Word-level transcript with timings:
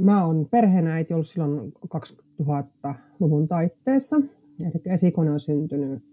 mä 0.00 0.26
oon 0.26 0.46
perheenäiti 0.50 1.14
ollut 1.14 1.28
silloin 1.28 1.72
2000-luvun 2.42 3.48
taitteessa. 3.48 4.16
Eli 4.62 4.82
esikone 4.84 5.30
on 5.30 5.40
syntynyt 5.40 6.04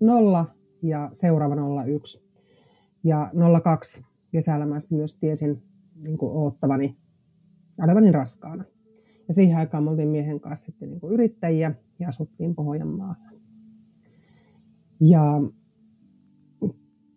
0, 0.00 0.46
ja 0.82 1.08
seuraava 1.12 1.84
01. 1.86 2.24
Ja 3.04 3.30
02 3.62 4.04
kesällä 4.30 4.66
mä 4.66 4.78
myös 4.90 5.18
tiesin 5.18 5.62
niin 6.06 6.18
kuin 6.18 6.32
oottavani, 6.32 6.96
olevani 7.82 8.12
raskaana. 8.12 8.64
Ja 9.28 9.34
siihen 9.34 9.58
aikaan 9.58 9.84
me 9.84 9.90
oltiin 9.90 10.08
miehen 10.08 10.40
kanssa 10.40 10.66
sitten 10.66 10.90
niin 10.90 11.00
kuin 11.00 11.12
yrittäjiä 11.12 11.74
ja 11.98 12.08
asuttiin 12.08 12.54
Pohjanmaalla. 12.54 13.16
Ja 15.00 15.42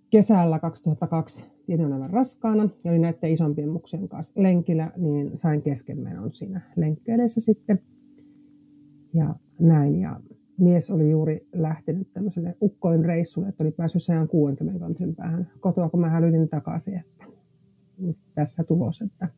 kesällä 0.10 0.60
2002 0.60 1.55
tietyn 1.66 1.94
aivan 1.94 2.10
raskaana 2.10 2.70
ja 2.84 2.92
oli 2.92 3.00
näiden 3.00 3.32
isompien 3.32 3.70
muksien 3.70 4.10
kanssa 4.10 4.42
lenkillä, 4.42 4.92
niin 4.98 5.32
sain 5.38 5.62
keskenmenon 5.62 6.34
siinä 6.34 6.62
lenkkeileessä 6.76 7.42
sitten. 7.42 7.80
Ja 9.14 9.36
näin. 9.60 10.00
Ja 10.00 10.20
mies 10.58 10.92
oli 10.92 11.12
juuri 11.12 11.48
lähtenyt 11.54 12.14
tämmöiselle 12.14 12.58
ukkoin 12.62 13.06
reissulle, 13.06 13.48
että 13.48 13.64
oli 13.64 13.72
päässyt 13.72 14.04
160 14.04 14.78
kilometrin 14.78 15.16
päähän 15.16 15.52
kotoa, 15.60 15.90
kun 15.90 16.00
mä 16.00 16.10
hälytin 16.10 16.50
takaisin, 16.50 16.98
että 17.00 17.26
nyt 17.98 18.18
tässä 18.36 18.64
tulos, 18.64 19.02
että, 19.02 19.30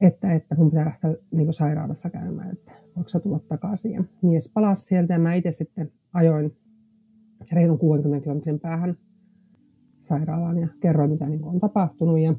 että, 0.00 0.32
että 0.32 0.54
mun 0.54 0.70
pitää 0.70 0.84
lähteä 0.84 1.14
niin 1.30 1.52
sairaalassa 1.52 2.10
käymään, 2.10 2.52
että 2.52 2.72
voiko 2.96 3.08
sä 3.08 3.20
tulla 3.20 3.38
takaisin. 3.38 3.92
Ja 3.92 4.04
mies 4.22 4.50
palasi 4.54 4.84
sieltä 4.84 5.12
ja 5.12 5.18
mä 5.18 5.34
itse 5.34 5.52
sitten 5.52 5.92
ajoin 6.12 6.56
reilun 7.52 7.78
60 7.78 8.24
kilometrin 8.24 8.60
päähän 8.60 8.96
sairaalaan 10.00 10.58
ja 10.58 10.68
kerroin, 10.80 11.10
mitä 11.10 11.28
niin 11.28 11.44
on 11.44 11.60
tapahtunut. 11.60 12.18
Ja, 12.18 12.34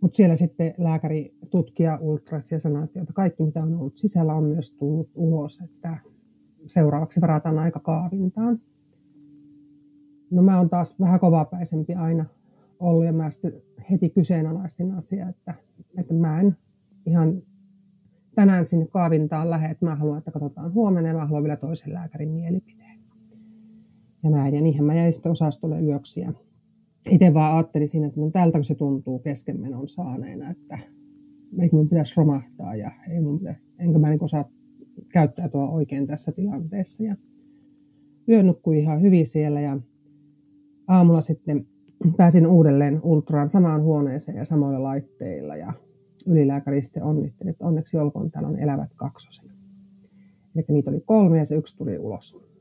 mutta 0.00 0.16
siellä 0.16 0.36
sitten 0.36 0.74
lääkäri 0.78 1.34
tutkija 1.50 1.98
ultras 2.00 2.52
ja 2.52 2.60
sanoi, 2.60 2.84
että 2.84 3.12
kaikki 3.12 3.42
mitä 3.42 3.62
on 3.62 3.74
ollut 3.74 3.96
sisällä 3.96 4.34
on 4.34 4.44
myös 4.44 4.70
tullut 4.70 5.10
ulos, 5.14 5.60
että 5.60 5.98
seuraavaksi 6.66 7.20
varataan 7.20 7.58
aika 7.58 7.80
kaavintaan. 7.80 8.60
No 10.30 10.42
mä 10.42 10.58
oon 10.58 10.70
taas 10.70 11.00
vähän 11.00 11.20
kovapäisempi 11.20 11.94
aina 11.94 12.24
ollut 12.80 13.04
ja 13.04 13.12
mä 13.12 13.30
sitten 13.30 13.52
heti 13.90 14.10
kyseenalaistin 14.10 14.92
asiaa, 14.92 15.28
että, 15.28 15.54
että 15.98 16.14
mä 16.14 16.40
en 16.40 16.56
ihan 17.06 17.42
tänään 18.34 18.66
sinne 18.66 18.86
kaavintaan 18.86 19.50
lähde, 19.50 19.68
että 19.70 19.86
mä 19.86 19.94
haluan, 19.94 20.18
että 20.18 20.30
katsotaan 20.30 20.74
huomenna 20.74 21.08
ja 21.08 21.14
mä 21.14 21.26
haluan 21.26 21.42
vielä 21.42 21.56
toisen 21.56 21.94
lääkärin 21.94 22.30
mielipiteen 22.30 22.81
ja 24.22 24.30
näin. 24.30 24.54
Ja 24.54 24.60
niinhän 24.60 24.84
mä 24.84 24.94
jäin 24.94 25.12
sitten 25.12 25.32
osastolle 25.32 25.80
yöksi. 25.80 26.20
Ja 26.20 26.32
itse 27.10 27.34
vaan 27.34 27.56
ajattelin 27.56 27.88
siinä, 27.88 28.06
että 28.06 28.20
no 28.20 28.30
tältä 28.30 28.62
se 28.62 28.74
tuntuu 28.74 29.18
keskenmenon 29.18 29.88
saaneena, 29.88 30.50
että 30.50 30.78
eikö 31.60 31.76
mun 31.76 31.88
pitäisi 31.88 32.14
romahtaa 32.16 32.76
ja 32.76 32.90
ei 33.10 33.20
mun 33.20 33.38
pitäisi, 33.38 33.60
enkä 33.78 33.98
mä 33.98 34.10
niin 34.10 34.24
osaa 34.24 34.48
käyttäytyä 35.08 35.60
oikein 35.60 36.06
tässä 36.06 36.32
tilanteessa. 36.32 37.04
Ja 37.04 37.16
yö 38.28 38.42
nukkui 38.42 38.78
ihan 38.78 39.02
hyvin 39.02 39.26
siellä 39.26 39.60
ja 39.60 39.80
aamulla 40.88 41.20
sitten 41.20 41.66
pääsin 42.16 42.46
uudelleen 42.46 43.00
ultraan 43.02 43.50
samaan 43.50 43.82
huoneeseen 43.82 44.36
ja 44.36 44.44
samoilla 44.44 44.82
laitteilla 44.82 45.56
ja 45.56 45.72
ylilääkäri 46.26 46.82
sitten 46.82 47.02
onnitteli, 47.02 47.50
että 47.50 47.66
onneksi 47.66 47.98
olkoon 47.98 48.30
täällä 48.30 48.48
on 48.48 48.58
elävät 48.58 48.90
kaksoset. 48.96 49.50
Eli 50.56 50.64
niitä 50.68 50.90
oli 50.90 51.00
kolme 51.00 51.38
ja 51.38 51.44
se 51.44 51.56
yksi 51.56 51.76
tuli 51.76 51.98
ulos 51.98 52.51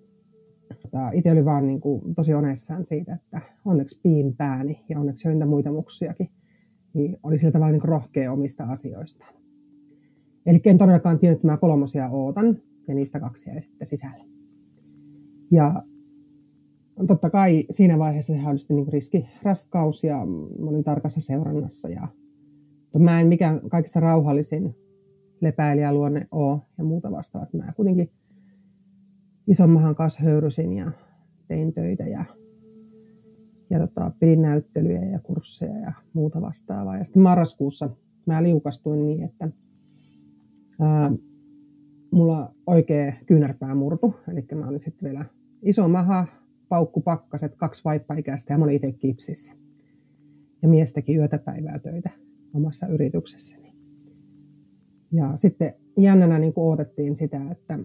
itse 1.14 1.32
oli 1.32 1.46
vaan 1.46 1.68
niin 1.68 1.82
kuin 1.82 2.16
tosi 2.16 2.34
onessaan 2.34 2.86
siitä, 2.86 3.14
että 3.14 3.42
onneksi 3.66 4.00
piin 4.04 4.36
pääni 4.36 4.86
ja 4.90 5.00
onneksi 5.00 5.28
jointa 5.28 5.46
muita 5.46 5.72
muksiakin, 5.72 6.30
niin 6.94 7.18
oli 7.24 7.40
sillä 7.40 7.52
tavalla 7.52 7.72
niin 7.72 7.84
rohkea 7.84 8.32
omista 8.32 8.64
asioista. 8.64 9.26
Eli 10.46 10.62
en 10.66 10.78
todellakaan 10.78 11.20
tiennyt, 11.20 11.38
että 11.38 11.48
mä 11.48 11.58
kolmosia 11.58 12.10
ootan, 12.10 12.58
ja 12.88 12.94
niistä 12.94 13.20
kaksi 13.20 13.50
jäi 13.50 13.62
sitten 13.62 13.88
sisälle. 13.88 14.26
Ja 15.52 15.84
totta 17.08 17.30
kai 17.30 17.66
siinä 17.70 18.00
vaiheessa 18.00 18.34
sehän 18.34 18.52
oli 18.52 18.76
niin 18.76 18.94
riskiraskaus 18.94 20.04
ja 20.04 20.26
mä 20.60 20.70
olin 20.70 20.84
tarkassa 20.84 21.22
seurannassa. 21.22 21.90
Ja, 21.90 22.08
mutta 22.84 23.00
mä 23.00 23.22
en 23.22 23.28
mikään 23.28 23.62
kaikista 23.70 24.00
rauhallisin 24.00 24.76
lepäilijäluonne 25.42 26.28
ole 26.32 26.60
ja 26.78 26.84
muuta 26.84 27.12
vastaavaa. 27.12 27.50
Mä 27.54 27.74
kuitenkin 27.76 28.12
isommahan 29.48 29.96
kanssa 29.96 30.24
höyrysin 30.24 30.74
ja 30.74 30.92
tein 31.48 31.74
töitä 31.74 32.04
ja, 32.04 32.26
ja 33.70 33.80
tota, 33.80 34.12
pidin 34.20 34.42
näyttelyjä 34.42 35.04
ja 35.04 35.20
kursseja 35.20 35.78
ja 35.78 35.94
muuta 36.14 36.42
vastaavaa. 36.42 36.98
Ja 36.98 37.04
sitten 37.04 37.24
marraskuussa 37.24 37.90
mä 38.26 38.44
liukastuin 38.44 39.04
niin, 39.04 39.24
että 39.24 39.50
ää, 40.80 41.12
mulla 42.12 42.54
oikea 42.68 43.14
kyynärpää 43.26 43.76
murtu. 43.76 44.16
Eli 44.32 44.46
mä 44.56 44.68
olin 44.68 44.82
sitten 44.82 45.10
vielä 45.10 45.26
iso 45.62 45.88
maha, 45.88 46.28
paukkupakkaset, 46.70 47.56
kaksi 47.56 47.84
vaippaikäistä 47.86 48.54
ja 48.54 48.58
mä 48.58 48.64
olin 48.66 48.76
itse 48.76 48.92
kipsissä. 48.92 49.54
Ja 50.62 50.68
mies 50.68 50.94
teki 50.94 51.16
yötä 51.16 51.38
päivää 51.38 51.80
töitä 51.80 52.10
omassa 52.54 52.88
yrityksessäni. 52.88 53.74
Ja 55.12 55.32
sitten 55.36 55.74
jännänä 55.98 56.40
niin 56.40 56.54
odotettiin 56.56 57.16
sitä, 57.16 57.52
että 57.52 57.80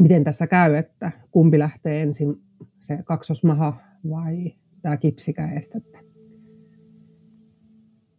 miten 0.00 0.24
tässä 0.24 0.46
käy, 0.46 0.74
että 0.74 1.12
kumpi 1.30 1.58
lähtee 1.58 2.02
ensin, 2.02 2.36
se 2.80 2.98
kaksosmaha 3.04 3.76
vai 4.10 4.54
tämä 4.82 4.96
kipsikäestettä. 4.96 5.98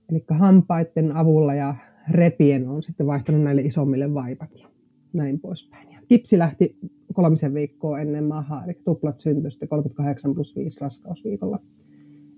Eli 0.10 0.24
hampaiden 0.30 1.12
avulla 1.12 1.54
ja 1.54 1.76
repien 2.10 2.68
on 2.68 2.84
sitten 2.84 3.08
vaihtanut 3.08 3.42
näille 3.42 3.62
isommille 3.62 4.14
vaipat 4.14 4.50
ja 4.56 4.70
näin 5.14 5.40
poispäin. 5.40 5.92
Ja 5.92 6.00
kipsi 6.08 6.38
lähti 6.38 6.78
kolmisen 7.14 7.54
viikkoa 7.54 8.00
ennen 8.00 8.24
mahaa, 8.24 8.64
eli 8.64 8.74
tuplat 8.86 9.20
syntyi 9.20 9.52
sitten 9.52 9.70
38 9.70 10.34
plus 10.34 10.56
5 10.56 10.82
raskausviikolla. 10.82 11.60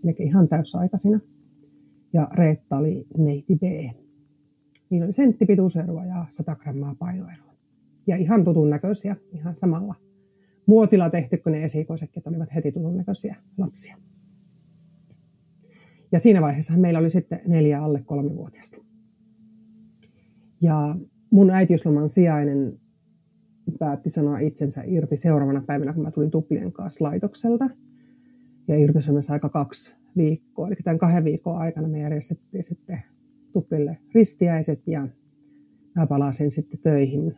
Eli 0.04 0.16
ihan 0.20 0.48
täysaikaisina. 0.48 1.20
Ja 2.14 2.28
Reetta 2.34 2.78
oli 2.78 3.08
neiti 3.18 3.56
B. 3.56 3.62
Niin 4.90 5.04
oli 5.04 5.14
senttipituuseroa 5.14 6.06
ja 6.06 6.26
100 6.30 6.56
grammaa 6.56 6.96
painoeroa 7.00 7.47
ja 8.08 8.18
ihan 8.18 8.44
tutun 8.44 8.70
näköisiä, 8.70 9.16
ihan 9.32 9.56
samalla 9.56 9.96
muotilla 10.66 11.10
tehty 11.10 11.38
kuin 11.38 11.52
ne 11.52 11.64
esikoisetkin, 11.64 12.24
olivat 12.26 12.56
heti 12.56 12.72
tutun 12.72 12.98
näköisiä 12.98 13.36
lapsia. 13.58 13.98
Ja 16.12 16.20
siinä 16.20 16.42
vaiheessa 16.42 16.78
meillä 16.78 17.00
oli 17.00 17.12
sitten 17.12 17.42
neljä 17.48 17.84
alle 17.84 18.02
kolmivuotiaista. 18.06 18.78
Ja 20.62 20.96
mun 21.30 21.50
äitiysloman 21.50 22.10
sijainen 22.10 22.80
päätti 23.80 24.10
sanoa 24.10 24.40
itsensä 24.40 24.84
irti 24.86 25.18
seuraavana 25.18 25.64
päivänä, 25.68 25.94
kun 25.94 26.04
mä 26.04 26.12
tulin 26.12 26.32
tuplien 26.32 26.72
kanssa 26.72 27.06
laitokselta. 27.06 27.70
Ja 28.68 28.78
irtisanomisessa 28.78 29.34
aika 29.34 29.50
kaksi 29.50 29.94
viikkoa. 30.18 30.68
Eli 30.68 30.76
tämän 30.84 30.98
kahden 30.98 31.24
viikon 31.24 31.58
aikana 31.58 31.88
me 31.88 32.00
järjestettiin 32.00 32.64
sitten 32.64 33.04
tuplille 33.54 33.98
ristiäiset 34.14 34.88
ja 34.88 35.08
mä 35.96 36.08
palasin 36.08 36.52
sitten 36.52 36.80
töihin 36.80 37.38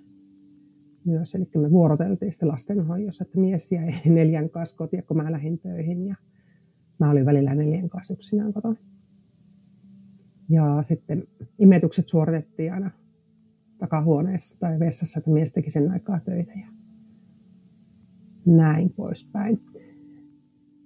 myös. 1.09 1.35
Eli 1.35 1.49
me 1.55 1.71
vuoroteltiin 1.71 2.33
sitten 2.33 2.49
lastenhoidossa, 2.49 3.23
että 3.23 3.39
mies 3.39 3.71
jäi 3.71 3.91
neljän 4.15 4.49
kanssa 4.49 4.75
kotiin, 4.75 5.03
kun 5.03 5.17
mä 5.17 5.31
lähdin 5.31 5.59
töihin 5.59 6.07
ja 6.07 6.15
mä 6.99 7.11
olin 7.11 7.25
välillä 7.25 7.55
neljän 7.55 7.89
kanssa 7.89 8.13
yksinään 8.13 8.53
kotona. 8.53 8.75
Ja 10.49 10.81
sitten 10.81 11.23
imetykset 11.59 12.09
suoritettiin 12.09 12.73
aina 12.73 12.91
takahuoneessa 13.77 14.59
tai 14.59 14.79
vessassa, 14.79 15.19
että 15.19 15.31
mies 15.31 15.51
teki 15.51 15.71
sen 15.71 15.91
aikaa 15.91 16.19
töitä 16.19 16.51
ja 16.51 16.67
näin 18.45 18.93
poispäin. 18.93 19.61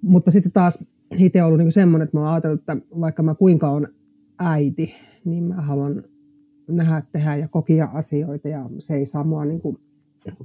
Mutta 0.02 0.32
sitten 0.32 0.52
taas 0.52 0.86
itse 1.18 1.44
ollut 1.44 1.60
niin 1.60 1.72
semmoinen, 1.72 2.04
että 2.04 2.18
mä 2.18 2.22
oon 2.22 2.32
ajatellut, 2.34 2.60
että 2.60 2.78
vaikka 3.00 3.24
mä 3.24 3.36
kuinka 3.36 3.70
on 3.70 3.88
äiti, 4.40 4.94
niin 5.26 5.44
mä 5.44 5.56
haluan 5.56 6.04
nähdä, 6.68 7.04
tehdä 7.12 7.36
ja 7.36 7.48
kokia 7.48 7.90
asioita 7.94 8.48
ja 8.48 8.70
se 8.80 8.96
ei 8.96 9.06
saa 9.06 9.24
mua 9.24 9.46
niin 9.46 9.62
kuin 9.62 9.78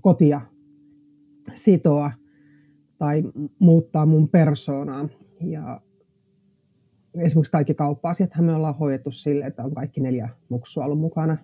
kotia 0.00 0.40
sitoa 1.54 2.10
tai 2.98 3.22
muuttaa 3.58 4.06
mun 4.06 4.28
persoonaa. 4.28 5.08
Ja 5.40 5.80
esimerkiksi 7.14 7.52
kaikki 7.52 7.74
kauppa-asiathan 7.74 8.44
me 8.44 8.54
ollaan 8.54 8.78
hoidettu 8.78 9.10
sille, 9.10 9.44
että 9.44 9.64
on 9.64 9.74
kaikki 9.74 10.00
neljä 10.00 10.28
muksua 10.48 10.84
ollut 10.84 11.00
mukana 11.00 11.36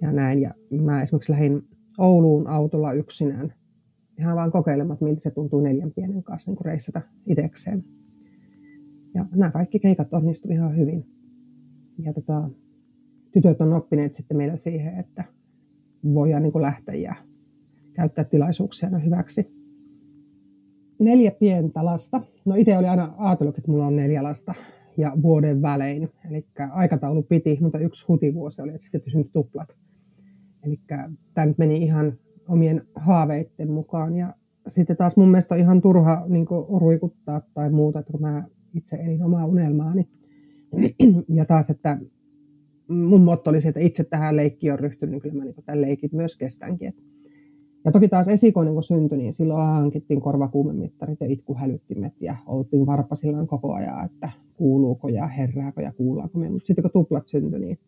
ja 0.00 0.12
näin. 0.12 0.40
Ja 0.40 0.54
mä 0.82 1.02
esimerkiksi 1.02 1.32
lähdin 1.32 1.62
Ouluun 1.98 2.46
autolla 2.46 2.92
yksinään 2.92 3.54
ihan 4.18 4.36
vaan 4.36 4.52
kokeilemaan, 4.52 4.98
miltä 5.00 5.20
se 5.20 5.30
tuntuu 5.30 5.60
neljän 5.60 5.92
pienen 5.92 6.22
kanssa 6.22 6.50
niin 6.50 6.64
reissata 6.64 7.02
itsekseen. 7.26 7.84
Ja 9.14 9.26
nämä 9.34 9.50
kaikki 9.50 9.78
keikat 9.78 10.14
onnistu 10.14 10.48
ihan 10.50 10.76
hyvin. 10.76 11.06
Ja 11.98 12.12
tota, 12.12 12.50
tytöt 13.32 13.60
on 13.60 13.72
oppineet 13.72 14.14
sitten 14.14 14.36
meillä 14.36 14.56
siihen, 14.56 14.98
että 14.98 15.24
voidaan 16.14 16.42
niin 16.42 16.62
lähteä 16.62 16.94
ja 16.94 17.14
käyttää 17.94 18.24
tilaisuuksia 18.24 18.98
hyväksi. 18.98 19.54
Neljä 20.98 21.30
pientä 21.30 21.84
lasta. 21.84 22.20
No 22.44 22.54
itse 22.54 22.78
oli 22.78 22.86
aina 22.86 23.14
ajatellut, 23.18 23.58
että 23.58 23.70
mulla 23.70 23.86
on 23.86 23.96
neljä 23.96 24.22
lasta 24.22 24.54
ja 24.96 25.12
vuoden 25.22 25.62
välein. 25.62 26.08
Eli 26.30 26.46
aikataulu 26.72 27.22
piti, 27.22 27.58
mutta 27.60 27.78
yksi 27.78 28.06
hutivuosi 28.08 28.62
oli, 28.62 28.70
että 28.70 28.82
sitten 28.82 29.00
pysynyt 29.00 29.32
tuplat. 29.32 29.68
Eli 30.62 30.80
tämä 31.34 31.46
nyt 31.46 31.58
meni 31.58 31.82
ihan 31.82 32.12
omien 32.48 32.82
haaveiden 32.94 33.70
mukaan. 33.70 34.16
Ja 34.16 34.34
sitten 34.68 34.96
taas 34.96 35.16
mun 35.16 35.28
mielestä 35.28 35.54
on 35.54 35.60
ihan 35.60 35.80
turha 35.80 36.24
niin 36.28 36.46
ruikuttaa 36.80 37.42
tai 37.54 37.70
muuta, 37.70 37.98
että 37.98 38.12
kun 38.12 38.20
mä 38.20 38.44
itse 38.74 38.96
elin 38.96 39.22
omaa 39.22 39.46
unelmaani. 39.46 40.08
Ja 41.28 41.44
taas, 41.44 41.70
että 41.70 41.98
mun 42.88 43.20
motto 43.20 43.50
oli 43.50 43.60
se, 43.60 43.68
että 43.68 43.80
itse 43.80 44.04
tähän 44.04 44.36
leikkiin 44.36 44.72
on 44.72 44.78
ryhtynyt, 44.78 45.10
niin 45.12 45.22
kyllä 45.22 45.34
mä 45.34 45.44
niin 45.44 45.54
tämän 45.66 45.82
leikit 45.82 46.12
myös 46.12 46.36
kestänkin. 46.36 46.94
Ja 47.84 47.92
toki 47.92 48.08
taas 48.08 48.28
esikoinen 48.28 48.74
kun 48.74 48.82
syntyi, 48.82 49.18
niin 49.18 49.32
silloin 49.32 49.66
hankittiin 49.66 50.20
korvakuumemittarit 50.20 51.20
ja 51.20 51.26
itkuhälyttimet 51.26 52.12
ja 52.20 52.36
oltiin 52.46 52.86
varpasillaan 52.86 53.46
koko 53.46 53.74
ajan, 53.74 54.04
että 54.04 54.30
kuuluuko 54.54 55.08
ja 55.08 55.26
herääkö 55.26 55.82
ja 55.82 55.92
kuullaanko 55.92 56.38
me. 56.38 56.50
Mutta 56.50 56.66
sitten 56.66 56.82
kun 56.82 56.90
tuplat 56.90 57.26
syntyi, 57.26 57.60
niin 57.60 57.78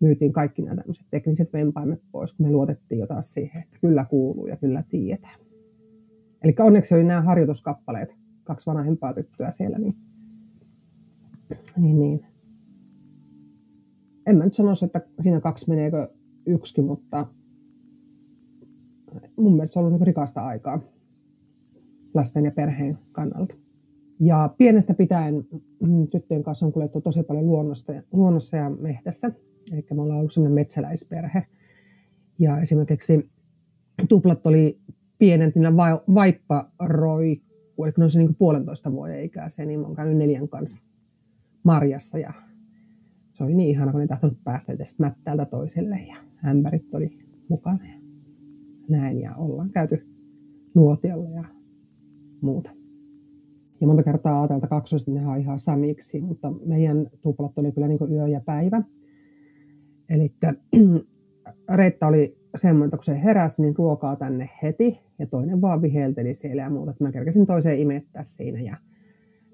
myytiin 0.00 0.32
kaikki 0.32 0.62
nämä 0.62 0.76
tämmöiset 0.76 1.06
tekniset 1.10 1.52
vempaimet 1.52 2.02
pois, 2.12 2.32
kun 2.32 2.46
me 2.46 2.52
luotettiin 2.52 2.98
jo 2.98 3.06
taas 3.06 3.32
siihen, 3.32 3.62
että 3.62 3.78
kyllä 3.80 4.04
kuuluu 4.04 4.46
ja 4.46 4.56
kyllä 4.56 4.84
tiedetään. 4.88 5.40
Eli 6.44 6.54
onneksi 6.58 6.94
oli 6.94 7.04
nämä 7.04 7.20
harjoituskappaleet, 7.20 8.14
kaksi 8.44 8.66
vanhempaa 8.66 9.14
tyttöä 9.14 9.50
siellä, 9.50 9.78
niin, 9.78 9.96
niin, 11.76 11.98
niin. 11.98 12.26
en 14.26 14.36
mä 14.36 14.44
nyt 14.44 14.54
sanoisi, 14.54 14.84
että 14.84 15.00
siinä 15.20 15.40
kaksi 15.40 15.68
meneekö 15.68 16.08
yksikin, 16.46 16.84
mutta 16.84 17.26
mun 19.36 19.52
mielestä 19.52 19.72
se 19.72 19.78
on 19.78 19.84
ollut 19.84 20.00
niin 20.00 20.06
rikasta 20.06 20.40
aikaa 20.40 20.80
lasten 22.14 22.44
ja 22.44 22.50
perheen 22.50 22.98
kannalta. 23.12 23.54
Ja 24.20 24.54
pienestä 24.58 24.94
pitäen 24.94 25.46
mm, 25.80 26.08
tyttöjen 26.08 26.42
kanssa 26.42 26.66
on 26.66 26.72
kuljettu 26.72 27.00
tosi 27.00 27.22
paljon 27.22 27.46
luonnosta, 27.46 27.92
luonnossa 28.12 28.56
ja 28.56 28.70
mehtässä. 28.70 29.32
Eli 29.72 29.86
me 29.94 30.02
ollaan 30.02 30.18
ollut 30.18 30.32
sellainen 30.32 30.54
metsäläisperhe. 30.54 31.46
Ja 32.38 32.60
esimerkiksi 32.60 33.30
tuplat 34.08 34.46
oli 34.46 34.80
pienentinä 35.18 35.76
va- 35.76 36.02
vaipparoikku, 36.14 37.84
eli 37.84 37.92
kun 37.92 38.04
on 38.04 38.10
se 38.10 38.18
niin 38.18 38.34
puolentoista 38.34 38.92
vuoden 38.92 39.24
ikäisiä, 39.24 39.64
niin 39.64 39.80
mä 39.80 39.86
oon 39.86 39.96
käynyt 39.96 40.16
neljän 40.16 40.48
kanssa 40.48 40.84
marjassa 41.62 42.18
ja 42.18 42.32
se 43.32 43.44
oli 43.44 43.54
niin 43.54 43.70
ihana, 43.70 43.92
kun 43.92 44.00
ne 44.00 44.06
tahtonut 44.06 44.44
päästä 44.44 44.72
edes 44.72 44.98
mättäältä 44.98 45.44
toiselle 45.44 45.98
ja 45.98 46.16
ämpärit 46.44 46.94
oli 46.94 47.18
mukana 47.48 47.97
näin 48.88 49.20
ja 49.20 49.34
ollaan 49.36 49.70
käyty 49.70 50.06
nuotiolla 50.74 51.30
ja 51.30 51.44
muuta. 52.40 52.70
Ja 53.80 53.86
monta 53.86 54.02
kertaa 54.02 54.40
ajatelta 54.40 54.66
kaksoiset 54.66 55.08
ne 55.08 55.26
on 55.26 55.40
ihan 55.40 55.58
samiksi, 55.58 56.20
mutta 56.20 56.52
meidän 56.66 57.10
tuplat 57.22 57.58
oli 57.58 57.72
kyllä 57.72 57.88
niin 57.88 58.12
yö 58.12 58.28
ja 58.28 58.40
päivä. 58.40 58.82
Eli 60.08 60.34
Reetta 61.74 62.06
oli 62.10 62.38
semmoinen, 62.56 62.86
että 62.86 62.96
kun 62.96 63.04
se 63.04 63.22
heräsi, 63.22 63.62
niin 63.62 63.74
ruokaa 63.78 64.16
tänne 64.16 64.50
heti 64.62 64.98
ja 65.18 65.26
toinen 65.26 65.60
vaan 65.60 65.82
vihelteli 65.82 66.34
siellä 66.34 66.62
ja 66.62 66.70
muuta. 66.70 66.94
Mä 67.00 67.12
kerkesin 67.12 67.46
toiseen 67.46 67.78
imettää 67.78 68.24
siinä 68.24 68.60
ja 68.60 68.76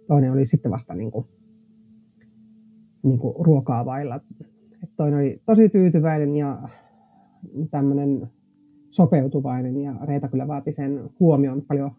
toinen 0.07 0.33
oli 0.33 0.47
sitten 0.47 0.73
vasta 0.73 0.95
niin 0.95 1.11
kuin, 1.11 1.27
niin 3.03 3.19
kuin 3.19 3.47
ruokaa 3.47 3.85
vailla. 3.85 4.21
Et 4.83 4.91
toinen 4.97 5.19
oli 5.19 5.43
tosi 5.47 5.69
tyytyväinen 5.69 6.37
ja 6.37 6.69
tämmöinen 7.71 8.31
sopeutuvainen 8.94 9.81
ja 9.81 9.94
Reeta 10.02 10.29
kyllä 10.29 10.49
vaati 10.49 10.73
sen 10.73 11.11
huomioon 11.20 11.62
paljon 11.62 11.91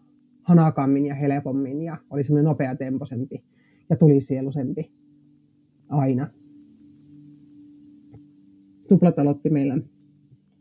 hanakammin 0.42 1.06
ja 1.06 1.14
helpommin 1.14 1.82
ja 1.82 1.96
oli 2.10 2.24
semmoinen 2.24 2.44
nopeatempoisempi 2.44 3.44
ja 3.90 3.96
tulisielusempi 3.96 4.92
aina. 5.88 6.30
Tuplat 8.88 9.18
aloitti 9.18 9.50
meillä 9.50 9.78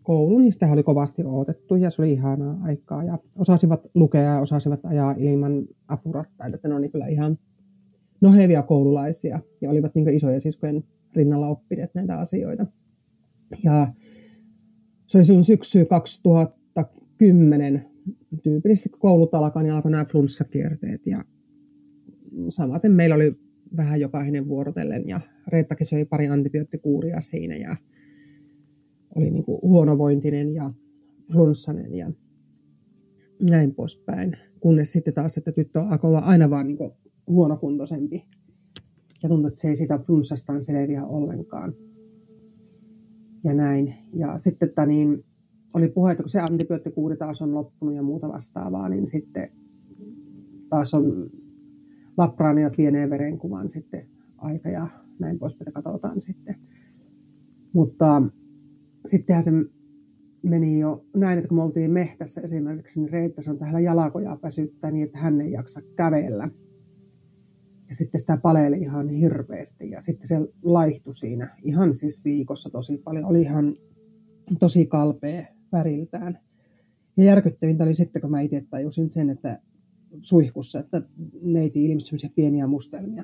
koulun, 0.04 0.42
niin 0.42 0.52
sitä 0.54 0.72
oli 0.72 0.84
kovasti 0.84 1.24
odotettu 1.26 1.76
ja 1.76 1.90
se 1.90 2.02
oli 2.02 2.12
ihanaa 2.12 2.58
aikaa. 2.64 3.04
Ja 3.04 3.20
osasivat 3.38 3.82
lukea 3.94 4.22
ja 4.22 4.40
osasivat 4.40 4.86
ajaa 4.86 5.16
ilman 5.18 5.66
apurattaita, 5.88 6.56
että 6.56 6.68
ne 6.68 6.76
oli 6.76 6.90
kyllä 6.90 7.08
ihan 7.08 7.38
nohevia 8.22 8.64
koululaisia 8.64 9.40
ja 9.62 9.70
olivat 9.70 9.96
niin 9.96 10.10
isoja 10.10 10.40
siskojen 10.40 10.84
rinnalla 11.14 11.48
oppineet 11.48 11.96
näitä 11.96 12.20
asioita. 12.20 12.66
Ja 13.64 13.94
se 15.08 15.18
oli 15.18 15.26
silloin 15.26 15.44
syksy 15.44 15.86
2010 15.86 17.86
tyypillisesti, 18.44 18.90
koulut 18.90 19.34
alkaa, 19.34 19.64
niin 19.64 19.74
alkoi 19.74 19.92
nämä 19.92 20.06
flunssakierteet 20.06 21.08
ja 21.08 21.24
samaten 22.50 22.92
meillä 22.92 23.16
oli 23.16 23.36
vähän 23.78 24.00
jokainen 24.00 24.48
vuorotellen 24.48 25.08
ja 25.08 25.20
Reettakin 25.48 25.88
söi 25.88 26.06
pari 26.06 26.28
antibioottikuuria 26.28 27.22
siinä 27.22 27.56
ja 27.56 27.76
oli 29.16 29.32
niin 29.32 29.44
kuin 29.44 29.60
huonovointinen 29.62 30.54
ja 30.54 30.74
flunssanen 31.32 31.96
ja 31.96 32.12
näin 33.50 33.76
poispäin. 33.76 34.38
Kunnes 34.60 34.92
sitten 34.92 35.14
taas, 35.14 35.38
että 35.38 35.52
tyttö 35.52 35.82
alkoi 35.82 36.08
olla 36.08 36.20
aina 36.20 36.50
vaan 36.50 36.68
niin 36.68 36.78
huonokuntoisempi. 37.28 38.26
Ja 39.24 39.30
tuntui, 39.30 39.48
että 39.48 39.62
se 39.62 39.68
ei 39.68 39.76
sitä 39.76 39.98
flunssastaan 39.98 40.64
selviä 40.64 41.06
ollenkaan. 41.06 41.74
Ja 43.46 43.54
näin. 43.54 43.94
Ja 44.14 44.38
sitten 44.38 44.70
että 44.70 44.86
niin, 44.86 45.26
oli 45.74 45.88
puhe, 45.88 46.12
että 46.12 46.24
kun 46.24 46.30
se 46.30 46.40
antibioottikuuri 46.40 47.18
taas 47.18 47.42
on 47.42 47.54
loppunut 47.54 47.96
ja 47.96 48.04
muuta 48.04 48.28
vastaavaa, 48.28 48.90
niin 48.90 49.08
sitten 49.08 49.52
taas 50.70 50.94
on 50.94 51.30
lapraania 52.18 52.70
pieneen 52.78 53.10
verenkuvan 53.10 53.70
sitten 53.70 54.08
aika 54.38 54.70
ja 54.70 54.88
näin 55.20 55.40
poispäin 55.40 55.74
katsotaan 55.74 56.22
sitten. 56.22 56.56
Mutta 57.74 58.22
sittenhän 59.06 59.44
se 59.44 59.52
meni 60.42 60.80
jo 60.80 61.06
näin, 61.16 61.38
että 61.38 61.48
kun 61.48 61.58
me 61.58 61.64
oltiin 61.64 61.92
mehtässä 61.92 62.42
esimerkiksi, 62.42 63.00
niin 63.00 63.10
Reetta 63.10 63.42
on 63.50 63.58
tähän 63.58 63.84
jalakojaa 63.84 64.40
väsyttää 64.44 64.92
niin, 64.92 65.06
että 65.06 65.18
hän 65.18 65.42
ei 65.42 65.52
jaksa 65.52 65.82
kävellä. 65.96 66.50
Ja 67.90 67.96
sitten 67.96 68.22
sitä 68.22 68.38
paleeli 68.38 68.78
ihan 68.78 69.10
hirveästi 69.10 69.90
ja 69.90 70.02
sitten 70.02 70.28
se 70.28 70.36
laihtui 70.64 71.14
siinä 71.14 71.58
ihan 71.64 71.96
siis 71.96 72.24
viikossa 72.24 72.70
tosi 72.70 72.98
paljon. 72.98 73.26
Oli 73.26 73.42
ihan 73.42 73.76
tosi 74.60 74.86
kalpea 74.86 75.46
väriltään. 75.72 76.40
Ja 77.18 77.24
järkyttävintä 77.24 77.84
oli 77.84 77.94
sitten, 77.94 78.22
kun 78.22 78.32
mä 78.32 78.42
itse 78.42 78.66
tajusin 78.70 79.12
sen, 79.12 79.30
että 79.30 79.60
suihkussa, 80.22 80.80
että 80.80 81.02
neiti 81.42 81.86
ilmestyi 81.86 82.30
pieniä 82.36 82.68
mustelmia. 82.68 83.24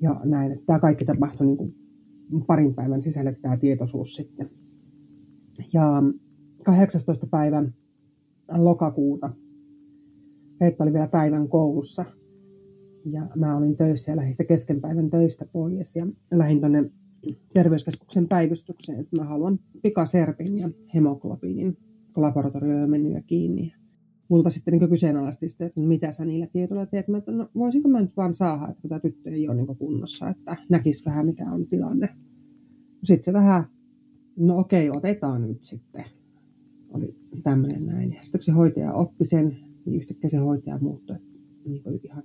Ja 0.00 0.20
näin, 0.24 0.52
että 0.52 0.66
tämä 0.66 0.78
kaikki 0.78 1.04
tapahtui 1.04 1.46
niin 1.46 1.56
kuin 1.56 1.74
parin 2.46 2.74
päivän 2.74 3.02
sisälle 3.02 3.36
tämä 3.42 3.56
tietoisuus 3.56 4.16
sitten. 4.16 4.50
Ja 5.72 6.02
18. 6.64 7.26
päivä 7.26 7.64
lokakuuta 8.52 9.30
Reetta 10.60 10.84
oli 10.84 10.92
vielä 10.92 11.06
päivän 11.06 11.48
koulussa 11.48 12.04
ja 13.04 13.28
mä 13.34 13.56
olin 13.56 13.76
töissä 13.76 14.12
ja 14.12 14.16
lähdin 14.16 14.46
kesken 14.48 14.80
päivän 14.80 15.10
töistä 15.10 15.46
pois 15.52 15.96
ja 15.96 16.06
lähdin 16.32 16.60
tuonne 16.60 16.90
terveyskeskuksen 17.52 18.28
päivystykseen, 18.28 19.00
että 19.00 19.16
mä 19.16 19.24
haluan 19.24 19.58
pikaserpin 19.82 20.58
ja 20.58 20.68
hemoglobiinin, 20.94 21.76
kun 22.14 22.22
laboratorio 22.22 22.82
on 22.82 22.90
mennyt 22.90 23.24
kiinni. 23.26 23.74
multa 24.28 24.50
sitten 24.50 24.78
niin 24.78 24.88
kyseenalaisti 24.90 25.48
sitä, 25.48 25.66
että 25.66 25.80
mitä 25.80 26.12
sä 26.12 26.24
niillä 26.24 26.46
tiedoilla 26.46 26.86
teet. 26.86 27.08
Mä, 27.08 27.18
että 27.18 27.32
no, 27.32 27.48
voisinko 27.54 27.88
mä 27.88 28.00
nyt 28.00 28.16
vaan 28.16 28.34
saada, 28.34 28.68
että 28.68 28.88
tämä 28.88 29.00
tyttö 29.00 29.30
ei 29.30 29.48
ole 29.48 29.56
niin 29.56 29.76
kunnossa, 29.76 30.28
että 30.28 30.56
näkisi 30.68 31.04
vähän 31.04 31.26
mikä 31.26 31.50
on 31.50 31.66
tilanne. 31.66 32.08
Sitten 33.04 33.24
se 33.24 33.32
vähän, 33.32 33.64
no 34.36 34.58
okei, 34.58 34.90
otetaan 34.90 35.48
nyt 35.48 35.64
sitten. 35.64 36.04
Oli 36.88 37.16
tämmöinen 37.42 37.86
näin. 37.86 38.16
Sitten 38.20 38.38
kun 38.38 38.44
se 38.44 38.52
hoitaja 38.52 38.92
otti 38.92 39.24
sen, 39.24 39.56
niin 39.86 40.00
yhtäkkiä 40.00 40.30
se 40.30 40.36
hoitaja 40.36 40.78
muuttui. 40.78 41.16
Niin 41.64 41.82
ihan, 42.02 42.22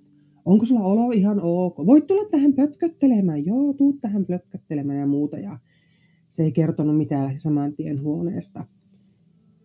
onko 0.50 0.65
sulla 0.65 0.84
olo 0.84 1.12
ihan 1.12 1.39
ok? 1.41 1.77
Voit 1.86 2.08
tulla 2.08 2.29
tähän 2.32 2.53
pötköttelemään. 2.53 3.46
Joo, 3.46 3.74
tuu 3.74 3.94
tähän 3.94 4.25
pötköttelemään 4.25 5.00
ja 5.00 5.08
muuta. 5.08 5.39
Ja 5.39 5.60
se 6.29 6.44
ei 6.44 6.51
kertonut 6.51 6.98
mitään 6.98 7.39
saman 7.39 7.74
tien 7.74 8.01
huoneesta. 8.01 8.65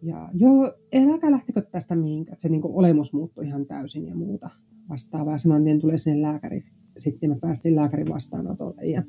Ja 0.02 0.30
joo, 0.34 0.72
äläkä 0.94 1.30
lähtekö 1.30 1.62
tästä 1.62 1.96
mihinkään. 1.96 2.40
Se 2.40 2.48
niin 2.48 2.60
olemus 2.64 3.12
muuttui 3.12 3.46
ihan 3.46 3.66
täysin 3.66 4.06
ja 4.06 4.14
muuta 4.14 4.50
vastaavaa. 4.88 5.38
Saman 5.38 5.64
tien 5.64 5.80
tulee 5.80 5.98
sinne 5.98 6.22
lääkäri. 6.22 6.60
Sitten 6.98 7.30
me 7.30 7.36
päästiin 7.40 7.76
lääkärin 7.76 8.08
vastaanotolle 8.08 8.86
ja, 8.86 9.02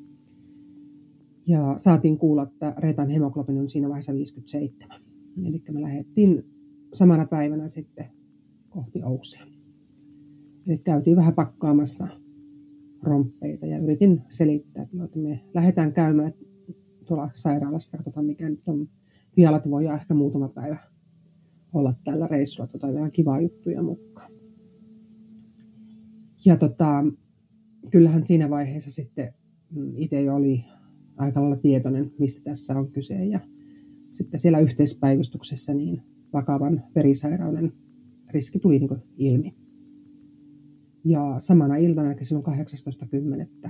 ja 1.48 1.76
saatiin 1.78 2.18
kuulla, 2.18 2.44
että 2.44 2.74
Reetan 2.78 3.10
hemoglobin 3.10 3.58
on 3.58 3.70
siinä 3.70 3.90
vaiheessa 3.90 4.14
57. 4.14 5.02
Eli 5.46 5.64
me 5.72 5.82
lähdettiin 5.82 6.46
samana 6.94 7.26
päivänä 7.26 7.68
sitten 7.68 8.06
kohti 8.70 9.04
Ouksia. 9.04 9.55
Eli 10.68 10.78
käytiin 10.78 11.18
vähän 11.18 11.34
pakkaamassa 11.34 12.08
romppeita 13.04 13.66
ja 13.66 13.78
yritin 13.78 14.22
selittää, 14.30 14.84
että 14.84 15.20
me 15.20 15.44
lähdetään 15.54 15.94
käymään 15.94 16.32
tuolla 17.06 17.30
sairaalassa, 17.34 17.98
katsotaan 17.98 18.26
mikä 18.26 18.50
nyt 18.50 18.68
on 18.68 18.90
vielä, 19.38 19.58
että 19.58 19.70
voi 19.70 19.86
ehkä 19.86 20.14
muutama 20.14 20.50
päivä 20.50 20.78
olla 21.74 21.94
tällä 22.04 22.28
reissulla, 22.28 22.68
tota, 22.68 22.94
vähän 22.94 23.12
kivaa 23.12 23.42
juttuja 23.42 23.84
mukaan. 23.84 24.32
Ja 26.46 26.58
tota, 26.58 27.04
kyllähän 27.92 28.24
siinä 28.24 28.50
vaiheessa 28.50 28.92
sitten 28.92 29.34
mm, 29.72 29.92
itse 29.96 30.22
jo 30.22 30.36
oli 30.36 30.66
aika 31.18 31.42
lailla 31.42 31.58
tietoinen, 31.58 32.12
mistä 32.20 32.42
tässä 32.44 32.80
on 32.80 32.92
kyse. 32.92 33.26
Ja 33.26 33.40
sitten 34.12 34.40
siellä 34.40 34.60
yhteispäivystyksessä 34.60 35.74
niin 35.74 36.02
vakavan 36.34 36.84
verisairauden 36.96 37.74
riski 38.30 38.60
tuli 38.60 38.80
niin 38.80 39.02
ilmi. 39.18 39.65
Ja 41.06 41.36
samana 41.40 41.76
iltana, 41.76 42.12
eli 42.12 42.26
silloin 42.26 42.46
18.10., 43.66 43.70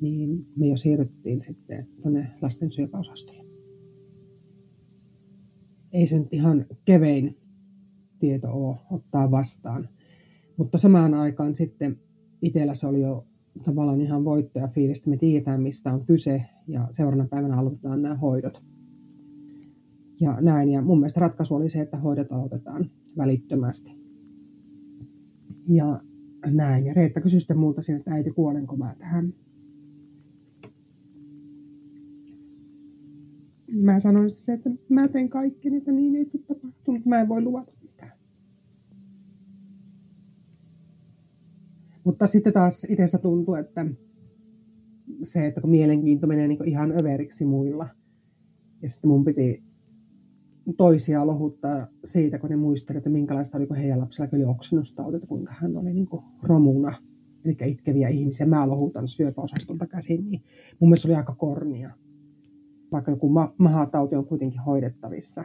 niin 0.00 0.46
me 0.56 0.66
jo 0.66 0.76
siirryttiin 0.76 1.42
sitten 1.42 1.88
tuonne 2.02 2.30
lasten 2.42 2.72
syöpäosastolle 2.72 3.42
ei 5.92 6.06
se 6.06 6.18
nyt 6.18 6.32
ihan 6.32 6.66
kevein 6.84 7.36
tieto 8.18 8.48
ole 8.48 8.76
ottaa 8.90 9.30
vastaan. 9.30 9.88
Mutta 10.56 10.78
samaan 10.78 11.14
aikaan 11.14 11.56
sitten 11.56 12.00
itsellä 12.42 12.74
se 12.74 12.86
oli 12.86 13.00
jo 13.00 13.26
tavallaan 13.64 14.00
ihan 14.00 14.24
voittaja 14.24 14.68
fiilistä. 14.68 15.10
Me 15.10 15.16
tiedetään, 15.16 15.62
mistä 15.62 15.92
on 15.92 16.06
kyse 16.06 16.42
ja 16.68 16.88
seuraavana 16.92 17.28
päivänä 17.28 17.58
aloitetaan 17.58 18.02
nämä 18.02 18.14
hoidot. 18.14 18.62
Ja 20.20 20.40
näin. 20.40 20.68
Ja 20.68 20.82
mun 20.82 20.98
mielestä 20.98 21.20
ratkaisu 21.20 21.54
oli 21.54 21.70
se, 21.70 21.80
että 21.80 21.96
hoidot 21.96 22.32
aloitetaan 22.32 22.90
välittömästi. 23.16 23.90
Ja 25.68 26.00
näin. 26.46 26.86
Ja 26.86 26.94
Reetta 26.94 27.20
kysyi 27.20 27.40
sitten 27.40 27.58
multa 27.58 27.82
siinä, 27.82 27.98
että 27.98 28.12
äiti 28.12 28.30
kuolenko 28.30 28.76
mä 28.76 28.94
tähän. 28.98 29.34
Mä 33.82 34.00
sanoin 34.00 34.30
se, 34.30 34.52
että 34.52 34.70
mä 34.88 35.08
teen 35.08 35.28
kaikki, 35.28 35.76
että 35.76 35.92
niin 35.92 36.16
ei 36.16 36.24
tule 36.24 36.42
tapahtunut. 36.48 37.06
Mä 37.06 37.20
en 37.20 37.28
voi 37.28 37.42
luvata 37.42 37.72
mitään. 37.82 38.12
Mutta 42.04 42.26
sitten 42.26 42.52
taas 42.52 42.86
itsestä 42.88 43.18
tuntuu, 43.18 43.54
että 43.54 43.86
se, 45.22 45.46
että 45.46 45.60
kun 45.60 45.70
mielenkiinto 45.70 46.26
menee 46.26 46.48
niin 46.48 46.68
ihan 46.68 46.92
överiksi 46.92 47.44
muilla. 47.44 47.88
Ja 48.82 48.88
sitten 48.88 49.10
mun 49.10 49.24
piti 49.24 49.62
toisia 50.76 51.26
lohuttaa 51.26 51.86
siitä, 52.04 52.38
kun 52.38 52.50
ne 52.50 52.56
muistelivat, 52.56 52.98
että 52.98 53.10
minkälaista 53.10 53.58
oli, 53.58 53.66
kun 53.66 53.76
heidän 53.76 54.00
lapsella 54.00 54.30
oli 54.32 54.44
oksennustauti, 54.44 55.16
että 55.16 55.28
kuinka 55.28 55.52
hän 55.56 55.76
oli 55.76 55.92
niin 55.92 56.08
romuna, 56.42 56.94
eli 57.44 57.56
itkeviä 57.64 58.08
ihmisiä. 58.08 58.46
Mä 58.46 58.68
lohutan 58.68 59.08
syöpäosastolta 59.08 59.86
käsin, 59.86 60.30
niin 60.30 60.42
mun 60.80 60.88
mielestä 60.88 61.08
oli 61.08 61.14
aika 61.14 61.34
kornia 61.34 61.90
vaikka 62.92 63.10
joku 63.10 63.28
ma- 63.28 63.54
mahatauti 63.58 64.16
on 64.16 64.26
kuitenkin 64.26 64.60
hoidettavissa. 64.60 65.44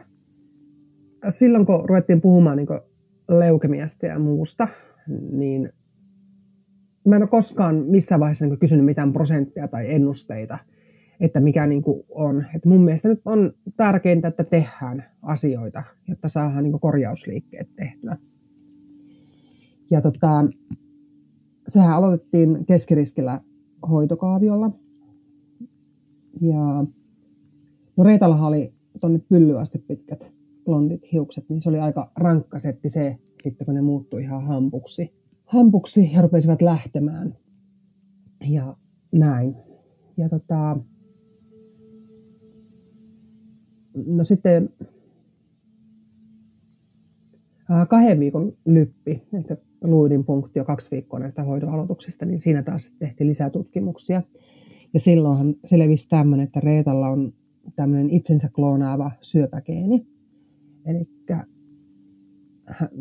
Silloin 1.28 1.66
kun 1.66 1.88
ruvettiin 1.88 2.20
puhumaan 2.20 2.56
niin 2.56 2.68
leukemiasta 3.28 4.06
ja 4.06 4.18
muusta, 4.18 4.68
niin 5.32 5.72
mä 7.04 7.16
en 7.16 7.22
ole 7.22 7.28
koskaan 7.28 7.76
missään 7.76 8.20
vaiheessa 8.20 8.46
niin 8.46 8.58
kysynyt 8.58 8.84
mitään 8.84 9.12
prosenttia 9.12 9.68
tai 9.68 9.94
ennusteita, 9.94 10.58
että 11.20 11.40
mikä 11.40 11.66
niin 11.66 11.82
on. 12.08 12.44
Että 12.54 12.68
mun 12.68 12.84
mielestä 12.84 13.08
nyt 13.08 13.20
on 13.24 13.52
tärkeintä, 13.76 14.28
että 14.28 14.44
tehdään 14.44 15.04
asioita, 15.22 15.82
jotta 16.08 16.28
saadaan 16.28 16.64
niin 16.64 16.80
korjausliikkeet 16.80 17.68
tehtyä. 17.76 18.16
Ja 19.90 20.00
tota, 20.00 20.46
sehän 21.68 21.92
aloitettiin 21.92 22.66
keskiriskillä 22.66 23.40
hoitokaaviolla. 23.88 24.70
Ja 26.40 26.84
No 27.98 28.04
Reetallahan 28.04 28.48
oli 28.48 28.72
tuonne 29.00 29.18
pyllyyn 29.18 29.58
asti 29.58 29.78
pitkät 29.78 30.32
blondit 30.64 31.12
hiukset, 31.12 31.48
niin 31.48 31.62
se 31.62 31.68
oli 31.68 31.78
aika 31.78 32.12
rankka 32.16 32.58
setti 32.58 32.88
se, 32.88 33.18
sitten 33.42 33.64
kun 33.64 33.74
ne 33.74 33.80
muuttui 33.80 34.22
ihan 34.22 34.46
hampuksi. 34.46 35.12
Hampuksi 35.44 36.10
ja 36.12 36.22
rupesivat 36.22 36.62
lähtemään. 36.62 37.36
Ja 38.48 38.76
näin. 39.12 39.56
Ja 40.16 40.28
tota, 40.28 40.76
no 44.06 44.24
sitten 44.24 44.70
kahden 47.88 48.20
viikon 48.20 48.52
lyppi, 48.64 49.22
eli 49.32 49.44
luidin 49.82 50.24
punktio 50.24 50.64
kaksi 50.64 50.90
viikkoa 50.90 51.20
näistä 51.20 51.42
hoidon 51.42 51.68
aloituksista, 51.68 52.24
niin 52.24 52.40
siinä 52.40 52.62
taas 52.62 52.92
tehtiin 52.98 53.28
lisää 53.28 53.50
tutkimuksia. 53.50 54.22
Ja 54.94 55.00
silloinhan 55.00 55.54
selvisi 55.64 56.08
tämmöinen, 56.08 56.44
että 56.44 56.60
Reetalla 56.60 57.08
on 57.08 57.32
tämmöinen 57.76 58.10
itsensä 58.10 58.48
kloonaava 58.52 59.10
syöpägeeni. 59.20 60.06
Eli 60.86 61.08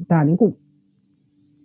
tämä 0.07 0.23
niin 0.23 0.37
kuin 0.37 0.57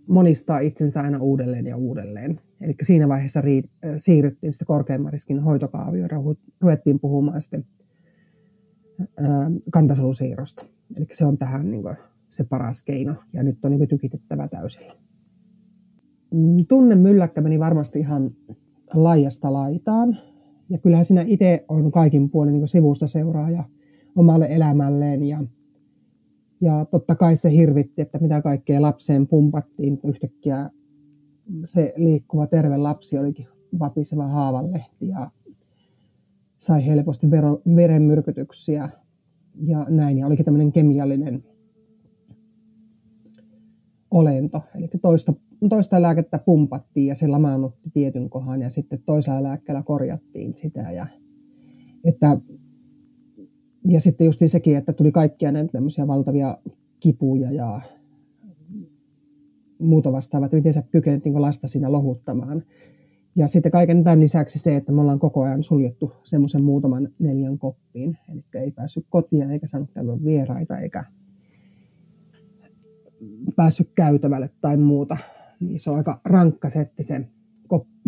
monistaa 0.07 0.59
itsensä 0.59 1.01
aina 1.01 1.23
uudelleen 1.23 1.67
ja 1.67 1.77
uudelleen. 1.77 2.41
Eli 2.61 2.75
siinä 2.83 3.09
vaiheessa 3.09 3.41
ri, 3.41 3.62
siirryttiin 3.99 4.53
sitten 4.53 4.67
korkeamman 4.67 5.12
riskin 5.12 5.41
hoitokaavioon 5.41 6.37
ruvettiin 6.61 7.01
puhumaan 7.01 7.43
sitten 7.43 7.65
kantasolusiirrosta. 9.71 10.64
Eli 10.97 11.06
se 11.12 11.26
on 11.26 11.38
tähän 11.38 11.71
niin 11.71 11.82
kuin 11.82 11.97
se 12.30 12.44
paras 12.44 12.85
keino 12.85 13.14
ja 13.32 13.42
nyt 13.42 13.64
on 13.64 13.71
niin 13.71 13.88
tykitettävä 13.88 14.49
täysillä. 14.49 14.94
Mm, 16.35 16.66
tunne 16.68 16.94
mylläkkä 16.94 17.40
meni 17.40 17.59
varmasti 17.59 17.99
ihan 17.99 18.30
laajasta 18.94 19.52
laitaan. 19.52 20.18
Ja 20.68 20.78
kyllähän 20.78 21.04
sinä 21.04 21.25
itse 21.26 21.64
on 21.68 21.92
kaikin 21.92 22.30
puolin 22.30 22.52
niin 22.52 22.68
sivusta 22.68 23.06
seuraaja 23.06 23.64
omalle 24.16 24.47
elämälleen 24.50 25.23
ja, 25.23 25.44
ja 26.61 26.85
totta 26.85 27.14
kai 27.14 27.37
se 27.37 27.50
hirvitti, 27.50 28.02
että 28.02 28.18
mitä 28.18 28.42
kaikkea 28.42 28.82
lapseen 28.82 29.26
pumpattiin. 29.26 30.00
Yhtäkkiä 30.04 30.71
se 31.64 31.94
liikkuva 31.97 32.47
terve 32.47 32.76
lapsi 32.76 33.18
olikin 33.18 33.47
vapiseva 33.78 34.26
haavanlehti 34.26 35.09
ja 35.09 35.30
sai 36.62 36.87
helposti 36.87 37.31
vero, 37.31 37.62
verenmyrkytyksiä 37.76 38.88
ja 39.66 39.87
näin. 39.88 40.19
Ja 40.19 40.26
olikin 40.26 40.45
tämmöinen 40.45 40.73
kemiallinen 40.73 41.45
olento. 44.11 44.62
Eli 44.75 44.88
toista 45.02 45.33
toista 45.69 46.02
lääkettä 46.02 46.38
pumpattiin 46.38 47.07
ja 47.07 47.14
se 47.14 47.26
lamaannutti 47.26 47.90
tietyn 47.95 48.31
kohan 48.31 48.62
ja 48.62 48.71
sitten 48.71 49.02
toisella 49.07 49.42
lääkkeellä 49.42 49.83
korjattiin 49.83 50.57
sitä. 50.57 50.81
Ja, 50.81 51.07
että, 52.04 52.38
ja 53.88 54.00
sitten 54.00 54.25
just 54.25 54.42
sekin, 54.47 54.76
että 54.76 54.92
tuli 54.92 55.12
kaikkia 55.12 55.52
näitä 55.52 55.73
tämmöisiä 55.73 56.07
valtavia 56.07 56.59
kipuja 57.00 57.52
ja 57.52 57.81
muuta 59.78 60.12
vastaavaa, 60.12 60.47
että 60.47 60.57
miten 60.57 60.75
sä 60.75 60.83
kykenet 60.90 61.25
niin 61.25 61.42
lasta 61.42 61.69
siinä 61.69 61.92
lohuttamaan. 61.92 62.62
Ja 63.37 63.49
sitten 63.49 63.73
kaiken 63.73 64.05
tämän 64.05 64.21
lisäksi 64.21 64.59
se, 64.59 64.77
että 64.77 64.93
me 64.93 65.01
ollaan 65.01 65.19
koko 65.19 65.43
ajan 65.43 65.62
suljettu 65.62 66.12
semmoisen 66.23 66.65
muutaman 66.65 67.09
neljän 67.19 67.59
koppiin. 67.59 68.19
Eli 68.33 68.45
ei 68.55 68.71
päässyt 68.71 69.07
kotiin 69.11 69.51
eikä 69.51 69.67
saanut 69.67 69.91
käydä 69.95 70.25
vieraita 70.25 70.79
eikä 70.79 71.05
päässyt 73.57 73.91
käytävälle 73.95 74.51
tai 74.61 74.77
muuta 74.77 75.17
niin 75.61 75.81
se 75.81 75.91
on 75.91 75.97
aika 75.97 76.21
rankka 76.25 76.69
setti 76.69 77.03
se 77.03 77.27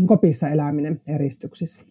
kopissa 0.06 0.48
eläminen 0.48 1.00
eristyksissä. 1.06 1.86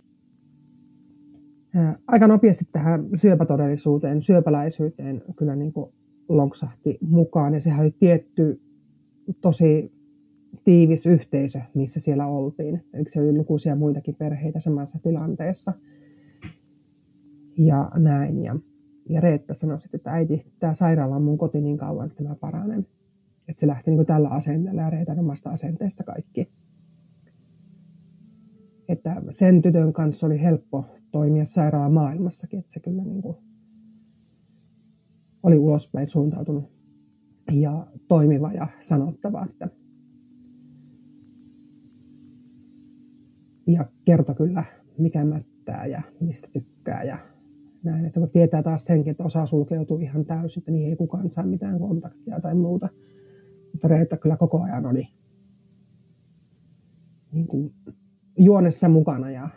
Aika 2.08 2.28
nopeasti 2.28 2.66
tähän 2.72 3.10
syöpätodellisuuteen, 3.16 4.22
syöpäläisyyteen 4.22 5.24
kyllä 5.36 5.56
niin 5.56 5.74
kuin 5.74 5.92
lonksahti 6.30 6.98
mukaan 7.02 7.54
ja 7.54 7.62
sehän 7.62 7.80
oli 7.80 7.96
tietty 8.00 8.62
tosi 9.42 9.92
tiivis 10.64 11.06
yhteisö, 11.06 11.60
missä 11.74 12.00
siellä 12.00 12.28
oltiin. 12.28 12.84
Eli 12.94 13.04
se 13.08 13.22
oli 13.22 13.38
lukuisia 13.38 13.76
muitakin 13.76 14.16
perheitä 14.16 14.60
samassa 14.60 15.00
tilanteessa. 15.00 15.74
Ja 17.58 17.92
näin. 17.96 18.44
Ja, 18.44 18.56
ja 19.10 19.22
Reetta 19.22 19.54
sanoi 19.54 19.82
sitten, 19.82 19.98
että 19.98 20.12
äiti, 20.12 20.46
tämä 20.60 20.74
sairaala 20.74 21.16
on 21.16 21.24
mun 21.24 21.38
koti 21.38 21.62
niin 21.62 21.78
kauan, 21.78 22.08
että 22.08 22.24
mä 22.24 22.36
paranen. 22.36 22.88
Että 23.48 23.60
se 23.60 23.68
lähti 23.68 23.92
niin 23.92 23.98
kuin 23.98 24.08
tällä 24.08 24.30
asenteella 24.30 24.82
ja 24.82 24.90
Reetan 24.90 25.20
omasta 25.20 25.50
asenteesta 25.50 26.04
kaikki. 26.04 26.52
Että 28.90 29.22
sen 29.30 29.62
tytön 29.62 29.94
kanssa 29.94 30.28
oli 30.28 30.42
helppo 30.42 30.86
toimia 31.12 31.46
sairaala 31.46 31.90
maailmassakin, 31.90 32.60
että 32.60 32.74
se 32.74 32.80
kyllä 32.80 33.04
niin 33.04 33.22
kuin 33.22 33.38
oli 35.44 35.58
ulospäin 35.58 36.08
suuntautunut 36.08 36.72
ja 37.52 37.88
toimiva 38.08 38.54
ja 38.54 38.68
sanottava. 38.80 39.46
Että 39.46 39.68
ja 43.68 43.86
kertoi 44.06 44.36
kyllä, 44.36 44.64
mikä 44.98 45.26
mättää 45.26 45.86
ja 45.86 46.02
mistä 46.20 46.48
tykkää 46.54 47.04
ja 47.04 47.18
näin. 47.84 48.06
Että 48.06 48.20
kun 48.20 48.30
tietää 48.30 48.64
taas 48.64 48.86
senkin, 48.86 49.12
että 49.12 49.24
osa 49.24 49.46
sulkeutuu 49.46 49.98
ihan 49.98 50.26
täysin, 50.26 50.62
että 50.62 50.72
niihin 50.72 50.90
ei 50.90 50.96
kukaan 50.96 51.32
saa 51.32 51.46
mitään 51.46 51.80
kontaktia 51.80 52.40
tai 52.40 52.56
muuta. 52.56 52.90
Mutta 53.72 53.88
Reetta 53.88 54.18
kyllä 54.18 54.38
koko 54.38 54.62
ajan 54.62 54.86
oli 54.86 55.08
niin 57.32 57.48
kuin 57.48 57.74
juonessa 58.38 58.90
mukana 58.90 59.32
ja 59.32 59.50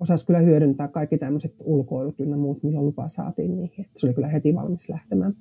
osasi 0.00 0.26
kyllä 0.26 0.38
hyödyntää 0.38 0.88
kaikki 0.88 1.18
tämmöiset 1.18 1.54
ulkoilut 1.60 2.18
ja 2.18 2.36
muut, 2.36 2.62
millä 2.62 2.82
lupa 2.82 3.08
saatiin 3.08 3.56
niihin. 3.56 3.84
Että 3.84 4.00
se 4.00 4.06
oli 4.06 4.14
kyllä 4.14 4.28
heti 4.28 4.54
valmis 4.54 4.88
lähtemään. 4.88 5.36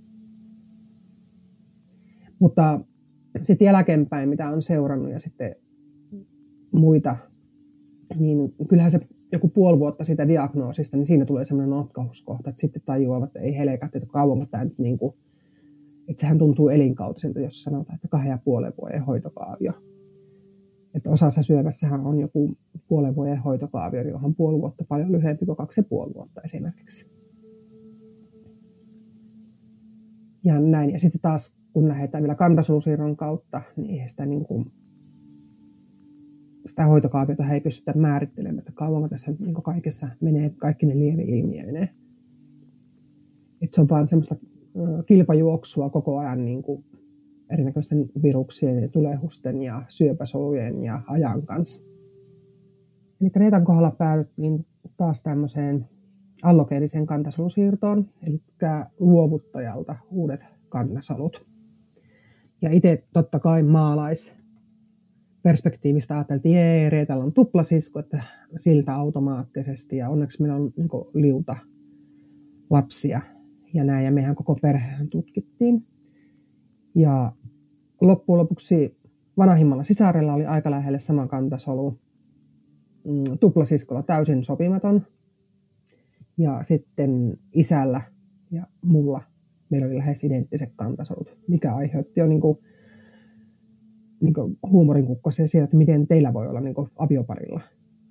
Mutta 2.39 2.79
sitten 3.41 3.65
jälkeenpäin, 3.65 4.29
mitä 4.29 4.49
on 4.49 4.61
seurannut 4.61 5.11
ja 5.11 5.19
sitten 5.19 5.55
muita, 6.71 7.17
niin 8.19 8.55
kyllähän 8.67 8.91
se 8.91 8.99
joku 9.31 9.47
puoli 9.47 9.79
vuotta 9.79 10.03
siitä 10.03 10.27
diagnoosista, 10.27 10.97
niin 10.97 11.05
siinä 11.05 11.25
tulee 11.25 11.45
semmoinen 11.45 11.69
notkahuskohta, 11.69 12.49
että 12.49 12.61
sitten 12.61 12.81
tajuavat, 12.85 13.27
että 13.27 13.39
ei 13.39 13.57
helekät, 13.57 13.95
että 13.95 14.09
kauanko 14.11 14.45
tämä 14.45 14.63
nyt 14.63 14.79
niin 14.79 14.97
kuin, 14.97 15.15
että 16.07 16.21
sehän 16.21 16.37
tuntuu 16.37 16.69
elinkautiselta, 16.69 17.39
jos 17.39 17.63
sanotaan, 17.63 17.95
että 17.95 18.07
kahden 18.07 18.29
ja 18.29 18.39
puolen 18.43 18.73
vuoden 18.81 19.05
hoitokaavio. 19.05 19.73
Että 20.93 21.09
osassa 21.09 21.41
syövässähän 21.41 22.01
on 22.01 22.19
joku 22.19 22.57
puolen 22.87 23.15
vuoden 23.15 23.37
hoitokaavio, 23.37 24.01
johon 24.01 24.25
on 24.25 24.35
puoli 24.35 24.61
vuotta 24.61 24.83
paljon 24.87 25.11
lyhyempi 25.11 25.45
kuin 25.45 25.55
kaksi 25.55 25.79
ja 25.79 25.85
puoli 25.89 26.13
vuotta 26.13 26.41
esimerkiksi. 26.41 27.11
Ja 30.43 30.59
näin. 30.59 30.91
Ja 30.91 30.99
sitten 30.99 31.21
taas 31.21 31.57
kun 31.73 31.87
lähdetään 31.87 32.23
vielä 32.23 32.35
kantasolusiirron 32.35 33.17
kautta, 33.17 33.61
niin 33.75 34.01
ei 34.01 34.07
sitä, 34.07 34.25
niin 34.25 34.45
kuin, 34.45 34.71
sitä 36.65 36.85
hoitokaaviota 36.85 37.49
ei 37.49 37.61
pystytä 37.61 37.93
määrittelemään, 37.93 38.59
että 38.59 38.71
kauanko 38.71 39.09
tässä 39.09 39.33
niin 39.39 39.53
kaikessa 39.53 40.07
menee 40.21 40.49
kaikki 40.57 40.85
ne 40.85 40.99
lieveilmiöineen. 40.99 41.89
Että 43.61 43.75
se 43.75 43.81
on 43.81 43.89
vaan 43.89 44.07
semmoista 44.07 44.35
kilpajuoksua 45.05 45.89
koko 45.89 46.17
ajan 46.17 46.45
niin 46.45 46.61
kuin 46.61 46.85
erinäköisten 47.49 48.09
viruksien 48.23 48.81
ja 48.81 48.89
tulehusten 48.89 49.61
ja 49.61 49.83
syöpäsolujen 49.87 50.83
ja 50.83 51.01
ajan 51.07 51.41
kanssa. 51.41 51.85
Eli 53.21 53.31
Reetan 53.35 53.65
kohdalla 53.65 53.91
päädyttiin 53.91 54.65
taas 54.97 55.23
tämmöiseen 55.23 55.85
allogeeniseen 56.43 57.05
kantasolusiirtoon, 57.05 58.09
eli 58.27 58.41
luovuttajalta 58.99 59.95
uudet 60.11 60.45
kantasolut. 60.69 61.45
Ja 62.61 62.71
itse 62.71 63.03
totta 63.13 63.39
kai 63.39 63.63
maalais 63.63 64.40
perspektiivistä 65.43 66.15
ajateltiin, 66.15 66.57
että 66.57 66.89
Reetalla 66.89 67.23
on 67.23 67.33
tuplasisko, 67.33 67.99
että 67.99 68.23
siltä 68.57 68.95
automaattisesti. 68.95 69.97
Ja 69.97 70.09
onneksi 70.09 70.41
meillä 70.41 70.55
on 70.55 70.73
niin 70.77 70.89
liuta 71.13 71.57
lapsia 72.69 73.21
ja 73.73 73.83
näin. 73.83 74.05
Ja 74.05 74.11
mehän 74.11 74.35
koko 74.35 74.55
perheen 74.55 75.09
tutkittiin. 75.09 75.85
Ja 76.95 77.31
loppujen 78.01 78.39
lopuksi 78.39 78.97
vanhimmalla 79.37 79.83
sisarella 79.83 80.33
oli 80.33 80.45
aika 80.45 80.71
lähelle 80.71 80.99
saman 80.99 81.27
kantasolu. 81.27 81.99
Mm, 83.03 83.37
tuplasiskolla 83.39 84.03
täysin 84.03 84.43
sopimaton. 84.43 85.01
Ja 86.37 86.63
sitten 86.63 87.37
isällä 87.53 88.01
ja 88.51 88.67
mulla 88.81 89.21
meillä 89.69 89.87
oli 89.87 89.97
lähes 89.97 90.23
identtiset 90.23 90.69
kantasolut, 90.75 91.37
mikä 91.47 91.75
aiheutti 91.75 92.19
jo 92.19 92.27
niin 92.27 92.41
kuin, 92.41 92.57
niin 94.21 94.33
kuin 94.33 94.57
huumorin 94.71 95.05
kukkosia 95.05 95.47
siellä, 95.47 95.63
että 95.63 95.77
miten 95.77 96.07
teillä 96.07 96.33
voi 96.33 96.47
olla 96.47 96.61
niin 96.61 96.75
kuin 96.75 96.89
avioparilla 96.95 97.61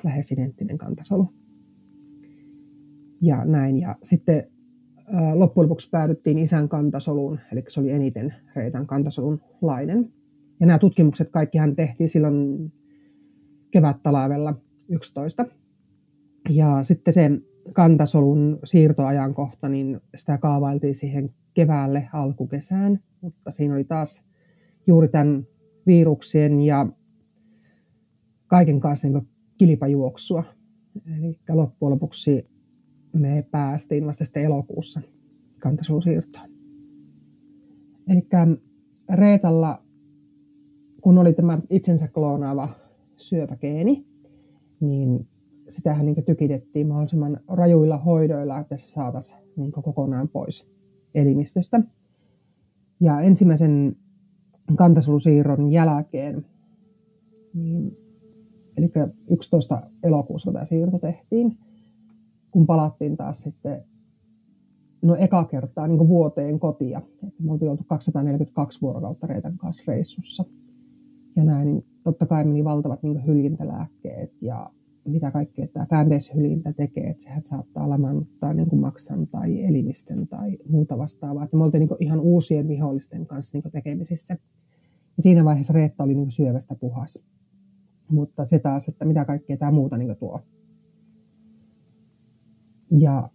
lähes 0.05 0.33
identtinen 0.33 0.79
kantasolu. 0.79 1.29
Ja 3.23 3.44
näin. 3.44 3.79
Ja 3.79 3.96
sitten 4.03 4.46
loppujen 5.35 5.64
lopuksi 5.64 5.90
päädyttiin 5.90 6.38
isän 6.38 6.68
kantasoluun, 6.68 7.38
eli 7.53 7.64
se 7.68 7.81
oli 7.81 7.90
eniten 7.90 8.35
Reitan 8.57 8.87
kantasolun 8.87 9.40
lainen. 9.62 10.12
Ja 10.61 10.66
nämä 10.66 10.79
tutkimukset 10.79 11.31
kaikkihan 11.31 11.77
tehtiin 11.77 12.09
silloin 12.09 12.73
kevät-talvella 13.70 14.55
11. 14.88 15.46
Ja 16.49 16.83
sitten 16.83 17.14
se 17.14 17.31
kantasolun 17.73 18.59
siirtoajankohta, 18.64 19.68
niin 19.68 20.01
sitä 20.16 20.38
kaavailtiin 20.38 20.94
siihen 20.94 21.31
keväälle 21.55 22.09
alkukesään, 22.12 23.01
mutta 23.20 23.51
siinä 23.51 23.75
oli 23.75 23.85
taas 23.85 24.25
juuri 24.87 25.09
tämän 25.09 25.46
viruksien 25.90 26.61
ja 26.61 26.87
kaiken 28.46 28.81
kanssa 28.81 29.09
niin 29.09 29.29
kilpajuoksua. 29.59 30.44
Eli 31.18 31.38
loppujen 31.48 31.90
lopuksi 31.90 32.46
me 33.12 33.46
päästiin 33.50 34.07
vasta 34.07 34.24
sitten 34.24 34.44
elokuussa 34.44 35.00
kantasolusiirtoon. 35.59 36.50
Eli 38.09 38.29
Reetalla, 39.14 39.83
kun 41.00 41.18
oli 41.18 41.33
tämä 41.33 41.59
itsensä 41.70 42.09
kloonaava 42.09 42.68
syöpägeeni, 43.16 44.07
niin 44.81 45.29
sitähän 45.68 46.07
niin 46.07 46.24
tykitettiin 46.24 46.87
mahdollisimman 46.88 47.40
rajuilla 47.48 47.98
hoidoilla, 47.98 48.59
että 48.59 48.76
se 48.76 48.87
saataisiin 48.87 49.40
niin 49.57 49.72
kokonaan 49.72 50.29
pois 50.29 50.72
elimistöstä. 51.14 51.81
Ja 53.00 53.20
ensimmäisen 53.20 53.96
kantasolusiirron 54.76 55.72
jälkeen, 55.72 56.46
niin, 57.54 57.96
eli 58.76 58.90
11. 59.30 59.83
elokuussa 60.02 60.52
tämä 60.52 60.64
siirto 60.64 60.98
tehtiin, 60.98 61.59
kun 62.50 62.66
palattiin 62.66 63.16
taas 63.16 63.40
sitten 63.40 63.85
no 65.02 65.16
eka 65.16 65.44
kertaa 65.44 65.88
niin 65.88 66.09
vuoteen 66.09 66.59
kotia. 66.59 66.98
Että 66.98 67.42
me 67.42 67.52
oltiin 67.52 67.70
oltu 67.70 67.85
242 67.88 68.80
vuorokautta 68.83 69.26
Reetan 69.26 69.59
kanssa 69.59 69.85
reissussa. 69.87 70.44
Ja 71.37 71.44
näin, 71.44 71.68
niin 71.68 71.85
totta 72.02 72.26
kai 72.26 72.44
meni 72.44 72.64
valtavat 72.64 73.02
niin 73.02 73.26
hyljintälääkkeet 73.26 74.33
ja 74.40 74.70
mitä 75.04 75.30
kaikkea 75.30 75.66
tämä 75.66 75.86
käänteishylintä 75.86 76.72
tekee, 76.72 77.10
että 77.10 77.22
sehän 77.22 77.44
saattaa 77.44 77.88
lamannuttaa 77.88 78.54
niin 78.54 78.68
kuin 78.68 78.80
maksan 78.80 79.26
tai 79.26 79.64
elimistön 79.64 80.28
tai 80.28 80.58
muuta 80.68 80.98
vastaavaa. 80.98 81.44
Että 81.44 81.56
me 81.56 81.64
oltiin 81.64 81.80
niin 81.80 81.96
ihan 82.00 82.20
uusien 82.20 82.68
vihollisten 82.68 83.26
kanssa 83.26 83.58
niin 83.58 83.72
tekemisissä. 83.72 84.36
Ja 85.16 85.22
siinä 85.22 85.44
vaiheessa 85.44 85.72
Reetta 85.72 86.04
oli 86.04 86.14
niin 86.14 86.30
syövästä 86.30 86.74
puhas. 86.74 87.24
Mutta 88.10 88.44
se 88.44 88.58
taas, 88.58 88.88
että 88.88 89.04
mitä 89.04 89.24
kaikkea 89.24 89.56
tämä 89.56 89.70
muuta 89.70 89.96
niin 89.96 90.16
tuo. 90.16 90.40
Ja 92.98 93.30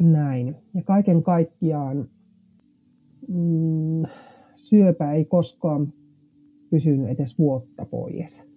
näin. 0.00 0.56
Ja 0.74 0.82
kaiken 0.82 1.22
kaikkiaan 1.22 2.08
mm, 3.28 4.02
syöpä 4.54 5.12
ei 5.12 5.24
koskaan 5.24 5.92
pysynyt 6.70 7.08
edes 7.08 7.38
vuotta 7.38 7.84
pois 7.84 8.53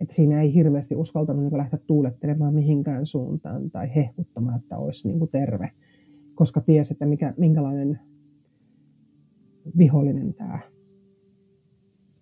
että 0.00 0.14
siinä 0.14 0.42
ei 0.42 0.54
hirveästi 0.54 0.96
uskaltanut 0.96 1.42
niin 1.44 1.58
lähteä 1.58 1.78
tuulettelemaan 1.86 2.54
mihinkään 2.54 3.06
suuntaan 3.06 3.70
tai 3.70 3.94
hehkuttamaan, 3.94 4.60
että 4.60 4.78
olisi 4.78 5.08
niin 5.08 5.18
kuin 5.18 5.30
terve, 5.30 5.70
koska 6.34 6.60
tiesi, 6.60 6.94
että 6.94 7.06
mikä, 7.06 7.34
minkälainen 7.36 8.00
vihollinen 9.78 10.34
tämä 10.34 10.58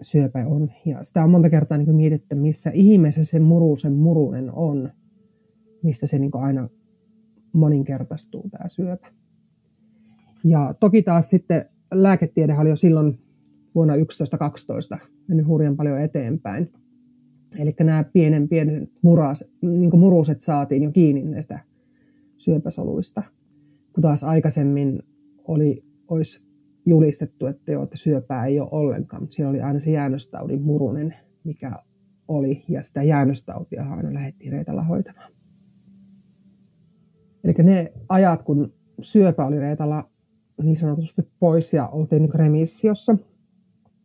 syöpä 0.00 0.46
on. 0.46 0.70
Ja 0.86 1.02
sitä 1.02 1.24
on 1.24 1.30
monta 1.30 1.50
kertaa 1.50 1.78
niin 1.78 1.96
mietitty, 1.96 2.34
missä 2.34 2.70
ihmeessä 2.74 3.24
se 3.24 3.38
murusen 3.38 3.92
murunen 3.92 4.52
on, 4.52 4.90
mistä 5.82 6.06
se 6.06 6.18
niin 6.18 6.30
aina 6.34 6.68
moninkertaistuu 7.52 8.48
tämä 8.50 8.68
syöpä. 8.68 9.06
Ja 10.44 10.74
toki 10.80 11.02
taas 11.02 11.28
sitten 11.28 11.70
lääketiede 11.94 12.58
oli 12.58 12.68
jo 12.68 12.76
silloin 12.76 13.18
vuonna 13.74 13.94
11-12 13.94 13.98
mennyt 15.28 15.46
hurjan 15.46 15.76
paljon 15.76 16.00
eteenpäin. 16.00 16.72
Eli 17.58 17.74
nämä 17.80 18.04
pienen 18.12 18.48
pienen 18.48 18.88
muras, 19.02 19.44
niin 19.62 19.98
muruset 19.98 20.40
saatiin 20.40 20.82
jo 20.82 20.90
kiinni 20.90 21.22
näistä 21.22 21.60
syöpäsoluista, 22.38 23.22
kun 23.92 24.02
taas 24.02 24.24
aikaisemmin 24.24 25.02
oli, 25.44 25.84
olisi 26.08 26.44
julistettu, 26.86 27.46
että 27.46 27.72
joo, 27.72 27.82
että 27.82 27.96
syöpää 27.96 28.46
ei 28.46 28.60
ole 28.60 28.68
ollenkaan, 28.72 29.22
mutta 29.22 29.34
siellä 29.34 29.50
oli 29.50 29.60
aina 29.60 29.80
se 29.80 29.90
jäännöstaudin 29.90 30.62
murunen, 30.62 31.14
mikä 31.44 31.72
oli, 32.28 32.64
ja 32.68 32.82
sitä 32.82 33.02
jäännöstautia 33.02 33.90
aina 33.90 34.14
lähdettiin 34.14 34.52
Reetalla 34.52 34.82
hoitamaan. 34.82 35.32
Eli 37.44 37.54
ne 37.62 37.92
ajat, 38.08 38.42
kun 38.42 38.72
syöpä 39.00 39.46
oli 39.46 39.58
Reetalla 39.58 40.10
niin 40.62 40.76
sanotusti 40.76 41.22
pois 41.38 41.74
ja 41.74 41.88
oltiin 41.88 42.22
niin 42.22 42.34
remissiossa, 42.34 43.16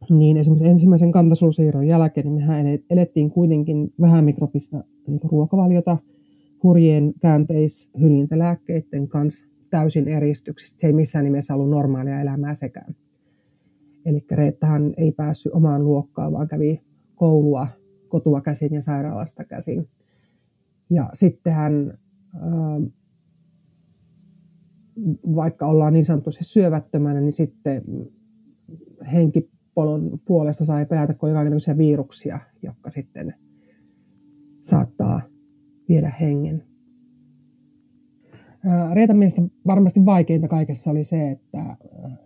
niin 0.09 0.37
esimerkiksi 0.37 0.67
ensimmäisen 0.67 1.11
kantasolusiirron 1.11 1.87
jälkeen 1.87 2.25
niin 2.25 2.35
mehän 2.35 2.65
elettiin 2.89 3.31
kuitenkin 3.31 3.93
vähän 4.01 4.25
mikrobista 4.25 4.83
niin 5.07 5.19
ruokavaliota 5.23 5.97
hurjien 6.63 7.13
käänteishylintälääkkeiden 7.21 9.07
kanssa 9.07 9.47
täysin 9.69 10.07
eristyksistä. 10.07 10.81
Se 10.81 10.87
ei 10.87 10.93
missään 10.93 11.25
nimessä 11.25 11.53
ollut 11.53 11.69
normaalia 11.69 12.21
elämää 12.21 12.55
sekään. 12.55 12.95
Eli 14.05 14.25
Reettahan 14.31 14.93
ei 14.97 15.11
päässyt 15.11 15.53
omaan 15.53 15.85
luokkaan, 15.85 16.31
vaan 16.33 16.47
kävi 16.47 16.81
koulua 17.15 17.67
kotua 18.07 18.41
käsin 18.41 18.73
ja 18.73 18.81
sairaalasta 18.81 19.45
käsin. 19.45 19.89
Ja 20.89 21.09
sitten 21.13 21.53
hän, 21.53 21.97
ähm, 22.35 22.83
vaikka 25.35 25.65
ollaan 25.65 25.93
niin 25.93 26.05
sanotusti 26.05 26.43
syövättömänä, 26.43 27.21
niin 27.21 27.33
sitten 27.33 27.83
henkipolon 29.69 30.19
puolesta 30.25 30.65
sai 30.65 30.85
pelätä 30.85 31.13
kaikenlaisia 31.13 31.77
viruksia, 31.77 32.39
jotka 32.63 32.91
sitten 32.91 33.33
saattaa 34.61 35.21
viedä 35.89 36.11
hengen. 36.19 36.63
Reetan 38.93 39.17
mielestä 39.17 39.41
varmasti 39.67 40.05
vaikeinta 40.05 40.47
kaikessa 40.47 40.91
oli 40.91 41.03
se, 41.03 41.31
että 41.31 41.75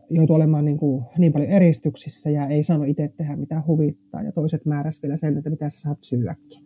joutui 0.10 0.36
olemaan 0.36 0.66
niin, 0.66 0.78
kuin 0.78 1.04
niin 1.18 1.34
paljon 1.34 1.50
eristyksissä 1.50 2.30
ja 2.30 2.48
ei 2.48 2.64
saanut 2.64 2.88
itse 2.88 3.14
tehdä 3.18 3.36
mitään 3.36 3.68
huvittaa. 3.68 4.24
Ja 4.24 4.32
toiset 4.32 4.66
määräsi 4.66 5.02
vielä 5.02 5.18
sen, 5.18 5.38
että 5.38 5.50
mitä 5.50 5.70
sä 5.70 5.82
saat 5.82 5.98
syödäkin. 6.02 6.64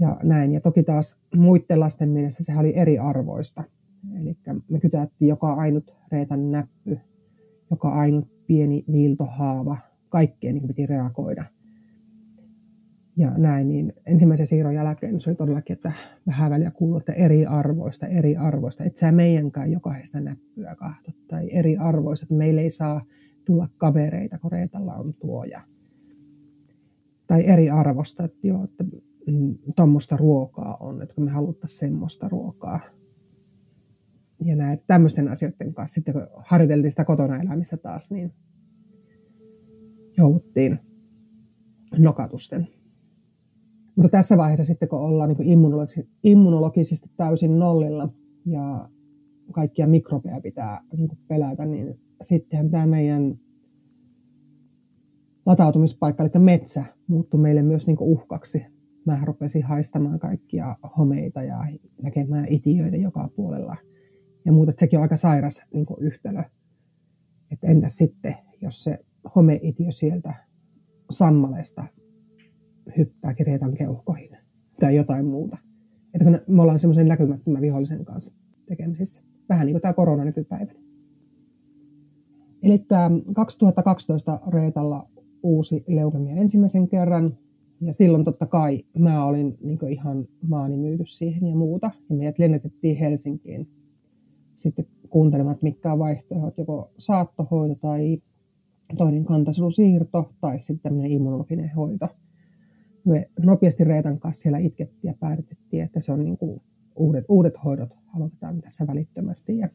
Ja 0.00 0.20
näin. 0.22 0.52
Ja 0.52 0.60
toki 0.60 0.82
taas 0.82 1.20
muiden 1.36 1.80
lasten 1.80 2.08
mielessä 2.08 2.44
sehän 2.44 2.60
oli 2.60 2.76
eriarvoista. 2.76 3.64
Eli 4.20 4.36
me 4.70 4.80
kytättiin 4.80 5.28
joka 5.28 5.52
ainut 5.52 5.94
Reetan 6.12 6.50
näppy, 6.50 6.98
joka 7.70 7.88
ainut 7.88 8.37
pieni 8.48 8.84
viiltohaava. 8.92 9.78
Kaikkeen 10.08 10.54
niin 10.54 10.66
piti 10.66 10.86
reagoida– 10.86 11.44
ja 13.18 13.32
näin, 13.36 13.68
niin 13.68 13.92
ensimmäisen 14.06 14.46
siirron 14.46 14.74
jälkeen 14.74 15.20
se 15.20 15.30
oli 15.30 15.36
todellakin, 15.36 15.74
että 15.74 15.92
vähän 16.26 16.50
väliä 16.50 16.70
kuuluu, 16.70 16.98
että 16.98 17.12
eri 17.12 17.46
arvoista, 17.46 18.06
eri 18.06 18.36
arvoista. 18.36 18.84
Et 18.84 18.96
sä 18.96 19.12
meidänkään 19.12 19.72
jokaista 19.72 20.20
näppyä 20.20 20.76
kahto 20.76 21.12
tai 21.28 21.48
eri 21.52 21.76
arvoista, 21.76 22.24
että 22.24 22.34
meillä 22.34 22.60
ei 22.60 22.70
saa 22.70 23.04
tulla 23.44 23.68
kavereita, 23.76 24.38
kun 24.38 24.52
Reetalla 24.52 24.94
on 24.94 25.14
tuoja. 25.14 25.60
Tai 27.26 27.46
eri 27.46 27.70
arvosta, 27.70 28.24
että 28.24 28.46
joo, 28.46 28.64
että 28.64 28.84
mm, 29.26 29.54
tuommoista 29.76 30.16
ruokaa 30.16 30.76
on, 30.80 31.02
että 31.02 31.14
kun 31.14 31.24
me 31.24 31.30
haluttaisiin 31.30 31.78
semmoista 31.78 32.28
ruokaa. 32.28 32.80
Ja 34.44 34.56
näin, 34.56 34.78
tämmöisten 34.86 35.28
asioiden 35.28 35.74
kanssa, 35.74 35.94
sitten 35.94 36.14
kun 36.14 36.26
harjoiteltiin 36.36 36.92
sitä 36.92 37.04
kotona 37.04 37.40
elämistä 37.40 37.76
taas, 37.76 38.10
niin 38.10 38.32
jouduttiin 40.16 40.78
nokatusten 41.98 42.68
mutta 43.98 44.08
tässä 44.08 44.36
vaiheessa 44.36 44.64
sitten, 44.64 44.88
kun 44.88 44.98
ollaan 44.98 45.28
niin 45.28 45.48
immunologisesti, 45.48 46.10
immunologisesti 46.24 47.10
täysin 47.16 47.58
nollilla 47.58 48.08
ja 48.46 48.88
kaikkia 49.52 49.86
mikrobeja 49.86 50.40
pitää 50.40 50.80
niin 50.96 51.10
pelätä, 51.28 51.64
niin 51.64 52.00
sittenhän 52.22 52.70
tämä 52.70 52.86
meidän 52.86 53.38
latautumispaikka, 55.46 56.22
eli 56.22 56.30
metsä, 56.38 56.84
muuttui 57.06 57.40
meille 57.40 57.62
myös 57.62 57.86
niin 57.86 57.96
uhkaksi. 58.00 58.62
Mä 59.06 59.20
rupesin 59.24 59.62
haistamaan 59.62 60.18
kaikkia 60.18 60.76
homeita 60.98 61.42
ja 61.42 61.66
näkemään 62.02 62.46
itiöitä 62.48 62.96
joka 62.96 63.28
puolella. 63.36 63.76
Ja 64.48 64.52
muuta, 64.52 64.70
että 64.70 64.80
sekin 64.80 64.98
on 64.98 65.02
aika 65.02 65.16
sairas 65.16 65.62
niin 65.74 65.86
yhtälö. 66.00 66.42
Että 67.52 67.66
entäs 67.66 67.96
sitten, 67.96 68.36
jos 68.60 68.84
se 68.84 68.98
homeitiö 69.34 69.90
sieltä 69.90 70.34
sammaleesta 71.10 71.84
hyppää 72.96 73.34
kirjaitan 73.34 73.74
keuhkoihin 73.74 74.36
tai 74.80 74.96
jotain 74.96 75.26
muuta. 75.26 75.58
Että 76.14 76.24
kun 76.24 76.38
me 76.54 76.62
ollaan 76.62 76.78
semmoisen 76.78 77.08
näkymättömän 77.08 77.62
vihollisen 77.62 78.04
kanssa 78.04 78.34
tekemisissä. 78.68 79.22
Vähän 79.48 79.66
niin 79.66 79.74
kuin 79.74 79.82
tämä 79.82 79.92
korona 79.92 80.24
nykypäivänä. 80.24 80.80
Eli 82.62 82.86
2012 83.34 84.40
Reetalla 84.48 85.08
uusi 85.42 85.84
leukemia 85.86 86.36
ensimmäisen 86.36 86.88
kerran. 86.88 87.38
Ja 87.80 87.92
silloin 87.92 88.24
totta 88.24 88.46
kai 88.46 88.84
mä 88.98 89.24
olin 89.24 89.58
niin 89.60 89.88
ihan 89.88 90.28
maani 90.48 90.76
myyty 90.76 91.06
siihen 91.06 91.46
ja 91.46 91.56
muuta. 91.56 91.90
Ja 92.10 92.16
meidät 92.16 92.38
lennätettiin 92.38 92.96
Helsinkiin 92.96 93.77
sitten 94.58 94.86
kuuntelemaan, 95.08 95.54
että 95.54 95.64
mitkä 95.64 95.92
on 95.92 95.98
vaihtoehdot, 95.98 96.58
joko 96.58 96.90
saattohoito 96.98 97.74
tai 97.74 98.22
toinen 98.96 99.24
kantasolusiirto 99.24 100.32
tai 100.40 100.60
sitten 100.60 100.82
tämmöinen 100.82 101.12
immunologinen 101.12 101.74
hoito– 101.74 102.08
me 103.08 103.30
nopeasti 103.42 103.84
Reetan 103.84 104.18
kanssa 104.18 104.42
siellä 104.42 104.58
itkettiin 104.58 105.10
ja 105.10 105.14
päätettiin, 105.20 105.82
että 105.82 106.00
se 106.00 106.12
on 106.12 106.24
niin 106.24 106.38
kuin 106.38 106.60
uudet, 106.96 107.24
uudet 107.28 107.54
hoidot 107.64 107.90
aloitetaan 108.16 108.60
tässä 108.60 108.86
välittömästi. 108.86 109.58
Ja, 109.58 109.68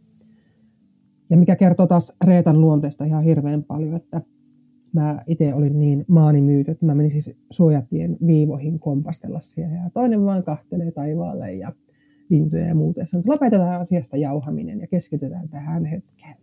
ja 1.29 1.37
mikä 1.37 1.55
kertoo 1.55 1.87
taas 1.87 2.15
Reetan 2.25 2.61
luonteesta 2.61 3.05
ihan 3.05 3.23
hirveän 3.23 3.63
paljon, 3.63 3.95
että 3.95 4.21
mä 4.93 5.23
itse 5.27 5.53
olin 5.53 5.79
niin 5.79 6.05
maanimyyty, 6.07 6.71
että 6.71 6.85
mä 6.85 6.95
menin 6.95 7.11
siis 7.11 7.31
suojatien 7.49 8.17
viivoihin 8.27 8.79
kompastella 8.79 9.39
siellä 9.39 9.75
ja 9.75 9.89
toinen 9.93 10.25
vaan 10.25 10.43
kahtelee 10.43 10.91
taivaalle 10.91 11.53
ja 11.53 11.73
lintuja 12.29 12.67
ja 12.67 12.75
muuta. 12.75 12.99
Ja 12.99 13.05
lopetetaan 13.27 13.81
asiasta 13.81 14.17
jauhaminen 14.17 14.79
ja 14.79 14.87
keskitytään 14.87 15.49
tähän 15.49 15.85
hetkeen. 15.85 16.35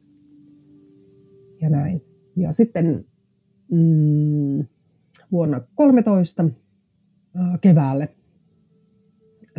Ja 1.60 1.70
näin. 1.70 2.02
Ja 2.36 2.52
sitten 2.52 3.04
mm, 3.70 4.64
vuonna 5.32 5.60
13 5.74 6.48
keväälle 7.60 8.08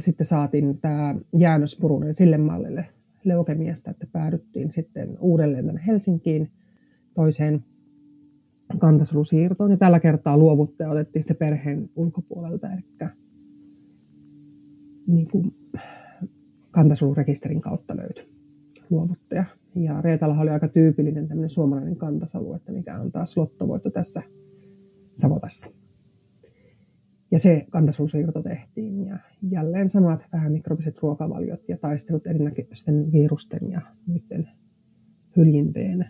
sitten 0.01 0.25
saatiin 0.25 0.77
tämä 0.81 1.15
jäännöspurunen 1.37 2.13
sille 2.13 2.37
mallille 2.37 2.85
leukemiasta, 3.23 3.91
että 3.91 4.07
päädyttiin 4.11 4.71
sitten 4.71 5.17
uudelleen 5.19 5.65
tänne 5.65 5.81
Helsinkiin 5.87 6.51
toiseen 7.13 7.63
kantasolusiirtoon. 8.77 9.71
Ja 9.71 9.77
tällä 9.77 9.99
kertaa 9.99 10.37
luovuttaja 10.37 10.89
otettiin 10.89 11.23
sitten 11.23 11.37
perheen 11.37 11.89
ulkopuolelta, 11.95 12.67
eli 12.73 13.09
niin 15.07 15.27
kuin 15.27 15.55
kantasolurekisterin 16.71 17.61
kautta 17.61 17.97
löytyi 17.97 18.41
luovuttaja. 18.89 19.45
Ja 19.75 20.01
Reetalla 20.01 20.39
oli 20.39 20.49
aika 20.49 20.67
tyypillinen 20.67 21.27
tämmöinen 21.27 21.49
suomalainen 21.49 21.95
kantasalu, 21.95 22.53
että 22.53 22.71
mikä 22.71 22.99
on 22.99 23.11
taas 23.11 23.37
lottovoitto 23.37 23.89
tässä 23.89 24.21
Savotassa. 25.13 25.67
Ja 27.31 27.39
se 27.39 27.65
kantasolusiirto 27.69 28.41
tehtiin 28.41 29.05
ja 29.05 29.17
jälleen 29.51 29.89
samat 29.89 30.21
vähän 30.33 30.51
mikrobiset 30.51 30.99
ruokavaliot 31.01 31.69
ja 31.69 31.77
taistelut 31.77 32.27
erinäköisten 32.27 33.11
virusten 33.11 33.71
ja 33.71 33.81
muiden 34.05 34.49
hyljinteen 35.37 36.09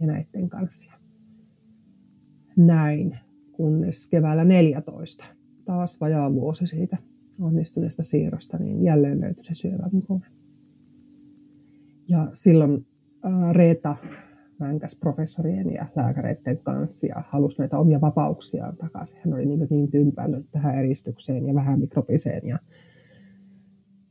ja 0.00 0.06
näiden 0.06 0.48
kanssa. 0.48 0.92
Näin, 2.56 3.18
kunnes 3.52 4.08
keväällä 4.08 4.44
14, 4.44 5.24
taas 5.64 6.00
vajaa 6.00 6.34
vuosi 6.34 6.66
siitä 6.66 6.96
onnistuneesta 7.40 8.02
siirrosta, 8.02 8.58
niin 8.58 8.82
jälleen 8.82 9.20
löytyi 9.20 9.44
se 9.44 9.54
syövämurune. 9.54 10.26
Ja 12.08 12.30
silloin 12.34 12.86
Reeta 13.52 13.96
mänkäs 14.58 14.96
professorien 14.96 15.72
ja 15.72 15.86
lääkäreiden 15.96 16.58
kanssa 16.58 17.06
ja 17.06 17.22
halusi 17.28 17.58
näitä 17.58 17.78
omia 17.78 18.00
vapauksiaan 18.00 18.76
takaisin. 18.76 19.18
Hän 19.24 19.34
oli 19.34 19.46
niin, 19.46 19.66
niin 19.70 19.90
tympännyt 19.90 20.46
tähän 20.50 20.78
eristykseen 20.78 21.46
ja 21.46 21.54
vähän 21.54 21.80
mikrobiseen 21.80 22.46
ja 22.46 22.58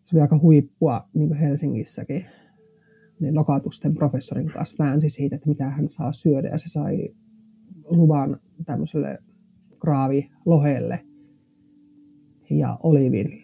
se 0.04 0.16
oli 0.16 0.22
aika 0.22 0.40
huippua 0.40 1.10
niin 1.14 1.34
Helsingissäkin. 1.34 2.26
Ne 3.20 3.32
lokatusten 3.32 3.96
professorin 3.96 4.52
kanssa 4.54 4.84
väänsi 4.84 5.10
siitä, 5.10 5.36
että 5.36 5.50
mitä 5.50 5.70
hän 5.70 5.90
saa 5.90 6.12
syödä 6.12 6.48
ja 6.48 6.58
se 6.58 6.68
sai 6.68 7.10
luvan 7.84 8.40
tämmöiselle 8.66 9.18
graavilohelle 9.80 11.06
ja 12.50 12.78
oliville, 12.84 13.36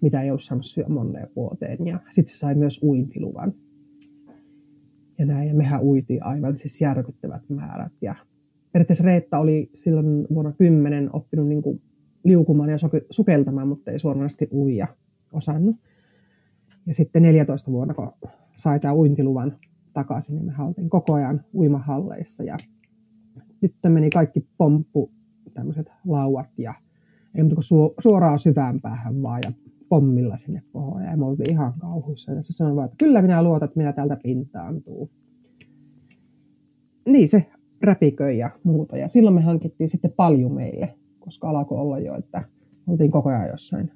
mitä 0.00 0.22
ei 0.22 0.30
ollut 0.30 0.42
saanut 0.42 0.66
syödä 0.66 0.88
moneen 0.88 1.28
vuoteen. 1.36 1.86
Ja 1.86 2.00
sitten 2.10 2.32
se 2.34 2.38
sai 2.38 2.54
myös 2.54 2.82
uintiluvan 2.82 3.54
ja 5.18 5.26
näin. 5.26 5.48
Ja 5.48 5.54
mehän 5.54 5.82
uitiin 5.82 6.24
aivan 6.24 6.56
siis 6.56 6.80
järkyttävät 6.80 7.42
määrät. 7.48 7.92
Ja 8.00 8.14
periaatteessa 8.72 9.04
Reetta 9.04 9.38
oli 9.38 9.70
silloin 9.74 10.26
vuonna 10.34 10.52
10 10.52 11.10
oppinut 11.12 11.48
niin 11.48 11.62
kuin 11.62 11.82
liukumaan 12.24 12.70
ja 12.70 12.76
sukeltamaan, 13.10 13.68
mutta 13.68 13.90
ei 13.90 13.98
suoranaisesti 13.98 14.48
uija 14.52 14.86
osannut. 15.32 15.76
Ja 16.86 16.94
sitten 16.94 17.22
14 17.22 17.72
vuonna, 17.72 17.94
kun 17.94 18.12
sai 18.56 18.80
tämä 18.80 18.94
uintiluvan, 18.94 19.56
takaisin, 19.92 20.34
niin 20.34 20.44
me 20.46 20.52
oltiin 20.58 20.90
koko 20.90 21.14
ajan 21.14 21.44
uimahalleissa 21.54 22.42
ja 22.42 22.56
tyttö 23.60 23.88
meni 23.88 24.10
kaikki 24.10 24.46
pomppu, 24.58 25.10
tämmöiset 25.54 25.86
lauat 26.06 26.48
ja 26.58 26.74
ei 27.34 27.42
muuta 27.42 27.54
kuin 27.54 27.92
suoraan 27.98 28.38
syvään 28.38 28.80
päähän 28.80 29.22
vaan 29.22 29.40
ja 29.44 29.52
pommilla 29.88 30.36
sinne 30.36 30.62
pohjaan. 30.72 31.10
Ja 31.10 31.16
me 31.16 31.24
oltiin 31.24 31.50
ihan 31.50 31.74
kauhuissa. 31.78 32.32
Ja 32.32 32.42
se 32.42 32.52
sanoi 32.52 32.76
vaan, 32.76 32.84
että 32.84 33.04
kyllä 33.04 33.22
minä 33.22 33.42
luotan, 33.42 33.66
että 33.66 33.78
minä 33.80 33.92
täältä 33.92 34.16
pintaantuu. 34.22 35.10
Niin 37.06 37.28
se 37.28 37.46
räpiköi 37.82 38.38
ja 38.38 38.50
muuta. 38.64 38.96
Ja 38.96 39.08
silloin 39.08 39.34
me 39.34 39.42
hankittiin 39.42 39.88
sitten 39.88 40.12
paljon 40.16 40.52
meille, 40.52 40.94
koska 41.18 41.50
alkoi 41.50 41.78
olla 41.78 41.98
jo, 41.98 42.16
että 42.16 42.44
oltiin 42.86 43.10
koko 43.10 43.28
ajan 43.28 43.48
jossain. 43.48 43.90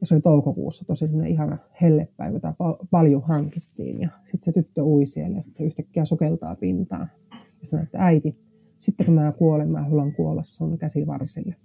Ja 0.00 0.06
se 0.06 0.14
oli 0.14 0.22
toukokuussa 0.22 0.84
tosi 0.84 1.06
sellainen 1.06 1.32
ihana 1.32 1.58
hellepäivä, 1.80 2.36
jota 2.36 2.54
paljon 2.90 3.22
hankittiin. 3.22 4.00
Ja 4.00 4.08
sitten 4.24 4.42
se 4.42 4.52
tyttö 4.52 4.84
ui 4.84 5.06
siellä 5.06 5.36
ja 5.36 5.42
sitten 5.42 5.58
se 5.58 5.66
yhtäkkiä 5.66 6.04
sokeltaa 6.04 6.56
pintaan. 6.56 7.10
Ja 7.32 7.66
sanoi, 7.66 7.84
että 7.84 7.98
äiti, 8.04 8.38
sitten 8.76 9.06
kun 9.06 9.14
mä 9.14 9.32
kuolen, 9.32 9.70
mä 9.70 9.82
haluan 9.82 10.12
kuolla 10.12 10.42
sun 10.44 10.78
käsivarsille. 10.78 11.56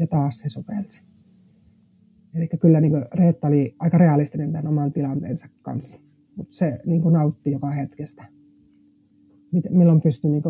Ja 0.00 0.06
taas 0.06 0.38
se 0.38 0.48
sovelsi. 0.48 1.02
Eli 2.34 2.48
kyllä 2.60 2.80
niin 2.80 2.92
Reetta 3.14 3.46
oli 3.46 3.74
aika 3.78 3.98
realistinen 3.98 4.52
tämän 4.52 4.66
oman 4.66 4.92
tilanteensa 4.92 5.48
kanssa. 5.62 6.00
Mutta 6.36 6.54
se 6.54 6.80
niin 6.86 7.02
nautti 7.02 7.50
joka 7.50 7.70
hetkestä. 7.70 8.24
Milloin 9.70 10.00
pystyi 10.00 10.30
niin 10.30 10.42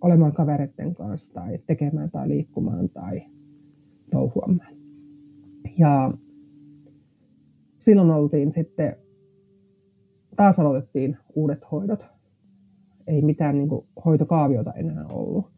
olemaan 0.00 0.32
kavereiden 0.32 0.94
kanssa 0.94 1.34
tai 1.34 1.58
tekemään 1.66 2.10
tai 2.10 2.28
liikkumaan 2.28 2.88
tai 2.88 3.22
touhuamaan. 4.10 4.76
Ja 5.78 6.12
silloin 7.78 8.10
oltiin 8.10 8.52
sitten, 8.52 8.96
taas 10.36 10.58
aloitettiin 10.58 11.16
uudet 11.34 11.72
hoidot. 11.72 12.04
Ei 13.06 13.22
mitään 13.22 13.54
niin 13.54 13.68
hoitokaaviota 14.04 14.72
enää 14.72 15.06
ollut 15.12 15.55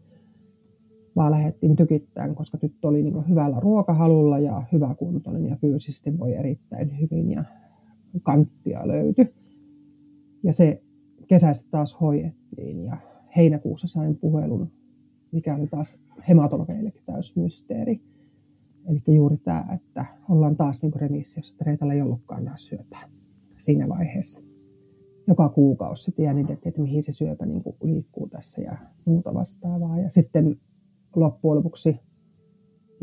vaan 1.18 1.33
lähdettiin 1.33 1.76
tykittämään, 1.76 2.35
koska 2.35 2.59
tyttö 2.59 2.88
oli 2.88 3.02
niin 3.02 3.28
hyvällä 3.28 3.61
ruokahalulla 3.61 4.38
ja 4.38 4.62
hyvä 4.72 4.94
kuntoinen 4.94 5.46
ja 5.46 5.57
fyysisesti 5.57 6.18
voi 6.18 6.35
erittäin 6.35 7.00
hyvin 7.00 7.31
ja 7.31 7.44
kanttia 8.22 8.88
löytyi. 8.88 9.35
Ja 10.42 10.52
se 10.52 10.83
kesästä 11.26 11.68
taas 11.70 12.00
hoidettiin 12.00 12.85
ja 12.85 12.96
heinäkuussa 13.37 13.88
sain 13.88 14.16
puhelun, 14.16 14.70
mikä 15.33 15.57
oli 15.57 15.66
taas 15.66 16.00
hematologeillekin 16.28 17.02
täys 17.07 17.37
mysteeri. 17.37 18.00
Eli 18.87 19.02
juuri 19.07 19.37
tämä, 19.37 19.66
että 19.74 20.04
ollaan 20.28 20.57
taas 20.57 20.83
niin 20.83 20.92
remissiossa, 20.96 21.54
että 21.54 21.64
Reetalla 21.64 21.94
ei 21.94 22.02
ollutkaan 22.02 22.44
taas 22.44 22.64
syöpää 22.64 23.09
siinä 23.57 23.88
vaiheessa. 23.88 24.40
Joka 25.26 25.48
kuukausi 25.48 26.02
sitten 26.02 26.24
jännitettiin, 26.24 26.70
että 26.70 26.81
mihin 26.81 27.02
se 27.02 27.12
syöpä 27.12 27.46
niin 27.46 27.62
liikkuu 27.83 28.28
tässä 28.28 28.62
ja 28.62 28.76
muuta 29.04 29.35
vastaavaa. 29.35 29.98
Ja 29.98 30.11
sitten 30.11 30.57
loppujen 31.20 31.57
lopuksi 31.57 31.96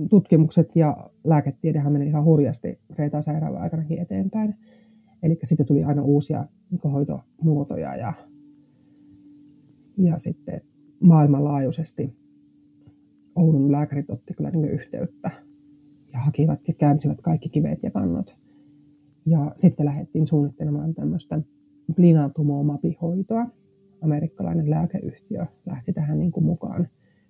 tutkimukset 0.10 0.76
ja 0.76 1.10
lääketiedehän 1.24 1.94
meni 1.94 2.08
ihan 2.08 2.24
hurjasti 2.24 2.80
Reetan 2.98 3.24
sairaalan 3.24 3.62
aikanakin 3.62 4.00
eteenpäin. 4.00 4.56
Eli 5.24 5.40
sitten 5.44 5.66
tuli 5.66 5.84
aina 5.84 6.04
uusia 6.04 6.46
niin 6.72 6.92
hoitomuotoja 6.92 7.96
ja, 7.96 8.14
ja 9.98 10.18
sitten 10.18 10.62
maailmanlaajuisesti 11.00 12.26
Oulun 13.36 13.72
lääkärit 13.72 14.10
otti 14.10 14.34
kyllä 14.34 14.52
niin 14.52 14.70
yhteyttä 14.70 15.32
ja 16.14 16.20
hakivat 16.20 16.68
ja 16.68 16.74
käänsivät 16.74 17.22
kaikki 17.22 17.50
kivet 17.50 17.84
ja 17.84 17.92
kannot. 17.92 18.36
Ja 19.26 19.52
sitten 19.56 19.86
lähdettiin 19.86 20.28
suunnittelemaan 20.28 20.94
tämmöistä 20.94 21.42
blinatumomab-hoitoa. 21.96 23.48
Amerikkalainen 24.02 24.70
lääkeyhtiö 24.70 25.46
lähti 25.66 25.94
tähän 25.94 26.20
niin 26.20 26.32
kuin 26.32 26.46
mukaan 26.46 26.88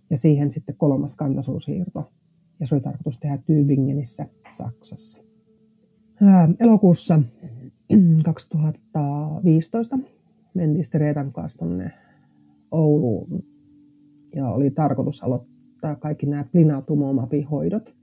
ja 0.10 0.18
siihen 0.18 0.52
sitten 0.52 0.76
kolmas 0.78 1.16
kantasolusiirto. 1.16 2.12
Ja 2.60 2.68
se 2.68 2.76
oli 2.76 2.82
tarkoitus 2.82 3.20
tehdä 3.20 3.38
Tübingenissä 3.38 4.26
Saksassa. 4.52 5.24
Ää, 6.22 6.50
elokuussa 6.60 7.22
2015 8.26 10.00
mentiin 10.54 10.86
sitten 10.86 11.02
Reetan 11.02 11.32
kanssa 11.32 11.60
tuonne 11.60 11.92
Ouluun 12.72 13.44
ja 14.36 14.50
oli 14.50 14.72
tarkoitus 14.72 15.24
aloittaa 15.24 15.96
kaikki 15.96 16.26
nämä 16.26 16.46
Plinatumomab-hoidot 16.52 17.96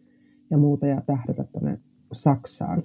ja 0.51 0.59
muuta 0.59 0.87
ja 0.87 1.03
tähdätä 1.07 1.45
tuonne 1.45 1.79
Saksaan. 2.13 2.83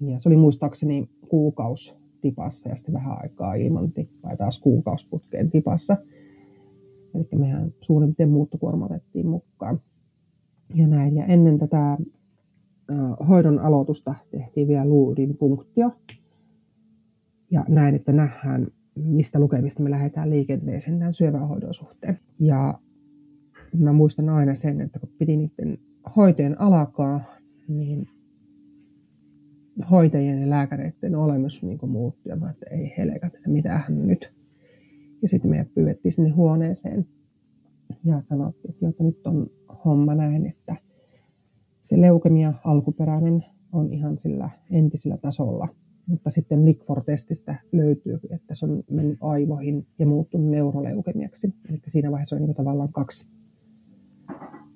Ja 0.00 0.18
se 0.18 0.28
oli 0.28 0.36
muistaakseni 0.36 1.08
kuukaus 1.28 1.96
tipassa 2.20 2.68
ja 2.68 2.76
sitten 2.76 2.94
vähän 2.94 3.16
aikaa 3.20 3.54
ilman 3.54 3.92
tippaa 3.92 4.30
ja 4.30 4.36
taas 4.36 4.60
kuukausputkeen 4.60 5.50
tipassa– 5.50 5.96
Eli 7.20 7.38
mehän 7.38 7.74
suurin 7.80 8.08
piirtein 8.08 8.30
muuttokuorma 8.30 8.84
otettiin 8.84 9.26
mukaan. 9.26 9.80
Ja 10.74 10.86
näin. 10.86 11.16
Ja 11.16 11.24
ennen 11.24 11.58
tätä 11.58 11.98
hoidon 13.28 13.58
aloitusta 13.58 14.14
tehtiin 14.30 14.68
vielä 14.68 14.84
luudin 14.84 15.36
punktio. 15.36 15.92
Ja 17.50 17.64
näin, 17.68 17.94
että 17.94 18.12
nähdään, 18.12 18.66
mistä 18.94 19.40
lukemista 19.40 19.82
me 19.82 19.90
lähdetään 19.90 20.30
liikenteeseen 20.30 20.98
tämän 20.98 21.14
syövähoidon 21.14 21.74
suhteen. 21.74 22.18
Ja 22.38 22.78
mä 23.78 23.92
muistan 23.92 24.28
aina 24.28 24.54
sen, 24.54 24.80
että 24.80 24.98
kun 24.98 25.08
piti 25.18 25.36
niiden 25.36 25.78
hoitojen 26.16 26.60
alkaa, 26.60 27.20
niin 27.68 28.08
hoitajien 29.90 30.40
ja 30.40 30.50
lääkäreiden 30.50 31.16
olemus 31.16 31.62
niin 31.62 31.78
muuttui. 31.86 32.30
Ja 32.30 32.36
mä 32.36 32.50
että 32.50 32.66
ei 32.70 32.94
helkat, 32.98 33.34
että 33.34 33.48
mitähän 33.48 34.06
nyt. 34.06 34.39
Ja 35.22 35.28
sitten 35.28 35.50
meidät 35.50 35.74
pyydettiin 35.74 36.12
sinne 36.12 36.30
huoneeseen 36.30 37.06
ja 38.04 38.20
sanottiin, 38.20 38.74
että, 38.88 39.04
nyt 39.04 39.26
on 39.26 39.46
homma 39.84 40.14
näin, 40.14 40.46
että 40.46 40.76
se 41.80 42.00
leukemia 42.00 42.52
alkuperäinen 42.64 43.44
on 43.72 43.92
ihan 43.92 44.18
sillä 44.18 44.50
entisellä 44.70 45.16
tasolla, 45.16 45.68
mutta 46.06 46.30
sitten 46.30 46.64
LICFOR-testistä 46.64 47.54
löytyy, 47.72 48.18
että 48.30 48.54
se 48.54 48.66
on 48.66 48.82
mennyt 48.90 49.18
aivoihin 49.20 49.86
ja 49.98 50.06
muuttunut 50.06 50.50
neuroleukemiaksi. 50.50 51.54
Eli 51.68 51.80
siinä 51.86 52.10
vaiheessa 52.10 52.36
on 52.36 52.42
niin 52.42 52.54
tavallaan 52.54 52.92
kaksi 52.92 53.28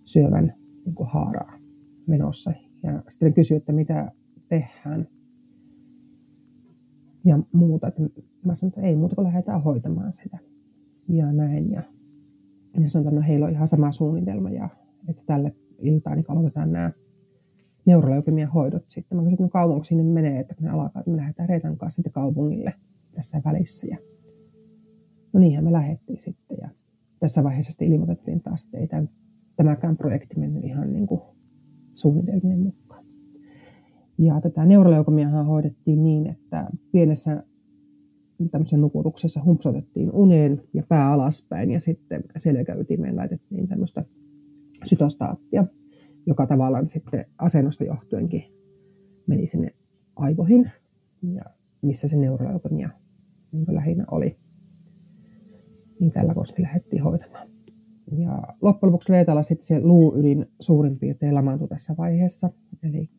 syövän 0.04 0.54
niin 0.84 0.94
kuin 0.94 1.08
haaraa 1.08 1.58
menossa. 2.06 2.52
Ja 2.82 3.02
sitten 3.08 3.34
kysyi, 3.34 3.56
että 3.56 3.72
mitä 3.72 4.12
tehdään 4.48 5.08
ja 7.24 7.38
muuta. 7.52 7.88
Että 7.88 8.02
mä 8.44 8.54
sanoin, 8.54 8.70
että 8.70 8.88
ei 8.88 8.96
muuta 8.96 9.14
kuin 9.14 9.26
lähdetään 9.26 9.62
hoitamaan 9.62 10.12
sitä. 10.12 10.38
Ja 11.08 11.32
näin. 11.32 11.70
Ja, 11.70 11.82
ja 12.80 12.90
sanoin, 12.90 13.08
että 13.08 13.20
no 13.20 13.26
heillä 13.28 13.46
on 13.46 13.52
ihan 13.52 13.68
sama 13.68 13.92
suunnitelma 13.92 14.50
ja 14.50 14.68
että 15.08 15.22
tälle 15.26 15.54
iltaan 15.78 16.16
niin 16.16 16.24
aloitetaan 16.28 16.72
nämä 16.72 16.92
neuroleukemian 17.86 18.50
hoidot 18.50 18.84
sitten. 18.88 19.18
Mä 19.18 19.22
kysyin, 19.22 19.34
että 19.34 19.42
no 19.42 19.48
kauanko 19.48 19.84
sinne 19.84 20.04
menee, 20.04 20.40
että 20.40 20.54
kun 20.54 20.64
ne 20.64 20.70
alkaa, 20.70 21.00
että 21.00 21.10
me 21.10 21.16
lähdetään 21.16 21.48
Reetan 21.48 21.76
kanssa 21.76 21.96
sitten 21.96 22.12
kaupungille 22.12 22.74
tässä 23.14 23.42
välissä. 23.44 23.86
Ja 23.86 23.96
no 25.32 25.40
niinhän 25.40 25.64
me 25.64 25.72
lähdettiin 25.72 26.20
sitten 26.20 26.58
ja 26.60 26.68
tässä 27.20 27.44
vaiheessa 27.44 27.72
sitten 27.72 27.92
ilmoitettiin 27.92 28.40
taas, 28.40 28.64
että 28.64 28.78
ei 28.78 28.86
tämän, 28.86 29.08
tämäkään 29.56 29.96
projekti 29.96 30.38
mennyt 30.38 30.64
ihan 30.64 30.92
niin 30.92 31.06
kuin 31.06 31.20
suunnitelmien 31.92 32.60
mukaan. 32.60 33.04
Ja 34.18 34.40
tätä 34.40 34.64
neuroleukomiahan 34.64 35.46
hoidettiin 35.46 36.02
niin, 36.02 36.26
että 36.26 36.70
pienessä 36.92 37.42
tämmöisessä 38.50 38.76
nukutuksessa 38.76 39.44
humpsotettiin 39.44 40.12
uneen 40.12 40.62
ja 40.74 40.82
pää 40.88 41.12
alaspäin 41.12 41.70
ja 41.70 41.80
sitten 41.80 42.24
selkäytimeen 42.36 43.16
laitettiin 43.16 43.68
tämmöistä 43.68 44.04
sytostaattia, 44.84 45.64
joka 46.26 46.46
tavallaan 46.46 46.88
sitten 46.88 47.24
asennosta 47.38 47.84
johtuenkin 47.84 48.44
meni 49.26 49.46
sinne 49.46 49.74
aivoihin 50.16 50.70
ja 51.34 51.42
missä 51.82 52.08
se 52.08 52.16
neuroleukomia 52.16 52.90
niin 53.52 53.74
lähinnä 53.74 54.04
oli. 54.10 54.36
Niin 56.00 56.12
tällä 56.12 56.34
kosti 56.34 56.62
lähdettiin 56.62 57.02
hoitamaan. 57.02 57.48
Ja 58.18 58.42
loppujen 58.62 58.92
lopuksi 58.92 59.12
Reetalla 59.12 59.42
sitten 59.42 59.64
se 59.66 59.80
luuydin 59.80 60.46
suurin 60.60 60.98
piirtein 60.98 61.34
lamaantui 61.34 61.68
tässä 61.68 61.94
vaiheessa. 61.98 62.50
Eli 62.82 63.10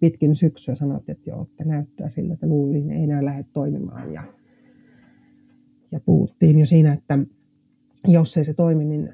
pitkin 0.00 0.36
syksyä 0.36 0.74
sanottiin, 0.74 1.16
että 1.16 1.30
joo, 1.30 1.42
että 1.42 1.64
näyttää 1.64 2.08
sillä, 2.08 2.34
että 2.34 2.46
luulin 2.46 2.90
ei 2.90 3.04
enää 3.04 3.24
lähde 3.24 3.44
toimimaan. 3.52 4.12
Ja, 4.12 4.22
ja 5.92 6.00
puhuttiin 6.00 6.58
jo 6.58 6.66
siinä, 6.66 6.92
että 6.92 7.18
jos 8.06 8.36
ei 8.36 8.44
se 8.44 8.54
toimi, 8.54 8.84
niin 8.84 9.12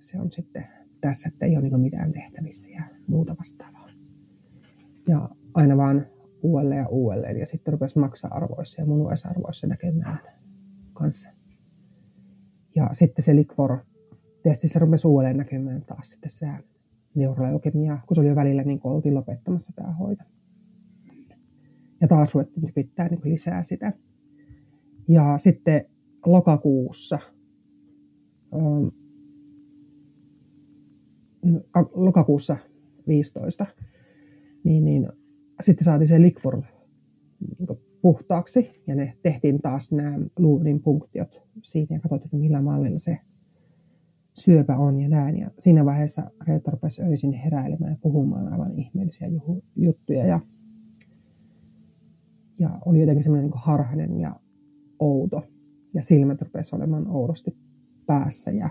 se 0.00 0.20
on 0.20 0.32
sitten 0.32 0.66
tässä, 1.00 1.28
että 1.28 1.46
ei 1.46 1.56
ole 1.56 1.68
niin 1.68 1.80
mitään 1.80 2.12
tehtävissä 2.12 2.68
ja 2.68 2.82
muuta 3.06 3.36
vastaavaa. 3.38 3.90
Ja 5.08 5.28
aina 5.54 5.76
vaan 5.76 6.06
uudelleen 6.42 6.78
ja 6.78 6.88
uudelleen. 6.88 7.38
Ja 7.38 7.46
sitten 7.46 7.72
rupesi 7.72 7.98
maksaa 7.98 8.34
arvoissa 8.34 8.82
ja 8.82 8.86
munuaisarvoissa 8.86 9.66
näkemään 9.66 10.18
kanssa. 10.92 11.30
Ja 12.74 12.90
sitten 12.92 13.22
se 13.22 13.36
Likvor 13.36 13.78
testissä 14.42 14.78
rupesi 14.78 15.08
uudelleen 15.08 15.36
näkemään 15.36 15.82
taas 15.82 16.10
sitten 16.10 16.30
se 16.30 16.46
neuroleukemia, 17.14 17.98
kun 18.06 18.14
se 18.14 18.20
oli 18.20 18.28
jo 18.28 18.34
välillä 18.34 18.62
niin 18.62 18.80
oltiin 18.84 19.14
lopettamassa 19.14 19.72
tämä 19.76 19.92
hoito. 19.92 20.24
Ja 22.00 22.08
taas 22.08 22.34
ruvettiin 22.34 22.72
pitää 22.74 23.08
niin 23.08 23.20
lisää 23.24 23.62
sitä. 23.62 23.92
Ja 25.08 25.38
sitten 25.38 25.84
lokakuussa, 26.26 27.18
lokakuussa 31.92 32.56
15, 33.08 33.66
niin, 34.64 34.84
niin 34.84 35.08
sitten 35.60 35.84
saatiin 35.84 36.08
se 36.08 36.20
Liquor 36.20 36.62
niin 37.48 37.78
puhtaaksi 38.02 38.82
ja 38.86 38.94
ne 38.94 39.16
tehtiin 39.22 39.58
taas 39.62 39.92
nämä 39.92 40.18
luudin 40.38 40.82
punktiot 40.82 41.42
siitä 41.62 41.94
ja 41.94 42.00
katsottiin, 42.00 42.40
millä 42.40 42.62
mallilla 42.62 42.98
se 42.98 43.18
syöpä 44.34 44.76
on 44.76 45.00
ja 45.00 45.08
näin. 45.08 45.38
Ja 45.38 45.50
siinä 45.58 45.84
vaiheessa 45.84 46.30
Reetta 46.46 46.70
rupesi 46.70 47.02
öisin 47.02 47.32
heräilemään 47.32 47.92
ja 47.92 47.98
puhumaan 48.02 48.52
aivan 48.52 48.78
ihmeellisiä 48.78 49.28
juttuja 49.76 50.26
ja, 50.26 50.40
ja 52.58 52.78
oli 52.86 53.00
jotenkin 53.00 53.24
semmoinen 53.24 53.50
niin 53.50 53.60
harhainen 53.64 54.20
ja 54.20 54.40
outo 54.98 55.42
ja 55.94 56.02
silmät 56.02 56.42
rupesi 56.42 56.76
olemaan 56.76 57.08
oudosti 57.08 57.56
päässä 58.06 58.50
ja 58.50 58.70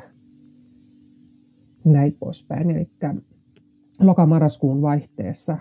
näin 1.85 2.15
poispäin. 2.19 2.71
Eli 2.71 2.89
lokamarraskuun 3.99 4.81
vaihteessa 4.81 5.57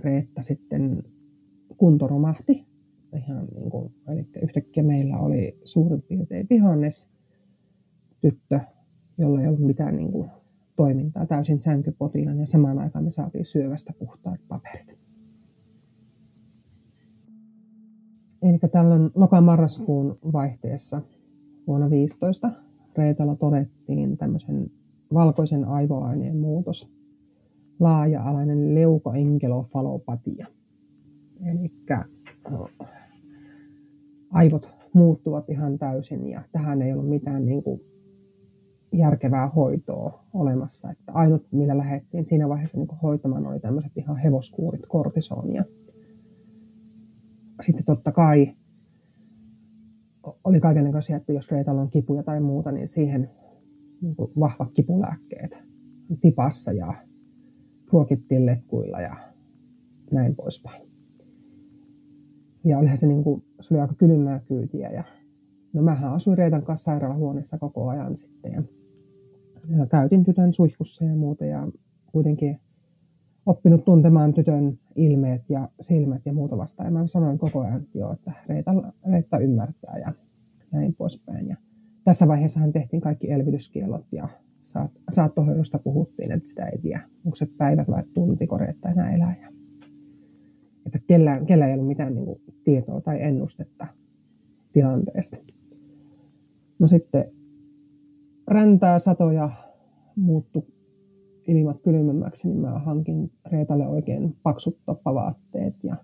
Reetta 0.00 0.42
sitten 0.42 1.02
kunto 1.76 2.06
romahti. 2.06 2.66
Ihan 3.16 3.46
niin 3.54 3.70
kuin, 3.70 3.94
eli 4.08 4.26
yhtäkkiä 4.42 4.82
meillä 4.82 5.18
oli 5.18 5.60
suurin 5.64 6.02
piirtein 6.02 6.46
vihannes 6.50 7.10
tyttö, 8.20 8.60
jolla 9.18 9.40
ei 9.40 9.46
ollut 9.46 9.60
mitään 9.60 9.96
niin 9.96 10.12
kuin, 10.12 10.30
toimintaa, 10.76 11.26
täysin 11.26 11.62
sänkypotilaan 11.62 12.40
ja 12.40 12.46
samaan 12.46 12.78
aikaan 12.78 13.04
me 13.04 13.10
saatiin 13.10 13.44
syövästä 13.44 13.92
puhtaat 13.98 14.40
paperit. 14.48 14.98
Eli 18.42 18.58
tällöin 18.72 19.10
lokamarraskuun 19.14 20.18
vaihteessa 20.32 21.02
vuonna 21.66 21.90
15 21.90 22.50
Reetalla 22.96 23.36
todettiin 23.36 24.16
tämmöisen 24.16 24.70
valkoisen 25.14 25.64
aivoaineen 25.64 26.36
muutos, 26.36 26.92
laaja-alainen 27.80 28.74
leukoenkelofalopatia. 28.74 30.46
Eli 31.44 31.72
aivot 34.30 34.70
muuttuvat 34.92 35.50
ihan 35.50 35.78
täysin 35.78 36.28
ja 36.28 36.42
tähän 36.52 36.82
ei 36.82 36.92
ollut 36.92 37.08
mitään 37.08 37.46
niin 37.46 37.62
kuin 37.62 37.80
järkevää 38.92 39.48
hoitoa 39.48 40.24
olemassa. 40.32 40.90
Että 40.90 41.12
ainut, 41.12 41.46
millä 41.52 41.78
lähdettiin 41.78 42.26
siinä 42.26 42.48
vaiheessa 42.48 42.78
niin 42.78 42.88
hoitamaan, 43.02 43.46
oli 43.46 43.60
tämmöiset 43.60 43.92
ihan 43.96 44.16
hevoskuurit 44.16 44.86
kortisonia. 44.88 45.64
Sitten 47.60 47.84
totta 47.84 48.12
kai 48.12 48.56
oli 50.44 50.60
kaikenlaisia, 50.60 51.16
että 51.16 51.32
jos 51.32 51.50
Reetalla 51.50 51.82
on 51.82 51.90
kipuja 51.90 52.22
tai 52.22 52.40
muuta, 52.40 52.72
niin 52.72 52.88
siihen 52.88 53.30
niin 54.00 54.16
vahvat 54.18 54.72
kipulääkkeet 54.74 55.50
tipassa 56.20 56.72
ja 56.72 56.94
ruokittiin 57.92 58.46
letkuilla 58.46 59.00
ja 59.00 59.16
näin 60.12 60.36
poispäin. 60.36 60.92
Ja 62.64 62.78
olihan 62.78 62.96
se, 62.96 63.06
niin 63.06 63.24
kuin, 63.24 63.44
se 63.60 63.74
oli 63.74 63.80
aika 63.80 63.94
kylmää 63.94 64.40
kyytiä. 64.40 64.90
Ja, 64.90 65.04
no 65.72 65.82
mähän 65.82 66.12
asuin 66.12 66.38
Reetan 66.38 66.62
kanssa 66.62 66.84
sairaalahuoneessa 66.84 67.58
koko 67.58 67.88
ajan 67.88 68.16
sitten. 68.16 68.52
Ja, 68.52 68.62
ja 69.68 69.86
käytin 69.86 70.24
tytön 70.24 70.52
suihkussa 70.52 71.04
ja 71.04 71.14
muuta. 71.16 71.44
Ja 71.44 71.68
kuitenkin 72.12 72.60
oppinut 73.46 73.84
tuntemaan 73.84 74.34
tytön 74.34 74.78
ilmeet 74.96 75.42
ja 75.48 75.68
silmät 75.80 76.22
ja 76.24 76.32
muuta 76.32 76.56
vastaan. 76.56 76.86
Ja 76.86 76.90
mä 76.90 77.06
sanoin 77.06 77.38
koko 77.38 77.60
ajan, 77.60 77.82
että, 77.82 77.98
joo, 77.98 78.12
että 78.12 78.32
Reetta, 78.48 78.92
Reetta 79.10 79.38
ymmärtää 79.38 79.98
ja 79.98 80.12
näin 80.70 80.94
poispäin. 80.94 81.48
Ja 81.48 81.56
tässä 82.04 82.28
vaiheessa 82.28 82.60
hän 82.60 82.72
tehtiin 82.72 83.00
kaikki 83.00 83.30
elvytyskielot 83.30 84.06
ja 84.12 84.28
saattohoidosta 85.10 85.78
puhuttiin, 85.78 86.32
että 86.32 86.48
sitä 86.48 86.66
ei 86.66 86.78
tiedä, 86.78 87.08
onko 87.24 87.36
se 87.36 87.46
päivät 87.58 87.88
vai 87.90 88.02
tuntiko 88.14 88.58
Reetta 88.58 88.88
enää 88.88 89.14
elää. 89.14 89.36
Ja, 89.42 89.48
että 90.86 90.98
kellä, 91.06 91.40
kellä 91.46 91.66
ei 91.66 91.74
ollut 91.74 91.88
mitään 91.88 92.14
niin 92.14 92.24
kuin, 92.24 92.40
tietoa 92.64 93.00
tai 93.00 93.22
ennustetta 93.22 93.86
tilanteesta. 94.72 95.36
No 96.78 96.86
sitten 96.86 97.24
räntää 98.52 98.98
satoja 98.98 99.50
muuttu 100.16 100.66
ilmat 101.48 101.80
kylmemmäksi, 101.82 102.48
niin 102.48 102.60
mä 102.60 102.78
hankin 102.78 103.30
Reetalle 103.46 103.86
oikein 103.86 104.36
paksut 104.42 104.78
toppavaatteet 104.86 105.84
ja 105.84 105.96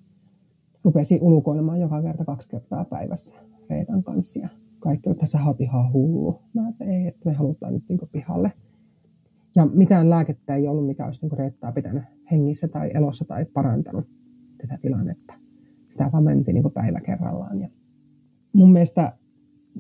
rupesin 0.85 1.23
ulkoilemaan 1.23 1.81
joka 1.81 2.03
kerta 2.03 2.25
kaksi 2.25 2.49
kertaa 2.49 2.85
päivässä 2.85 3.37
Reetan 3.71 4.03
kanssa. 4.03 4.39
Ja 4.39 4.49
kaikki, 4.79 5.11
että 5.11 5.27
sä 5.29 5.39
oot 5.47 5.61
ihan 5.61 5.93
hullu. 5.93 6.43
Mä 6.55 6.69
että 6.69 6.85
ei, 6.85 7.07
että 7.07 7.29
me 7.29 7.33
halutaan 7.33 7.73
nyt 7.73 7.85
niin 7.89 8.01
pihalle. 8.13 8.53
Ja 9.57 9.67
mitään 9.67 10.11
lääkettä 10.11 10.55
ei 10.55 10.69
ollut, 10.69 10.87
mikä 10.87 11.05
olisi 11.05 11.27
niin 11.27 11.39
Reettaa 11.39 11.73
pitänyt 11.73 12.03
hengissä 12.31 12.69
tai 12.69 12.91
elossa 12.95 13.25
tai 13.25 13.45
parantanut 13.45 14.07
tätä 14.59 14.79
tilannetta. 14.83 15.35
Sitä 15.89 16.11
vaan 16.13 16.25
mentiin 16.25 16.55
niin 16.55 16.73
päivä 16.75 17.01
kerrallaan. 17.01 17.61
Ja 17.61 17.69
mun 18.53 18.73
mielestä 18.73 19.13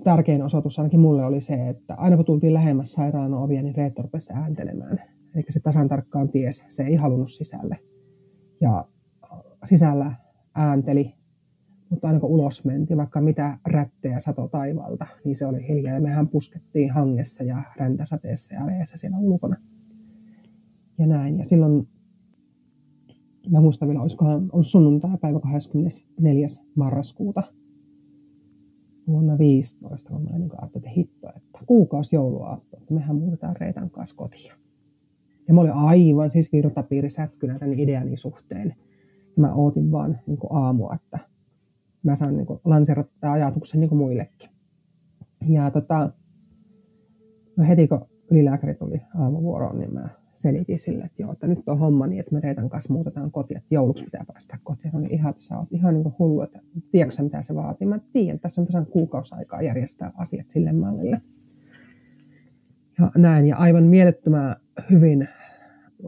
tärkein 0.05 0.43
osoitus 0.43 0.79
ainakin 0.79 1.01
mulle 1.01 1.25
oli 1.25 1.41
se, 1.41 1.69
että 1.69 1.95
aina 1.95 2.17
kun 2.17 2.25
tultiin 2.25 2.55
lähemmäs 2.55 2.93
sairaalan 2.93 3.35
ovia, 3.35 3.63
niin 3.63 3.75
Reetta 3.75 4.03
rupesi 4.03 4.33
ääntelemään. 4.33 4.99
Eli 5.35 5.45
se 5.49 5.61
tasan 5.61 5.89
tarkkaan 5.89 6.29
ties, 6.29 6.65
se 6.69 6.83
ei 6.83 6.95
halunnut 6.95 7.31
sisälle. 7.31 7.79
Ja 8.61 8.85
sisällä 9.65 10.13
äänteli, 10.55 11.15
mutta 11.91 12.07
aina 12.07 12.21
kun 12.21 12.31
ulos 12.31 12.65
mentiin, 12.65 12.99
vaikka 12.99 13.21
mitä 13.21 13.59
rättejä 13.67 14.21
sato 14.21 14.49
taivalta, 14.49 15.07
niin 15.25 15.37
se 15.37 15.47
oli 15.47 15.69
hiljaa. 15.69 15.95
Ja 15.95 16.01
mehän 16.01 16.29
puskettiin 16.29 16.91
hangessa 16.91 17.45
ja 17.45 17.63
räntäsateessa 17.77 18.55
ja 18.55 18.67
veessä 18.67 18.97
siellä 18.97 19.19
ulkona. 19.19 19.57
Ja 20.99 21.07
näin. 21.07 21.39
Ja 21.39 21.45
silloin, 21.45 21.89
mä 23.51 23.61
muistan 23.61 23.89
vielä, 23.89 24.03
olisikohan 24.03 24.49
ollut 24.53 24.67
sunnuntai 24.67 25.19
päivä 25.21 25.41
24. 25.41 26.47
marraskuuta 26.75 27.58
vuonna 29.09 29.39
15, 29.39 30.11
kun 30.11 30.23
mä 30.23 30.39
niin 30.39 30.51
ajattelin, 30.59 30.87
että 30.87 30.91
hitto, 30.97 31.29
että 31.29 31.59
kuukausi 31.67 32.17
jouluaatto, 32.17 32.77
että 32.77 32.95
mehän 32.95 33.17
muutetaan 33.17 33.57
Reitan 33.57 33.91
kanssa 33.91 34.17
kotiin. 34.17 34.53
Ja 35.49 35.55
mä 35.55 35.61
olin 35.61 35.73
aivan 35.73 36.31
siis 36.31 36.53
virtapiiri 36.53 37.11
sätkynä 37.11 37.59
tämän 37.59 37.79
ideani 37.79 38.17
suhteen. 38.17 38.75
Ja 39.37 39.43
mä 39.43 39.55
ootin 39.55 39.93
vaan 39.93 40.19
niin 40.27 40.39
aamua, 40.51 40.95
että 40.95 41.19
mä 42.03 42.17
saan 42.17 42.37
niin 42.37 42.47
lanserata 42.65 43.11
tämän 43.21 43.35
ajatuksen 43.35 43.81
niin 43.81 43.97
muillekin. 43.97 44.51
Ja 45.49 45.71
tota, 45.71 46.13
no 47.57 47.65
heti 47.65 47.89
kun 47.89 48.07
ylilääkäri 48.31 48.75
tuli 48.75 49.01
aamuvuoroon, 49.19 49.79
niin 49.79 49.95
mä 49.95 50.09
selitin 50.39 50.79
sille, 50.79 51.05
että 51.05 51.23
joo, 51.23 51.33
että 51.33 51.47
nyt 51.47 51.69
on 51.69 51.79
homma 51.79 52.07
niin, 52.07 52.21
että 52.21 52.35
me 52.35 52.41
Reetan 52.41 52.69
kanssa 52.69 52.93
muutetaan 52.93 53.31
kotiin, 53.31 53.59
että 53.59 53.75
jouluksi 53.75 54.05
pitää 54.05 54.25
päästä 54.33 54.59
kotiin. 54.65 54.97
Oli 54.97 55.07
ihan, 55.11 55.31
että 55.31 55.43
sä 55.43 55.59
oot 55.59 55.73
ihan 55.73 55.95
niin 55.95 56.15
hullu, 56.19 56.43
että 56.43 56.61
tiedätkö 56.91 57.23
mitä 57.23 57.43
se 57.43 57.55
vaatii. 57.55 57.87
Mä 57.87 58.01
tiedän, 58.13 58.39
tässä 58.39 58.61
on 58.61 58.67
tasan 58.67 58.87
kuukausaikaa 58.87 59.63
järjestää 59.63 60.13
asiat 60.17 60.49
sille 60.49 60.73
mallille. 60.73 61.21
Ja 62.99 63.13
näin, 63.17 63.47
ja 63.47 63.57
aivan 63.57 63.85
mielettömän 63.85 64.57
hyvin 64.91 65.29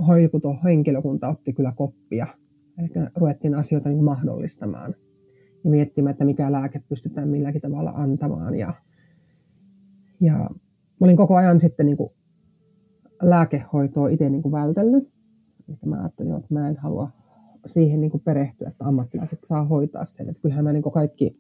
hoikuto 0.07 0.57
henkilökunta 0.65 1.29
otti 1.29 1.53
kyllä 1.53 1.73
koppia. 1.77 2.27
Eli 2.79 2.89
ruvettiin 3.17 3.55
asioita 3.55 3.89
niin 3.89 4.05
mahdollistamaan 4.05 4.95
ja 5.65 5.71
miettimään, 5.71 6.11
että 6.11 6.25
mikä 6.25 6.53
lääke 6.53 6.83
pystytään 6.89 7.29
milläkin 7.29 7.61
tavalla 7.61 7.91
antamaan. 7.91 8.55
Ja, 8.55 8.75
ja 10.21 10.51
olin 11.01 11.17
koko 11.17 11.37
ajan 11.37 11.61
sitten 11.61 11.87
niin 11.87 11.97
kuin 11.97 12.11
lääkehoitoa 13.23 14.09
itse 14.09 14.31
niin 14.31 14.43
kuin 14.43 14.53
vältellyt. 14.53 15.09
Eli 15.69 15.77
mä 15.87 16.01
ajattelin, 16.01 16.35
että 16.35 16.55
mä 16.55 16.69
en 16.69 16.77
halua 16.77 17.11
siihen 17.67 18.01
niin 18.01 18.11
kuin 18.11 18.23
perehtyä, 18.25 18.69
että 18.69 18.85
ammattilaiset 18.85 19.39
saa 19.43 19.65
hoitaa 19.65 20.05
sen. 20.05 20.29
Että 20.29 20.43
kyllähän 20.43 20.65
mä 20.65 20.73
niin 20.73 20.83
kuin 20.83 20.93
kaikki 20.93 21.37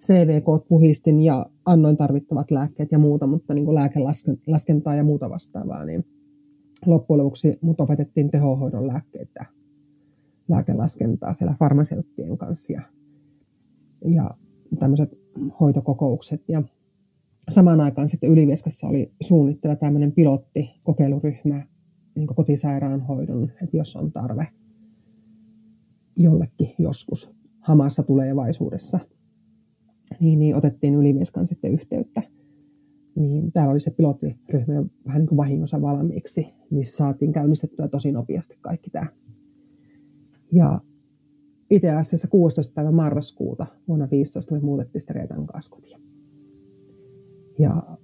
CVK 0.00 0.68
puhistin 0.68 1.22
ja 1.22 1.46
annoin 1.64 1.96
tarvittavat 1.96 2.50
lääkkeet 2.50 2.92
ja 2.92 2.98
muuta, 2.98 3.26
mutta 3.26 3.54
niin 3.54 3.64
kuin 3.64 3.74
lääkelaskentaa 3.74 4.94
ja 4.94 5.04
muuta 5.04 5.30
vastaavaa, 5.30 5.84
niin 5.84 6.06
loppujen 6.86 7.18
lopuksi 7.18 7.58
mut 7.60 7.80
opetettiin 7.80 8.30
tehohoidon 8.30 8.86
lääkkeitä, 8.86 9.46
lääkelaskentaa 10.48 11.32
siellä 11.32 11.56
farmaseuttien 11.58 12.38
kanssa 12.38 12.72
ja, 12.72 12.82
ja 14.04 14.30
tämmöiset 14.78 15.18
hoitokokoukset. 15.60 16.42
Ja 16.48 16.62
samaan 17.48 17.80
aikaan 17.80 18.08
sitten 18.08 18.30
Ylivieskassa 18.30 18.88
oli 18.88 19.12
suunnittella 19.20 19.76
tämmöinen 19.76 20.12
pilotti, 20.12 20.70
kokeiluryhmä 20.82 21.66
niin 22.14 22.26
kotisairaanhoidon, 22.26 23.52
että 23.62 23.76
jos 23.76 23.96
on 23.96 24.12
tarve 24.12 24.48
jollekin 26.16 26.74
joskus 26.78 27.34
hamassa 27.60 28.02
tulevaisuudessa, 28.02 28.98
niin, 30.20 30.38
niin 30.38 30.56
otettiin 30.56 30.94
Ylivieskan 30.94 31.46
sitten 31.46 31.72
yhteyttä 31.72 32.22
niin 33.16 33.52
täällä 33.52 33.72
oli 33.72 33.80
se 33.80 33.90
pilottiryhmä 33.90 34.74
jo 34.74 34.86
vähän 35.06 35.20
niin 35.20 35.28
kuin 35.28 35.36
vahingossa 35.36 35.82
valmiiksi, 35.82 36.46
missä 36.70 36.96
saatiin 36.96 37.32
käynnistettyä 37.32 37.88
tosi 37.88 38.12
nopeasti 38.12 38.58
kaikki 38.60 38.90
tämä. 38.90 39.06
Ja 40.52 40.80
itse 41.70 41.90
asiassa 41.90 42.28
16. 42.28 42.72
päivä 42.74 42.90
marraskuuta 42.90 43.66
vuonna 43.88 44.08
15 44.10 44.54
me 44.54 44.60
muutettiin 44.60 45.00
sitten 45.00 45.16
Reetan 45.16 45.46
kanssa 45.46 45.70
kotiin. 45.76 46.15
Ja 47.58 47.98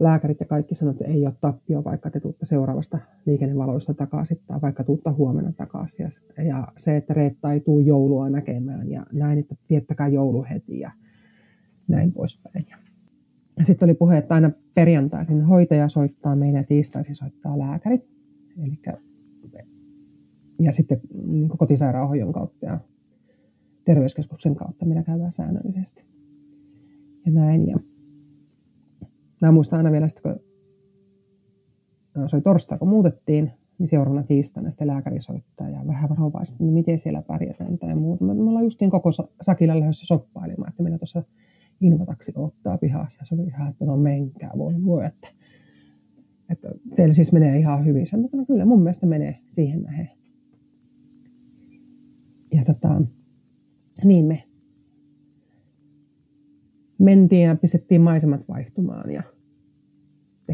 lääkärit 0.00 0.40
ja 0.40 0.46
kaikki 0.46 0.74
sanoivat, 0.74 1.00
että 1.00 1.12
ei 1.12 1.26
ole 1.26 1.34
tappio, 1.40 1.84
vaikka 1.84 2.10
te 2.10 2.20
tuutte 2.20 2.46
seuraavasta 2.46 2.98
liikennevaloista 3.26 3.94
takaisin 3.94 4.40
tai 4.46 4.60
vaikka 4.60 4.84
tuutte 4.84 5.10
huomenna 5.10 5.52
takaisin. 5.52 6.08
Ja 6.48 6.68
se, 6.76 6.96
että 6.96 7.14
Reetta 7.14 7.52
ei 7.52 7.60
tule 7.60 7.82
joulua 7.82 8.30
näkemään 8.30 8.90
ja 8.90 9.06
näin, 9.12 9.38
että 9.38 9.54
viettäkää 9.70 10.08
joulu 10.08 10.46
heti 10.50 10.78
ja 10.78 10.90
näin 11.88 12.12
poispäin. 12.12 12.66
Ja 13.58 13.64
sitten 13.64 13.86
oli 13.86 13.94
puhe, 13.94 14.18
että 14.18 14.34
aina 14.34 14.50
perjantaisin 14.74 15.42
hoitaja 15.42 15.88
soittaa 15.88 16.36
meille 16.36 16.58
ja 16.58 16.64
tiistaisin 16.64 17.14
soittaa 17.14 17.58
lääkäri. 17.58 18.00
Eli 18.62 18.78
ja 20.60 20.72
sitten 20.72 21.00
niin 21.26 21.48
kotisairaanhoidon 21.48 22.32
kautta 22.32 22.66
ja 22.66 22.80
terveyskeskuksen 23.84 24.54
kautta 24.54 24.84
meillä 24.84 25.02
käydään 25.02 25.32
säännöllisesti. 25.32 26.04
Ja 27.26 27.32
näin. 27.32 27.68
Ja 27.68 27.76
mä 29.42 29.52
muistan 29.52 29.76
aina 29.76 29.92
vielä, 29.92 30.06
että 30.06 30.22
kun 30.22 30.40
no, 32.14 32.28
se 32.28 32.36
oli 32.36 32.42
torstai, 32.42 32.78
kun 32.78 32.88
muutettiin, 32.88 33.50
niin 33.78 33.88
seuraavana 33.88 34.26
tiistaina 34.26 34.70
sitten 34.70 34.86
lääkäri 34.86 35.20
soittaa 35.20 35.68
ja 35.68 35.86
vähän 35.86 36.10
varovaisesti, 36.10 36.64
niin 36.64 36.74
miten 36.74 36.98
siellä 36.98 37.22
pärjätään 37.22 37.78
tai 37.78 37.94
muuta. 37.94 38.24
Me 38.24 38.32
ollaan 38.32 38.64
justiin 38.64 38.90
koko 38.90 39.10
Sakilla 39.42 39.80
lähdössä 39.80 40.06
soppailemaan, 40.06 40.70
että 40.70 40.82
meillä 40.82 40.98
tuossa 40.98 41.22
invotaksi 41.80 42.32
ottaa 42.36 42.78
pihassa. 42.78 43.20
Ja 43.20 43.26
se 43.26 43.34
oli 43.34 43.42
ihan, 43.42 43.70
että 43.70 43.84
no 43.84 43.96
menkää, 43.96 44.50
voi 44.58 44.74
voi, 44.84 45.06
että, 45.06 45.28
että 46.50 46.68
teillä 46.96 47.14
siis 47.14 47.32
menee 47.32 47.58
ihan 47.58 47.86
hyvin. 47.86 48.06
Sanoin, 48.06 48.22
mutta 48.22 48.36
no 48.36 48.44
kyllä 48.44 48.64
mun 48.64 48.82
mielestä 48.82 49.06
menee 49.06 49.38
siihen 49.48 49.82
nähden. 49.82 50.10
Ja 52.52 52.64
tota, 52.64 53.02
niin 54.04 54.24
me 54.24 54.44
mentiin 56.98 57.42
ja 57.42 57.56
pistettiin 57.56 58.00
maisemat 58.00 58.48
vaihtumaan 58.48 59.10
ja 59.10 59.22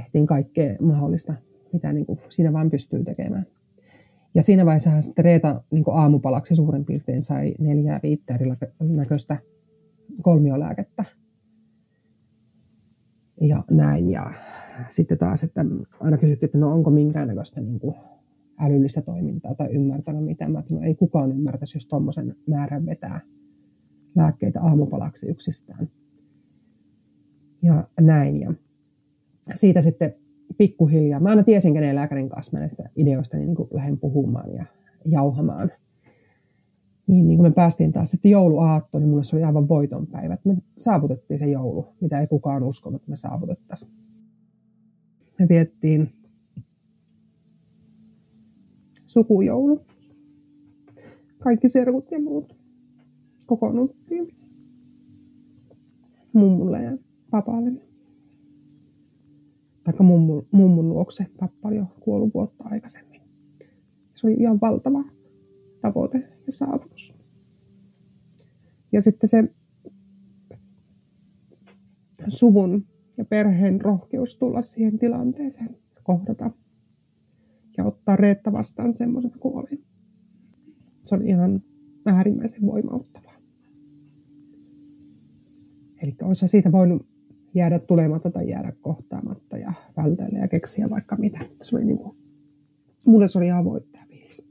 tehtiin 0.01 0.27
kaikkea 0.27 0.77
mahdollista, 0.81 1.35
mitä 1.73 1.93
niin 1.93 2.07
kuin 2.07 2.21
siinä 2.29 2.53
vaan 2.53 2.71
pystyy 2.71 3.05
tekemään. 3.05 3.47
Ja 4.35 4.43
siinä 4.43 4.67
vaiheessa 4.67 5.03
sitten 5.03 5.25
Reeta 5.25 5.63
niin 5.71 5.85
aamupalaksi 5.91 6.55
suurin 6.55 6.85
piirtein 6.85 7.23
sai 7.23 7.55
neljää 7.59 8.01
viittä 8.03 8.39
erinäköistä 8.81 9.37
kolmiolääkettä. 10.23 11.05
Ja 13.41 13.65
näin. 13.71 14.11
Ja 14.11 14.33
sitten 14.91 15.19
taas, 15.19 15.45
että 15.45 15.65
aina 16.01 16.19
kysyttiin, 16.19 16.49
että 16.49 16.59
no 16.59 16.73
onko 16.73 16.91
minkäännäköistä 16.91 17.61
niin 17.61 17.81
kuin 17.81 17.95
älyllistä 18.59 19.03
toimintaa 19.03 19.55
tai 19.55 19.69
ymmärtänyt 19.71 20.25
mitä. 20.25 20.49
Mä 20.49 20.63
no 20.71 20.81
ei 20.81 20.95
kukaan 20.95 21.33
ymmärtäisi, 21.33 21.77
jos 21.77 21.87
tuommoisen 21.87 22.37
määrän 22.47 22.87
vetää 22.87 23.21
lääkkeitä 24.15 24.61
aamupalaksi 24.61 25.27
yksistään. 25.27 25.89
Ja 27.63 27.89
näin. 28.01 28.41
Ja 28.41 28.55
siitä 29.57 29.81
sitten 29.81 30.15
pikkuhiljaa. 30.59 31.21
Mä 31.21 31.29
aina 31.29 31.43
tiesin, 31.43 31.75
kenen 31.75 31.95
lääkärin 31.95 32.29
kanssa 32.29 32.57
mä 32.57 32.61
näistä 32.61 32.91
ideoista 32.97 33.37
niin, 33.37 33.47
niin 33.47 33.69
lähden 33.71 33.99
puhumaan 33.99 34.55
ja 34.55 34.65
jauhamaan. 35.05 35.71
Niin, 37.07 37.29
niin 37.29 37.39
kun 37.39 37.47
me 37.47 37.53
päästiin 37.53 37.93
taas 37.93 38.11
sitten 38.11 38.31
jouluaattoon, 38.31 39.03
niin 39.03 39.11
mulle 39.11 39.25
se 39.25 39.37
oli 39.37 39.45
aivan 39.45 39.69
voiton 39.69 40.07
päivä. 40.07 40.39
Me 40.45 40.57
saavutettiin 40.79 41.39
se 41.39 41.47
joulu, 41.47 41.87
mitä 42.01 42.21
ei 42.21 42.27
kukaan 42.27 42.63
uskonut, 42.63 43.03
että 43.03 43.11
me 43.11 43.17
saavutettaisiin. 43.17 43.93
Me 45.39 45.49
viettiin 45.49 46.13
sukujoulu. 49.07 49.81
Kaikki 51.39 51.69
serkut 51.69 52.11
ja 52.11 52.21
muut 52.21 52.57
kokoonnuttiin 53.47 54.35
mummulle 56.33 56.83
ja 56.83 56.99
papalle. 57.31 57.88
Taikka 59.89 60.03
mummun, 60.03 60.47
mummun 60.53 60.89
luokse. 60.89 61.27
Pappa 61.41 61.73
jo 61.73 61.87
kuollut 62.01 62.35
vuotta 62.35 62.65
aikaisemmin. 62.65 63.21
Se 64.15 64.27
oli 64.27 64.37
ihan 64.39 64.61
valtava 64.61 65.05
tavoite 65.81 66.19
ja 66.47 66.53
saavutus. 66.53 67.15
Ja 68.93 69.03
sitten 69.03 69.29
se 69.29 69.45
suvun 72.29 72.87
ja 73.19 73.25
perheen 73.25 73.81
rohkeus 73.81 74.39
tulla 74.39 74.63
siihen 74.63 74.99
tilanteeseen, 74.99 75.77
kohdata 76.03 76.51
ja 77.77 77.85
ottaa 77.85 78.17
Reetta 78.17 78.53
vastaan 78.53 78.97
semmoisena 78.97 79.37
kuin 79.39 79.55
oli. 79.55 79.85
Se 81.07 81.15
oli 81.15 81.27
ihan 81.27 81.63
äärimmäisen 82.07 82.67
voimauttavaa. 82.67 83.35
Eli 86.03 86.17
olisi 86.23 86.49
siitä 86.49 86.73
voinut 86.73 87.08
jäädä 87.59 87.79
tulematta 87.79 88.31
tai 88.31 88.49
jäädä 88.49 88.73
kohtaamatta 88.81 89.59
ja 89.59 89.73
vältellä 89.97 90.39
ja 90.39 90.49
keksiä 90.49 90.91
vaikka 90.91 91.17
mitä. 91.17 91.39
Se 91.63 91.77
oli 91.77 91.85
niin 91.85 91.99
kuin, 91.99 92.17
mulle 93.07 93.29
se 93.29 93.39
oli 93.39 93.47
ihan 93.47 93.65
voittajafiilis. 93.65 94.49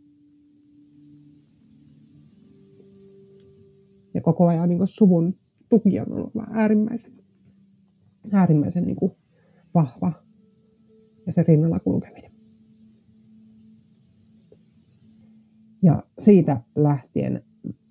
Ja 4.14 4.22
koko 4.22 4.48
ajan 4.48 4.70
niin 4.70 4.88
suvun 4.88 5.36
tuki 5.70 6.00
on 6.00 6.12
ollut 6.12 6.32
äärimmäisen, 6.52 7.14
äärimmäisen 8.32 8.84
niin 8.84 8.96
kuin 8.96 9.12
vahva 9.74 10.12
ja 11.26 11.32
se 11.32 11.44
rinnalla 11.44 11.80
kulkeminen. 11.80 12.32
Ja 15.84 16.04
siitä 16.20 16.62
lähtien 16.76 17.44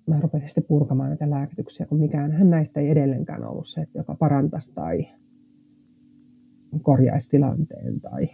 mä 0.07 0.19
rupesin 0.19 0.49
sitten 0.49 0.63
purkamaan 0.63 1.09
näitä 1.09 1.29
lääkityksiä, 1.29 1.85
kun 1.85 1.99
mikään 1.99 2.31
hän 2.31 2.49
näistä 2.49 2.79
ei 2.79 2.89
edelleenkään 2.89 3.43
ollut 3.43 3.67
se, 3.67 3.87
joka 3.93 4.15
parantaisi 4.15 4.73
tai 4.73 5.07
korjaisi 6.81 7.29
tilanteen 7.29 8.01
tai 8.01 8.29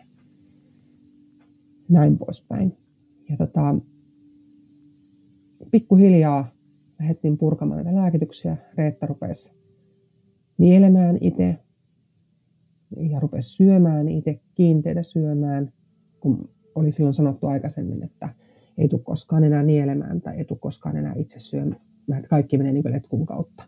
näin 1.89 2.17
poispäin. 2.17 2.77
Ja 3.29 3.37
tota, 3.37 3.75
pikkuhiljaa 5.71 6.51
lähdettiin 6.99 7.37
purkamaan 7.37 7.83
näitä 7.83 7.99
lääkityksiä. 7.99 8.57
Reetta 8.77 9.05
rupesi 9.05 9.55
nielemään 10.57 11.17
itse 11.21 11.57
ja 12.97 13.19
rupesi 13.19 13.49
syömään 13.49 14.09
itse 14.09 14.41
kiinteitä 14.55 15.03
syömään, 15.03 15.73
kun 16.19 16.49
oli 16.75 16.91
silloin 16.91 17.13
sanottu 17.13 17.47
aikaisemmin, 17.47 18.03
että 18.03 18.29
ei 18.77 18.87
tule 18.87 19.01
koskaan 19.03 19.43
enää 19.43 19.63
nielemään 19.63 20.21
tai 20.21 20.37
ei 20.37 20.45
tule 20.45 20.59
koskaan 20.59 20.97
enää 20.97 21.13
itse 21.15 21.39
syömään. 21.39 21.81
Kaikki 22.29 22.57
menee 22.57 22.73
niin 22.73 22.91
letkun 22.91 23.25
kautta. 23.25 23.63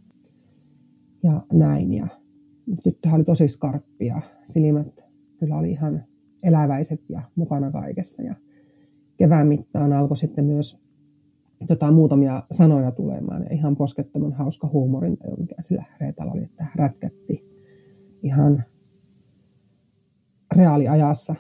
Ja 1.23 1.41
näin. 1.53 1.93
Ja 1.93 2.07
tyttöhän 2.83 3.15
oli 3.15 3.23
tosi 3.23 3.47
skarppia. 3.47 4.21
Silmät 4.43 4.99
kyllä 5.39 5.57
oli 5.57 5.71
ihan 5.71 6.03
eläväiset 6.43 7.01
ja 7.09 7.21
mukana 7.35 7.71
kaikessa. 7.71 8.23
Ja 8.23 8.35
kevään 9.17 9.47
mittaan 9.47 9.93
alkoi 9.93 10.17
sitten 10.17 10.45
myös 10.45 10.85
jotain 11.69 11.93
muutamia 11.93 12.43
sanoja 12.51 12.91
tulemaan. 12.91 13.43
Ja 13.43 13.53
ihan 13.53 13.75
poskettoman 13.75 14.33
hauska 14.33 14.67
huumorin, 14.67 15.17
mikä 15.37 15.55
sillä 15.59 15.85
Reetalla 15.99 16.31
oli, 16.31 16.43
että 16.43 16.67
rätkätti 16.75 17.45
ihan 18.23 18.63
reaaliajassa 20.55 21.35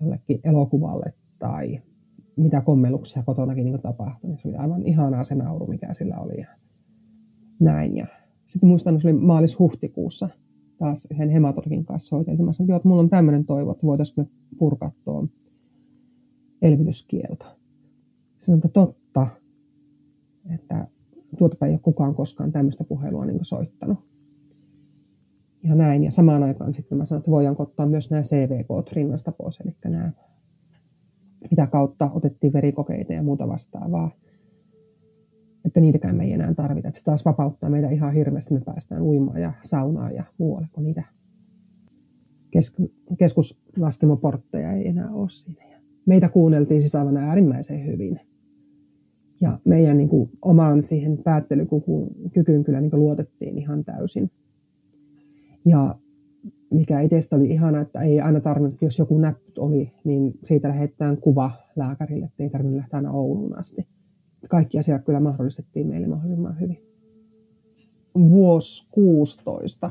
jollekin 0.00 0.40
elokuvalle 0.44 1.12
tai 1.38 1.82
mitä 2.36 2.60
kommelluksia 2.60 3.22
kotonakin 3.22 3.64
niin 3.64 3.82
tapahtui. 3.82 4.38
Se 4.38 4.48
oli 4.48 4.56
aivan 4.56 4.82
ihanaa 4.82 5.24
se 5.24 5.34
nauru, 5.34 5.66
mikä 5.66 5.94
sillä 5.94 6.18
oli. 6.18 6.40
Ja 6.40 6.46
näin. 7.60 7.96
Ja 7.96 8.06
sitten 8.46 8.68
muistan, 8.68 8.94
että 8.94 9.02
se 9.02 9.08
oli 9.08 9.18
maalis-huhtikuussa 9.18 10.28
taas 10.78 11.08
yhden 11.10 11.30
hematologin 11.30 11.84
kanssa 11.84 12.08
soiteltiin. 12.08 12.46
Mä 12.46 12.52
sanoin, 12.52 12.76
että 12.76 12.88
mulla 12.88 13.02
on 13.02 13.10
tämmöinen 13.10 13.44
toivo, 13.44 13.72
että 13.72 13.86
voitaisiin 13.86 14.24
me 14.24 14.30
purkaa 14.58 14.92
tuon 15.04 15.30
elvytyskielto. 16.62 17.46
Sanoin, 18.38 18.58
että 18.58 18.68
totta, 18.68 19.26
että 20.54 20.86
tuotapa 21.38 21.66
ei 21.66 21.72
ole 21.72 21.80
kukaan 21.82 22.14
koskaan 22.14 22.52
tämmöistä 22.52 22.84
puhelua 22.84 23.24
niin 23.24 23.44
soittanut. 23.44 23.98
Ja 25.64 25.74
näin. 25.74 26.04
Ja 26.04 26.10
samaan 26.10 26.42
aikaan 26.42 26.74
sitten 26.74 26.98
mä 26.98 27.04
sanoin, 27.04 27.20
että 27.20 27.30
voidaanko 27.30 27.62
ottaa 27.62 27.86
myös 27.86 28.10
nämä 28.10 28.22
CVK 28.22 28.92
rinnasta 28.92 29.32
pois, 29.32 29.60
eli 29.60 29.76
nämä 29.84 30.12
mitä 31.50 31.66
kautta 31.66 32.10
otettiin 32.14 32.52
verikokeita 32.52 33.12
ja 33.12 33.22
muuta 33.22 33.48
vastaavaa. 33.48 34.10
Että 35.64 35.80
niitäkään 35.80 36.16
me 36.16 36.24
ei 36.24 36.32
enää 36.32 36.54
tarvita. 36.54 36.88
Että 36.88 37.00
se 37.00 37.04
taas 37.04 37.24
vapauttaa 37.24 37.70
meitä 37.70 37.90
ihan 37.90 38.14
hirveästi. 38.14 38.54
Me 38.54 38.60
päästään 38.60 39.02
uimaan 39.02 39.40
ja 39.40 39.52
saunaan 39.60 40.14
ja 40.14 40.24
muualle, 40.38 40.68
kun 40.72 40.84
niitä 40.84 41.04
keskuslaskimoportteja 43.18 44.72
ei 44.72 44.88
enää 44.88 45.10
ole 45.10 45.30
siinä. 45.30 45.80
Meitä 46.06 46.28
kuunneltiin 46.28 46.82
siis 46.82 46.94
aivan 46.94 47.16
äärimmäisen 47.16 47.86
hyvin. 47.86 48.20
Ja 49.40 49.58
meidän 49.64 49.98
niin 49.98 50.08
kuin, 50.08 50.30
omaan 50.42 50.82
siihen 50.82 51.18
päättelykykyyn 51.24 52.64
kyllä 52.64 52.80
niin 52.80 52.90
kuin, 52.90 53.00
luotettiin 53.00 53.58
ihan 53.58 53.84
täysin. 53.84 54.30
Ja 55.64 55.98
mikä 56.72 57.00
itsestä 57.00 57.36
oli 57.36 57.50
ihana, 57.50 57.80
että 57.80 58.00
ei 58.00 58.20
aina 58.20 58.40
tarvinnut, 58.40 58.82
jos 58.82 58.98
joku 58.98 59.18
näppyt 59.18 59.58
oli, 59.58 59.92
niin 60.04 60.38
siitä 60.44 60.68
lähetetään 60.68 61.16
kuva 61.16 61.50
lääkärille, 61.76 62.26
että 62.26 62.42
ei 62.42 62.50
tarvinnut 62.50 62.76
lähteä 62.76 62.98
aina 62.98 63.12
Ouluun 63.12 63.58
asti. 63.58 63.86
kaikki 64.48 64.78
asiat 64.78 65.04
kyllä 65.04 65.20
mahdollistettiin 65.20 65.86
meille 65.86 66.06
mahdollisimman 66.06 66.60
hyvin. 66.60 66.78
Vuosi 68.14 68.88
16, 68.90 69.90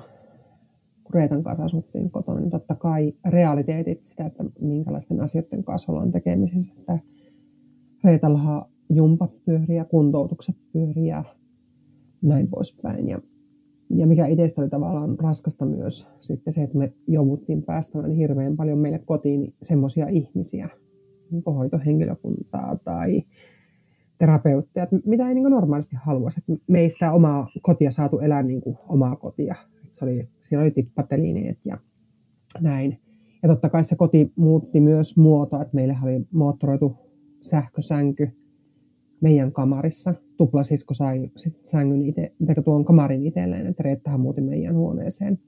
kun 1.04 1.14
Reetan 1.14 1.44
kanssa 1.44 1.66
asuttiin 1.66 2.12
kotona, 2.12 2.40
niin 2.40 2.52
totta 2.52 2.76
kai 2.76 3.14
realiteetit 3.30 4.06
sitä, 4.06 4.26
että 4.26 4.44
minkälaisten 4.60 5.22
asioiden 5.22 5.64
kanssa 5.64 5.92
ollaan 5.92 6.12
tekemisissä. 6.12 6.74
Että 6.80 7.00
Reetallahan 8.04 8.66
jumpa 8.90 9.30
pyörii 9.46 9.78
ja 9.78 9.86
kuntoutukset 9.86 10.56
pyörii 10.74 11.08
ja 11.08 11.24
näin 12.22 12.48
poispäin. 12.48 13.10
Ja, 13.10 13.20
ja 13.96 14.08
mikä 14.08 14.28
itsestä 14.28 14.62
oli 14.62 14.70
tavallaan 14.70 15.20
raskasta 15.20 15.66
myös 15.66 16.12
sitten 16.20 16.54
se, 16.54 16.64
että 16.64 16.78
me 16.78 16.94
jouduttiin 17.08 17.64
päästämään 17.64 18.12
hirveän 18.12 18.58
paljon 18.58 18.78
meille 18.78 19.00
kotiin 19.00 19.54
semmoisia 19.62 20.08
ihmisiä, 20.08 20.70
niin 21.32 21.44
hoitohenkilökuntaa 21.46 22.78
tai 22.84 23.24
terapeutteja, 24.18 24.88
mitä 25.06 25.28
ei 25.28 25.34
niin 25.34 25.50
normaalisti 25.50 25.96
haluaisi. 26.00 26.42
Että 26.42 27.12
omaa 27.12 27.48
kotia 27.62 27.92
saatu 27.92 28.20
elää 28.20 28.44
niin 28.44 28.62
kuin 28.62 28.78
omaa 28.90 29.16
kotia. 29.16 29.56
Se 29.92 30.06
oli, 30.06 30.30
siinä 30.42 30.62
oli 30.62 30.72
tippatelineet 30.72 31.60
ja 31.66 31.78
näin. 32.60 33.00
Ja 33.44 33.50
totta 33.50 33.70
kai 33.70 33.84
se 33.84 33.96
koti 33.96 34.34
muutti 34.36 34.80
myös 34.80 35.18
muotoa, 35.18 35.62
että 35.62 35.76
meillä 35.76 35.98
oli 36.04 36.28
moottoroitu 36.32 36.96
sähkösänky 37.42 38.30
meidän 39.22 39.52
kamarissa. 39.52 40.14
Tuplasisko 40.42 40.94
sai 40.94 41.32
sit 41.38 41.66
sängyn 41.66 42.02
ite, 42.02 42.32
tuon 42.64 42.86
kamarin 42.86 43.26
itselleen, 43.26 43.68
että 43.68 43.84
Reettahan 43.84 44.20
muutti 44.20 44.42
meidän 44.42 44.76
huoneeseen. 44.76 45.40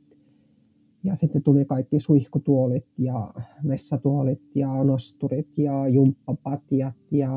Ja 1.03 1.15
sitten 1.15 1.43
tuli 1.43 1.65
kaikki 1.65 1.99
suihkutuolit 1.99 2.85
ja 2.97 3.33
vessatuolit 3.67 4.41
ja 4.55 4.83
nosturit 4.83 5.57
ja 5.57 5.87
jumppapatjat 5.87 6.95
ja 7.11 7.29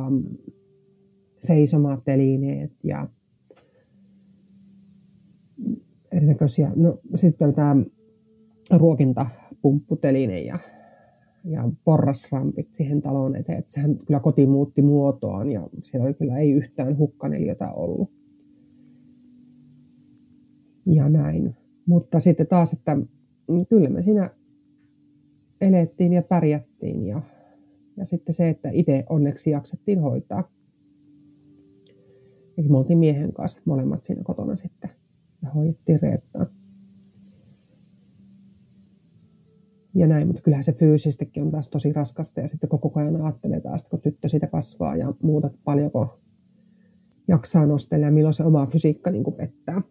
seisomatelineet 1.40 2.72
ja 2.84 3.08
erinäköisiä. 6.12 6.72
No, 6.74 6.98
sitten 7.14 7.46
oli 7.46 7.54
tämä 7.54 7.76
ruokintapumpputeline 8.70 10.40
ja, 10.40 10.58
ja 11.46 11.70
porrasrampit 11.84 12.74
siihen 12.74 13.02
talon 13.02 13.36
eteen. 13.36 13.58
Että 13.58 13.72
sehän 13.72 13.98
kyllä 14.06 14.20
koti 14.20 14.46
muutti 14.46 14.82
muotoaan 14.82 15.50
ja 15.50 15.68
siellä 15.82 16.06
oli 16.06 16.14
kyllä 16.14 16.38
ei 16.38 16.50
yhtään 16.50 16.98
hukkaneliötä 16.98 17.72
ollut. 17.72 18.10
Ja 20.86 21.08
näin. 21.08 21.56
Mutta 21.86 22.20
sitten 22.20 22.46
taas, 22.46 22.72
että 22.72 22.98
kyllä 23.68 23.88
me 23.88 24.02
siinä 24.02 24.30
elettiin 25.60 26.12
ja 26.12 26.22
pärjättiin 26.22 27.06
ja, 27.06 27.22
ja 27.96 28.04
sitten 28.04 28.34
se, 28.34 28.48
että 28.48 28.70
itse 28.72 29.04
onneksi 29.08 29.50
jaksettiin 29.50 30.00
hoitaa. 30.00 30.50
Eli 32.58 32.68
me 32.68 32.78
oltiin 32.78 32.98
miehen 32.98 33.32
kanssa 33.32 33.62
molemmat 33.64 34.04
siinä 34.04 34.22
kotona 34.22 34.56
sitten 34.56 34.90
ja 35.42 35.50
hoidettiin 35.50 36.02
Reettaa. 36.02 36.46
Ja 39.96 40.06
näin, 40.06 40.26
mutta 40.26 40.42
kyllähän 40.42 40.64
se 40.64 40.72
fyysisestikin 40.72 41.42
on 41.42 41.50
taas 41.50 41.68
tosi 41.68 41.92
raskasta 41.92 42.40
ja 42.40 42.48
sitten 42.48 42.68
koko 42.68 43.00
ajan 43.00 43.22
ajattelee 43.22 43.60
taas, 43.60 43.88
kun 43.88 44.00
tyttö 44.00 44.28
siitä 44.28 44.46
kasvaa 44.46 44.96
ja 44.96 45.14
muuta, 45.22 45.50
paljonko 45.64 46.20
jaksaa 47.28 47.66
nostella 47.66 48.06
ja 48.06 48.12
milloin 48.12 48.34
se 48.34 48.44
oma 48.44 48.66
fysiikka 48.66 49.10
niin 49.10 49.24
kuin 49.24 49.36
pettää. 49.36 49.82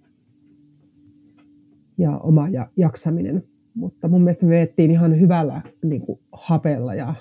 Ja 1.97 2.17
oma 2.17 2.49
ja 2.49 2.69
jaksaminen. 2.77 3.43
Mutta 3.73 4.07
mun 4.07 4.21
mielestä 4.21 4.45
me 4.45 4.49
veettiin 4.49 4.91
ihan 4.91 5.19
hyvällä 5.19 5.61
niin 5.83 6.01
kuin 6.01 6.19
hapella 6.31 6.95
ja 6.95 7.15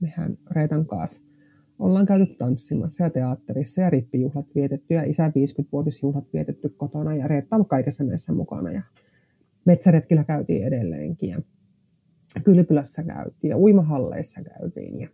mehän 0.00 0.38
Reetan 0.50 0.86
kanssa 0.86 1.22
ollaan 1.78 2.06
käyty 2.06 2.34
tanssimassa 2.34 3.04
ja 3.04 3.10
teatterissa 3.10 3.80
ja 3.80 3.90
rippijuhlat 3.90 4.46
vietetty 4.54 4.94
ja 4.94 5.02
isä 5.02 5.28
50-vuotisjuhlat 5.28 6.32
vietetty 6.32 6.68
kotona 6.68 7.14
ja 7.14 7.28
Reetta 7.28 7.56
on 7.56 7.66
kaikessa 7.66 8.04
näissä 8.04 8.32
mukana 8.32 8.72
ja 8.72 8.82
metsäretkillä 9.64 10.24
käytiin 10.24 10.66
edelleenkin 10.66 11.30
ja 11.30 11.42
kylpylässä 12.40 13.02
käytiin 13.02 13.50
ja 13.50 13.58
uimahalleissa 13.58 14.40
käytiin 14.42 15.00
ja 15.00 15.08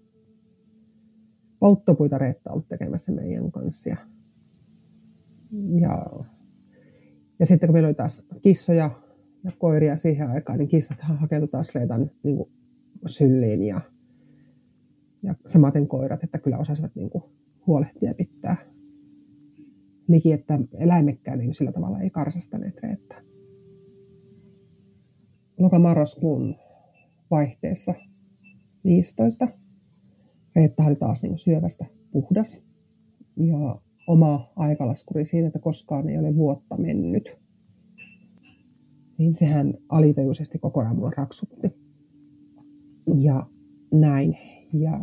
polttopuita 1.59 2.18
Reetta 2.18 2.51
ollut 2.51 2.68
tekemässä 2.68 3.12
meidän 3.12 3.53
kanssa 3.53 3.91
ja, 3.91 3.97
ja, 5.81 6.07
ja 7.39 7.47
sitten 7.47 7.66
kun 7.66 7.75
meillä 7.75 7.87
oli 7.87 7.95
taas 7.95 8.27
kissoja 8.43 8.91
ja 9.45 9.53
koiria 9.59 9.97
siihen 9.97 10.31
aikaan, 10.31 10.59
niin 10.59 10.68
kissat 10.68 10.99
hakeutui 11.01 11.49
taas 11.49 11.75
Reetan 11.75 12.11
niin 12.23 12.39
sylliin 13.07 13.62
ja 13.62 13.81
ja 15.23 15.35
samaten 15.47 15.89
koirat, 15.89 16.25
että 16.25 16.39
kyllä 16.39 16.59
osasivat 16.59 16.95
niin 16.95 17.11
kuin 17.11 17.25
huolehtia 17.66 18.11
ja 18.11 18.14
pitää 18.14 18.57
liki, 20.09 20.33
että 20.33 20.59
eläimekkään 20.79 21.39
niin 21.39 21.55
sillä 21.55 21.73
tavalla 21.73 22.01
ei 22.01 22.11
karsastaneet 22.11 22.83
reettä. 22.83 23.14
Lokamarraskuun 25.59 26.57
vaihteessa 27.33 27.95
15. 28.85 29.49
Reetta 30.57 30.85
oli 30.85 30.95
taas 30.95 31.22
niin 31.22 31.39
syövästä 31.39 31.87
puhdas 32.11 32.64
ja 33.37 33.80
oma 34.07 34.53
aikalaskuri 34.57 35.24
siitä, 35.24 35.47
että 35.47 35.59
koskaan 35.59 36.09
ei 36.09 36.18
ole 36.18 36.37
vuotta 36.37 36.76
mennyt. 36.76 37.39
Niin 39.18 39.35
sehän 39.35 39.74
alitajuisesti 39.89 40.59
koko 40.59 40.80
ajan 40.80 40.97
mulla 40.97 41.11
raksutti. 41.16 41.68
Ja 43.18 43.47
näin. 43.93 44.39
Ja 44.72 45.01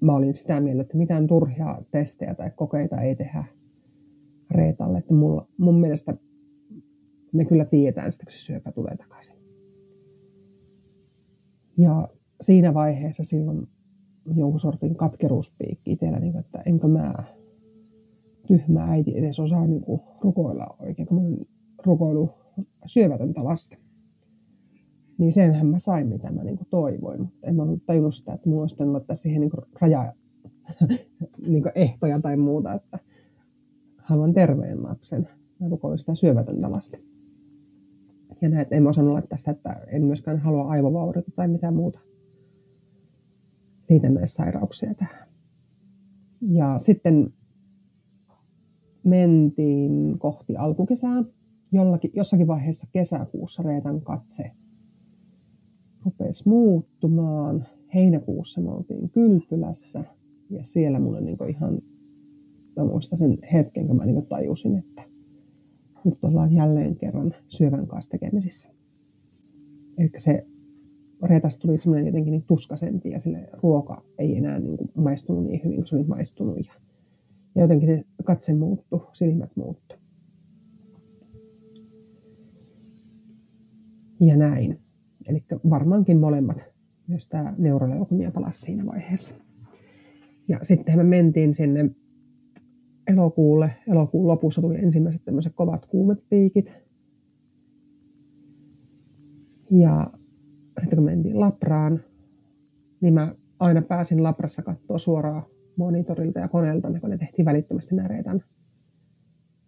mä 0.00 0.14
olin 0.14 0.34
sitä 0.34 0.60
mieltä, 0.60 0.82
että 0.82 0.96
mitään 0.96 1.26
turhia 1.26 1.82
testejä 1.90 2.34
tai 2.34 2.50
kokeita 2.56 3.00
ei 3.00 3.16
tehdä 3.16 3.44
Reetalle. 4.50 4.98
Että 4.98 5.14
mulla, 5.14 5.48
mun 5.58 5.80
mielestä 5.80 6.16
me 7.32 7.44
kyllä 7.44 7.64
tiedetään 7.64 8.10
kun 8.24 8.32
se 8.32 8.38
syöpä 8.38 8.72
tulee 8.72 8.96
takaisin. 8.96 9.41
Ja 11.78 12.08
siinä 12.40 12.74
vaiheessa 12.74 13.24
silloin 13.24 13.68
jonkun 14.36 14.60
sortin 14.60 14.96
katkeruuspiikki 14.96 15.92
itsellä, 15.92 16.18
niin 16.18 16.36
että 16.36 16.62
enkö 16.66 16.88
mä 16.88 17.14
tyhmä 18.46 18.84
äiti 18.84 19.18
edes 19.18 19.40
osaa 19.40 19.66
niin 19.66 19.82
kuin 19.82 20.00
rukoilla 20.20 20.76
oikein, 20.78 21.08
kun 21.08 21.22
mä 21.22 21.36
rukoilu 21.84 22.30
syövätöntä 22.86 23.44
lasta 23.44 23.76
niin 25.18 25.32
senhän 25.32 25.66
mä 25.66 25.78
sain, 25.78 26.08
mitä 26.08 26.32
mä 26.32 26.44
niin 26.44 26.56
kuin 26.56 26.68
toivoin. 26.70 27.20
Mutta 27.20 27.46
en 27.46 27.56
mä 27.56 27.62
ollut 27.62 27.86
tajunnut 27.86 28.14
sitä, 28.14 28.32
että 28.32 28.48
mulla 28.48 28.62
olisi 28.62 28.84
laittaa 28.84 29.16
siihen 29.16 29.40
niin 29.40 29.50
kuin 29.50 29.64
raja, 29.80 30.12
niin 31.46 31.62
kuin 31.62 31.72
ehtoja 31.74 32.20
tai 32.20 32.36
muuta, 32.36 32.72
että 32.72 32.98
haluan 33.96 34.34
terveen 34.34 34.82
lapsen. 34.82 35.28
Mä 35.60 35.68
rukoilin 35.68 35.98
sitä 35.98 36.14
syövätöntä 36.14 36.70
lasta. 36.70 36.98
Ja 38.40 38.48
näin, 38.48 38.62
että 38.62 38.74
en 38.74 38.82
mä 38.82 38.88
osannut 38.88 39.12
laittaa 39.12 39.38
sitä, 39.38 39.50
että 39.50 39.80
en 39.86 40.04
myöskään 40.04 40.38
halua 40.38 40.68
aivovauriota 40.68 41.30
tai 41.36 41.48
mitään 41.48 41.74
muuta 41.74 41.98
liitännäissairauksia 43.88 44.94
tähän. 44.94 45.28
Ja 46.40 46.78
sitten 46.78 47.32
mentiin 49.04 50.18
kohti 50.18 50.56
alkukesää. 50.56 51.24
Jollakin, 51.72 52.10
jossakin 52.14 52.46
vaiheessa 52.46 52.86
kesäkuussa 52.92 53.62
Reetan 53.62 54.00
katse 54.00 54.50
rupesi 56.04 56.48
muuttumaan. 56.48 57.66
Heinäkuussa 57.94 58.60
me 58.60 58.70
oltiin 58.70 59.10
Kylpylässä 59.10 60.04
ja 60.50 60.64
siellä 60.64 61.00
mulle 61.00 61.20
niin 61.20 61.48
ihan, 61.48 61.82
mä 62.76 62.84
muistan 62.84 63.18
sen 63.18 63.38
hetken, 63.52 63.86
kun 63.86 63.96
mä 63.96 64.06
niin 64.06 64.26
tajusin, 64.26 64.78
että 64.78 65.02
nyt 66.04 66.24
ollaan 66.24 66.52
jälleen 66.52 66.96
kerran 66.96 67.34
syövän 67.48 67.86
kanssa 67.86 68.10
tekemisissä. 68.10 68.70
Eli 69.98 70.10
se 70.16 70.46
reetas 71.22 71.58
tuli 71.58 71.78
semmoinen 71.78 72.06
jotenkin 72.06 72.30
niin 72.30 72.44
tuskasempi 72.46 73.10
ja 73.10 73.20
sille 73.20 73.48
ruoka 73.62 74.02
ei 74.18 74.36
enää 74.36 74.58
niin 74.58 74.76
kuin 74.76 74.90
maistunut 74.94 75.44
niin 75.44 75.60
hyvin 75.64 75.76
kuin 75.76 75.86
se 75.86 75.96
oli 75.96 76.04
maistunut. 76.04 76.58
Ja, 76.58 76.72
jotenkin 77.62 77.88
se 77.88 78.04
katse 78.24 78.54
muuttui, 78.54 79.00
silmät 79.12 79.50
muuttu. 79.56 79.94
Ja 84.20 84.36
näin. 84.36 84.80
Eli 85.26 85.44
varmaankin 85.70 86.18
molemmat, 86.18 86.64
jos 87.08 87.28
tämä 87.28 87.54
neuroleukemia 87.58 88.30
palasi 88.30 88.60
siinä 88.60 88.86
vaiheessa. 88.86 89.34
Ja 90.48 90.58
sitten 90.62 90.96
me 90.96 91.04
mentiin 91.04 91.54
sinne 91.54 91.90
elokuulle. 93.12 93.70
Elokuun 93.88 94.28
lopussa 94.28 94.60
tuli 94.60 94.78
ensimmäiset 94.78 95.24
tämmöiset 95.24 95.52
kovat 95.54 95.86
kuumepiikit. 95.86 96.72
Ja 99.70 100.10
sitten 100.80 100.96
kun 100.96 101.04
mentiin 101.04 101.40
Labraan, 101.40 102.00
niin 103.00 103.14
mä 103.14 103.34
aina 103.58 103.82
pääsin 103.82 104.22
Labrassa 104.22 104.62
katsoa 104.62 104.98
suoraan 104.98 105.42
monitorilta 105.76 106.38
ja 106.38 106.48
koneelta, 106.48 107.00
kun 107.00 107.10
ne 107.10 107.18
tehtiin 107.18 107.46
välittömästi 107.46 107.94
näreitä. 107.94 108.40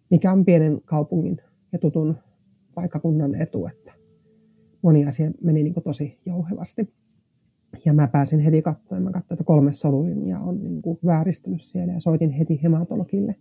Mikä 0.09 0.31
on 0.31 0.45
pienen 0.45 0.81
kaupungin 0.85 1.37
ja 1.71 1.79
tutun 1.79 2.15
paikkakunnan 2.75 3.35
etu, 3.35 3.67
että 3.67 3.91
moni 4.81 5.05
asia 5.05 5.31
meni 5.43 5.63
niin 5.63 5.73
tosi 5.83 6.19
jouhevasti. 6.25 6.93
Ja 7.85 7.93
mä 7.93 8.07
pääsin 8.07 8.39
heti 8.39 8.61
katsomaan, 8.61 9.03
mä 9.03 9.11
katsoin, 9.11 9.35
että 9.35 9.43
kolme 9.43 9.73
solulinjaa 9.73 10.43
on 10.43 10.63
niin 10.63 10.81
kuin 10.81 10.99
vääristynyt 11.05 11.61
siellä 11.61 11.93
ja 11.93 11.99
soitin 11.99 12.31
heti 12.31 12.63
hematologille. 12.63 13.35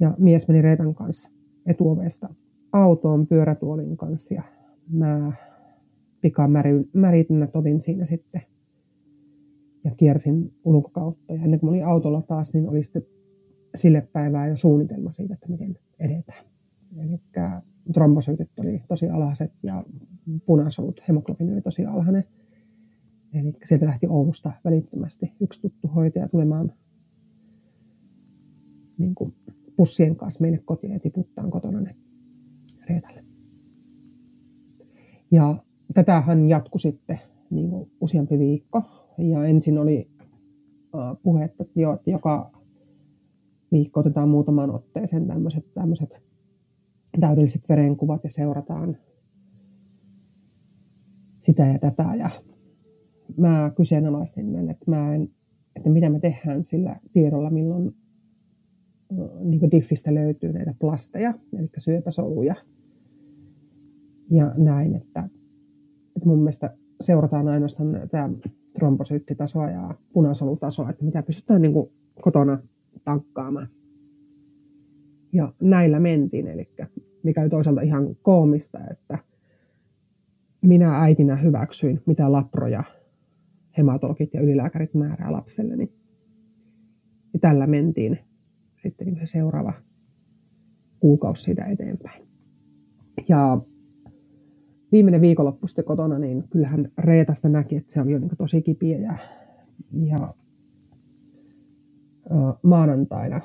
Ja 0.00 0.14
mies 0.18 0.48
meni 0.48 0.62
Reetan 0.62 0.94
kanssa 0.94 1.32
etuovesta 1.66 2.34
autoon 2.72 3.26
pyörätuolin 3.26 3.96
kanssa 3.96 4.34
ja 4.34 4.42
mä 4.88 5.32
pikaan 6.20 6.50
märitynnät 6.92 7.56
otin 7.56 7.80
siinä 7.80 8.04
sitten 8.04 8.42
ja 9.84 9.90
kiersin 9.96 10.54
ulkokautta. 10.64 11.32
Ja 11.32 11.42
ennen 11.42 11.60
kuin 11.60 11.70
mä 11.70 11.70
olin 11.70 11.86
autolla 11.86 12.22
taas, 12.22 12.54
niin 12.54 12.68
oli 12.68 12.84
sitten 12.84 13.02
sille 13.74 14.08
päivää 14.12 14.48
jo 14.48 14.56
suunnitelma 14.56 15.12
siitä, 15.12 15.34
että 15.34 15.48
miten 15.48 15.78
edetään. 16.00 16.44
Eli 16.98 17.20
trombosyytit 17.92 18.50
oli 18.58 18.82
tosi 18.88 19.08
alhaiset 19.08 19.52
ja 19.62 19.84
punasolut, 20.46 21.00
hemoglobiini 21.08 21.52
oli 21.52 21.62
tosi 21.62 21.86
alhainen. 21.86 22.24
Eli 23.34 23.52
sieltä 23.64 23.86
lähti 23.86 24.06
Oulusta 24.06 24.52
välittömästi 24.64 25.32
yksi 25.40 25.60
tuttu 25.60 25.88
hoitaja 25.88 26.28
tulemaan 26.28 26.72
niin 28.98 29.14
kuin 29.14 29.34
pussien 29.76 30.16
kanssa 30.16 30.40
meille 30.40 30.58
kotiin 30.58 30.92
ja 30.92 31.00
tiputtaan 31.00 31.50
kotona 31.50 31.80
ne 31.80 31.96
Reetalle. 32.88 33.24
Ja 35.30 35.64
tätähän 35.94 36.48
jatkui 36.48 36.80
sitten 36.80 37.20
niin 37.50 37.70
kuin 37.70 37.90
useampi 38.00 38.38
viikko. 38.38 38.82
Ja 39.18 39.44
ensin 39.44 39.78
oli 39.78 40.10
puhetta, 41.22 41.62
että, 41.62 41.80
jo, 41.80 41.92
että 41.92 42.10
joka 42.10 42.50
viikko 43.72 44.00
otetaan 44.00 44.28
muutamaan 44.28 44.70
otteeseen 44.70 45.26
tämmöiset, 45.26 45.74
tämmöiset 45.74 46.22
täydelliset 47.20 47.68
verenkuvat 47.68 48.24
ja 48.24 48.30
seurataan 48.30 48.96
sitä 51.40 51.66
ja 51.66 51.78
tätä. 51.78 52.14
Ja 52.18 52.30
mä 53.36 53.72
kyseenalaistin 53.76 54.52
näin, 54.52 54.70
että, 54.70 54.84
mä 54.90 55.14
en, 55.14 55.28
että 55.76 55.90
mitä 55.90 56.10
me 56.10 56.20
tehdään 56.20 56.64
sillä 56.64 56.96
tiedolla, 57.12 57.50
milloin 57.50 57.94
niin 59.40 59.70
diffistä 59.70 60.14
löytyy 60.14 60.52
näitä 60.52 60.74
plasteja, 60.78 61.34
eli 61.58 61.68
syöpäsoluja. 61.78 62.54
Ja 64.30 64.54
näin, 64.56 64.94
että, 64.94 65.28
että 66.16 66.28
mun 66.28 66.38
mielestä 66.38 66.76
seurataan 67.00 67.48
ainoastaan 67.48 67.92
tätä 67.92 68.30
trombosyyttitasoa 68.78 69.70
ja 69.70 69.94
punasolutasoa, 70.12 70.90
että 70.90 71.04
mitä 71.04 71.22
pystytään 71.22 71.62
niin 71.62 71.72
kuin 71.72 71.90
kotona 72.20 72.58
tankkaamaan. 73.04 73.68
Ja 75.32 75.52
näillä 75.60 76.00
mentiin, 76.00 76.48
eli 76.48 76.68
mikä 77.22 77.40
oli 77.42 77.50
toisaalta 77.50 77.80
ihan 77.80 78.16
koomista, 78.22 78.78
että 78.90 79.18
minä 80.60 81.00
äitinä 81.00 81.36
hyväksyin, 81.36 82.02
mitä 82.06 82.32
laproja 82.32 82.84
hematologit 83.78 84.34
ja 84.34 84.40
ylilääkärit 84.40 84.94
määrää 84.94 85.32
lapselleni. 85.32 85.92
Ja 87.32 87.38
tällä 87.40 87.66
mentiin 87.66 88.18
sitten 88.82 89.06
niin 89.06 89.18
se 89.18 89.26
seuraava 89.26 89.72
kuukausi 91.00 91.42
siitä 91.42 91.64
eteenpäin. 91.64 92.28
Ja 93.28 93.60
viimeinen 94.92 95.20
viikonloppu 95.20 95.66
sitten 95.66 95.84
kotona, 95.84 96.18
niin 96.18 96.44
kyllähän 96.50 96.88
Reetasta 96.98 97.48
näki, 97.48 97.76
että 97.76 97.92
se 97.92 98.00
oli 98.00 98.12
jo 98.12 98.18
niin 98.18 98.30
tosi 98.38 98.62
kipiä. 98.62 98.98
Ja, 98.98 99.18
ja 99.92 100.34
maanantaina 102.62 103.40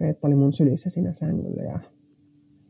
Reetta 0.00 0.26
oli 0.26 0.34
mun 0.34 0.52
sylissä 0.52 0.90
siinä 0.90 1.12
sängyllä 1.12 1.62
ja, 1.62 1.78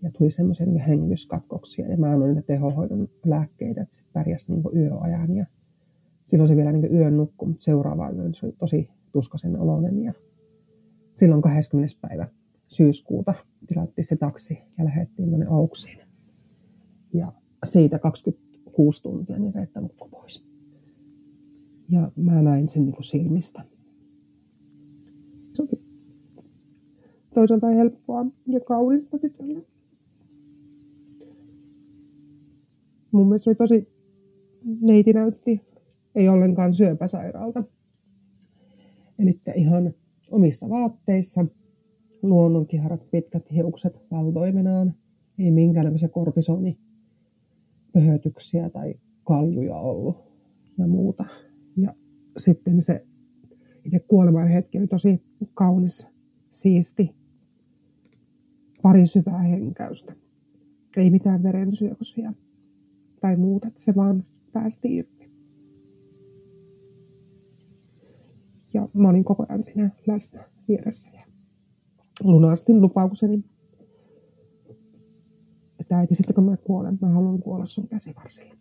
ja 0.03 0.11
tuli 0.19 0.31
semmoisia 0.31 0.67
niin 0.67 0.81
hengityskatkoksia. 0.81 1.89
Ja 1.89 1.97
mä 1.97 2.07
annoin 2.13 2.35
niitä 2.35 2.47
tehohoidon 2.47 3.09
lääkkeitä, 3.27 3.83
että 3.83 3.97
se 3.97 4.05
pärjäsi 4.13 4.53
niin 4.53 4.63
yöajan. 4.77 5.37
Ja 5.37 5.47
silloin 6.29 6.49
se 6.49 6.57
vielä 6.57 6.73
niin 6.73 6.95
yön 6.95 7.17
nukkui, 7.17 7.49
mutta 7.49 7.65
seuraava 7.65 8.11
yön 8.11 8.35
se 8.35 8.47
oli 8.47 8.55
tosi 8.59 8.89
tuskaisen 9.13 9.59
oloinen. 9.59 10.03
Ja 10.03 10.13
silloin 11.15 11.43
20. 11.43 11.95
päivä 12.01 12.29
syyskuuta 12.67 13.35
tilattiin 13.67 14.05
se 14.05 14.17
taksi 14.17 14.59
ja 14.79 14.85
lähdettiin 14.85 15.29
tuonne 15.29 15.47
Auksiin. 15.51 15.99
Ja 17.13 17.33
siitä 17.65 17.99
26 17.99 19.03
tuntia 19.03 19.39
niin 19.39 19.55
Reetta 19.55 19.81
nukkui 19.81 20.09
pois. 20.11 20.47
Ja 21.89 22.13
mä 22.17 22.43
näin 22.43 22.69
sen 22.69 22.85
niin 22.85 23.05
silmistä. 23.05 23.65
Se 25.53 25.63
oli 25.63 25.83
toisaalta 27.35 27.67
helppoa 27.67 28.27
ja 28.47 28.61
kaunista 28.61 29.19
tytölle. 29.19 29.63
Mun 33.13 33.27
mielestä 33.27 33.51
oli 33.51 33.55
tosi, 33.55 33.89
neiti 34.81 35.13
näytti 35.13 35.68
ei 36.19 36.29
ollenkaan 36.29 36.75
syöpäsairaalta. 36.75 37.65
Eli 39.19 39.41
ihan 39.55 39.95
omissa 40.31 40.69
vaatteissa, 40.69 41.47
luonnonkiharat, 42.23 43.11
pitkät 43.11 43.53
hiukset 43.53 43.97
valtoimenaan, 44.11 44.95
ei 45.39 45.51
minkäänlaisia 45.51 46.09
kortisoni 46.09 46.79
pöhötyksiä 47.93 48.71
tai 48.71 48.95
kaljuja 49.25 49.77
ollut 49.77 50.17
ja 50.79 50.87
muuta. 50.87 51.25
Ja 51.77 51.95
sitten 52.39 52.83
se 52.83 53.07
itse 53.85 53.99
kuoleman 53.99 54.49
hetki 54.49 54.79
oli 54.79 54.87
tosi 54.87 55.23
kaunis, 55.55 56.09
siisti, 56.51 57.15
pari 58.83 59.07
syvää 59.07 59.43
henkäystä. 59.43 60.15
Ei 60.97 61.11
mitään 61.11 61.43
verensyöksyjä 61.43 62.33
tai 63.21 63.37
muuta, 63.37 63.71
se 63.77 63.95
vaan 63.95 64.25
päästi 64.53 64.97
irti. 64.97 65.18
Ja 68.75 68.89
mä 68.95 69.09
olin 69.09 69.25
koko 69.25 69.47
ajan 69.49 69.63
siinä 69.63 69.91
läsnä 70.07 70.45
vieressä 70.69 71.11
ja 71.15 71.25
lunastin 72.21 72.81
lupaukseni. 72.81 73.45
Että 75.81 75.99
äiti, 75.99 76.15
sitten 76.15 76.35
kun 76.35 76.45
mä 76.45 76.57
kuolen, 76.57 76.99
mä 77.01 77.09
haluan 77.09 77.39
kuolla 77.39 77.65
sun 77.65 77.89
käsivarsille. 77.89 78.59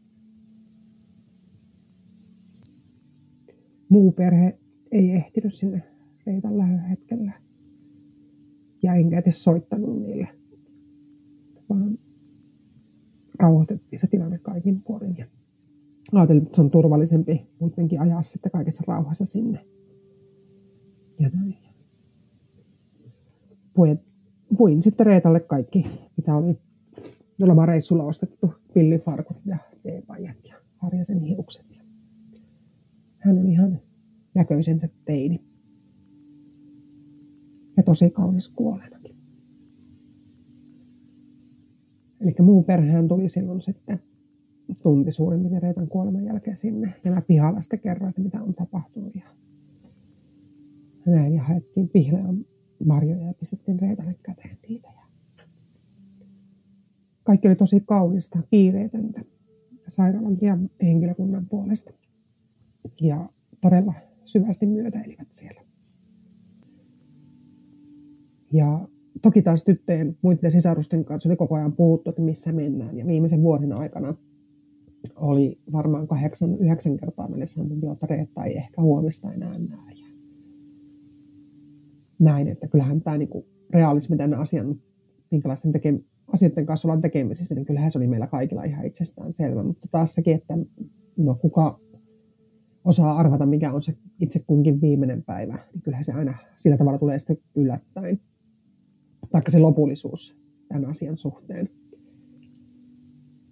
Muu 3.90 4.12
perhe 4.12 4.60
ei 4.92 5.12
ehtinyt 5.12 5.54
sinne 5.54 5.84
Reitan 6.26 6.58
lähöhetkellä. 6.58 7.32
Ja 8.84 8.94
enkä 8.94 9.20
edes 9.20 9.44
soittanut 9.44 10.02
niille, 10.02 10.28
vaan 11.70 12.00
rauhoitettiin 13.40 14.00
se 14.00 14.08
tilanne 14.08 14.38
kaikin 14.38 14.82
puolin. 14.82 15.18
Ja 15.18 15.26
ajateltiin, 16.14 16.46
että 16.46 16.56
se 16.56 16.62
on 16.62 16.72
turvallisempi 16.72 17.48
kuitenkin 17.60 18.02
ajaa 18.02 18.22
sitten 18.22 18.52
kaikessa 18.52 18.84
rauhassa 18.88 19.26
sinne. 19.26 19.66
Ja. 21.20 21.30
Puin, 23.74 24.00
puin 24.58 24.82
sitten 24.82 25.06
Reetalle 25.06 25.40
kaikki, 25.40 25.86
mitä 26.18 26.36
oli 26.36 26.60
lomareissulla 27.40 28.04
ostettu, 28.04 28.54
pillifarkut 28.74 29.38
ja 29.46 29.58
teepajat 29.84 30.38
ja 30.50 30.56
harjasen 30.78 31.22
hiukset. 31.22 31.66
Hän 33.18 33.38
on 33.38 33.48
ihan 33.48 33.80
näköisensä 34.34 34.90
teini. 35.06 35.42
Ja 37.78 37.84
tosi 37.84 38.10
kaunis 38.10 38.50
kuolemakin. 38.50 39.18
Eli 42.22 42.36
muu 42.40 42.64
perhehän 42.64 43.08
tuli 43.08 43.28
silloin 43.28 43.62
sitten 43.62 44.00
tunti 44.84 45.12
suurin 45.12 45.40
piirtein 45.40 45.64
Reetan 45.64 45.88
kuoleman 45.88 46.26
jälkeen 46.26 46.58
sinne. 46.58 46.94
Ja 47.04 47.12
mä 47.12 47.22
pihalla 47.22 47.62
sitten 47.62 47.80
kerroin, 47.80 48.10
että 48.10 48.22
mitä 48.22 48.44
on 48.44 48.54
tapahtunut. 48.54 49.16
Ja 49.16 49.26
näin 51.08 51.34
ja 51.34 51.44
haettiin 51.44 51.90
pihleän 51.90 52.46
marjoja 52.86 53.28
ja 53.28 53.34
pistettiin 53.34 53.80
Reetalle 53.80 54.16
käteen 54.24 54.58
niitä. 54.70 54.88
Ja 54.88 55.08
kaikki 57.24 57.48
oli 57.48 57.56
tosi 57.56 57.84
kaunista, 57.86 58.40
kiireetöntä 58.52 59.22
sairaalan 59.88 60.38
ja 60.42 60.58
henkilökunnan 60.84 61.46
puolesta. 61.46 61.92
Ja 63.02 63.30
todella 63.62 63.94
syvästi 64.26 64.66
myötäilivät 64.66 65.28
siellä. 65.32 65.62
Ja 68.54 68.88
toki 69.22 69.42
taas 69.42 69.64
tyttöjen 69.64 70.18
muiden 70.22 70.52
sisarusten 70.52 71.06
kanssa 71.06 71.30
oli 71.30 71.36
koko 71.36 71.56
ajan 71.56 71.74
puhuttu, 71.74 72.10
että 72.10 72.22
missä 72.22 72.52
mennään. 72.52 72.98
Ja 72.98 73.08
viimeisen 73.08 73.42
vuoden 73.42 73.74
aikana 73.74 74.16
oli 75.16 75.60
varmaan 75.72 76.08
kahdeksan, 76.08 76.58
yhdeksän 76.58 76.98
kertaa 76.98 77.28
meille 77.28 77.46
sanottu, 77.46 77.92
että 77.92 78.08
Reetta 78.08 78.46
ei 78.46 78.58
ehkä 78.58 78.82
huomista 78.82 79.34
enää 79.34 79.60
näe. 79.60 80.07
Näin, 82.20 82.48
että 82.48 82.68
kyllähän 82.68 83.02
tämä 83.02 83.18
niin 83.18 83.30
realismi 83.70 84.18
tämän 84.18 84.40
asian, 84.40 84.82
minkälaisten 85.32 85.72
teke, 85.72 86.00
asioiden 86.34 86.66
kanssa 86.66 86.88
ollaan 86.88 87.02
tekemisissä, 87.02 87.56
niin 87.56 87.66
kyllähän 87.66 87.92
se 87.92 87.98
oli 87.98 88.08
meillä 88.08 88.28
kaikilla 88.28 88.64
ihan 88.64 88.86
itsestään 88.86 89.34
selvä. 89.34 89.64
Mutta 89.64 89.88
taas 89.92 90.16
sekin, 90.16 90.36
että 90.36 90.58
no 91.18 91.36
kuka 91.36 91.80
osaa 92.86 93.18
arvata, 93.18 93.46
mikä 93.46 93.74
on 93.74 93.82
se 93.82 93.98
itse 94.20 94.40
kunkin 94.48 94.82
viimeinen 94.82 95.24
päivä, 95.24 95.60
niin 95.74 95.82
kyllähän 95.82 96.04
se 96.04 96.12
aina 96.12 96.38
sillä 96.56 96.78
tavalla 96.78 97.00
tulee 97.00 97.20
sitten 97.20 97.38
yllättäen. 97.56 98.22
Taikka 99.30 99.52
se 99.52 99.60
lopullisuus 99.60 100.42
tämän 100.68 100.86
asian 100.86 101.18
suhteen. 101.18 101.70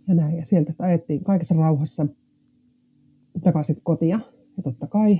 Ja 0.07 0.15
näin, 0.15 0.37
ja 0.37 0.45
sieltä 0.45 0.71
sitä 0.71 0.83
ajettiin 0.83 1.23
kaikessa 1.23 1.55
rauhassa 1.55 2.07
takaisin 3.43 3.77
kotia. 3.83 4.19
Ja 4.57 4.63
totta 4.63 4.87
kai 4.87 5.19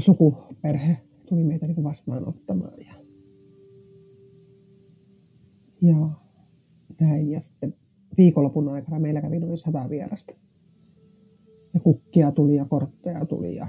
sukuperhe 0.00 0.96
tuli 1.28 1.44
meitä 1.44 1.66
niin 1.66 1.84
vastaanottamaan. 1.84 2.78
Ja, 2.78 2.94
ja 5.82 6.10
näin. 7.00 7.30
Ja 7.30 7.40
sitten 7.40 7.74
viikonlopun 8.16 8.68
aikana 8.68 8.98
meillä 8.98 9.20
kävi 9.20 9.38
noin 9.38 9.58
sata 9.58 9.90
vierasta. 9.90 10.34
Ja 11.74 11.80
kukkia 11.80 12.32
tuli 12.32 12.56
ja 12.56 12.64
kortteja 12.64 13.26
tuli. 13.26 13.56
Ja 13.56 13.68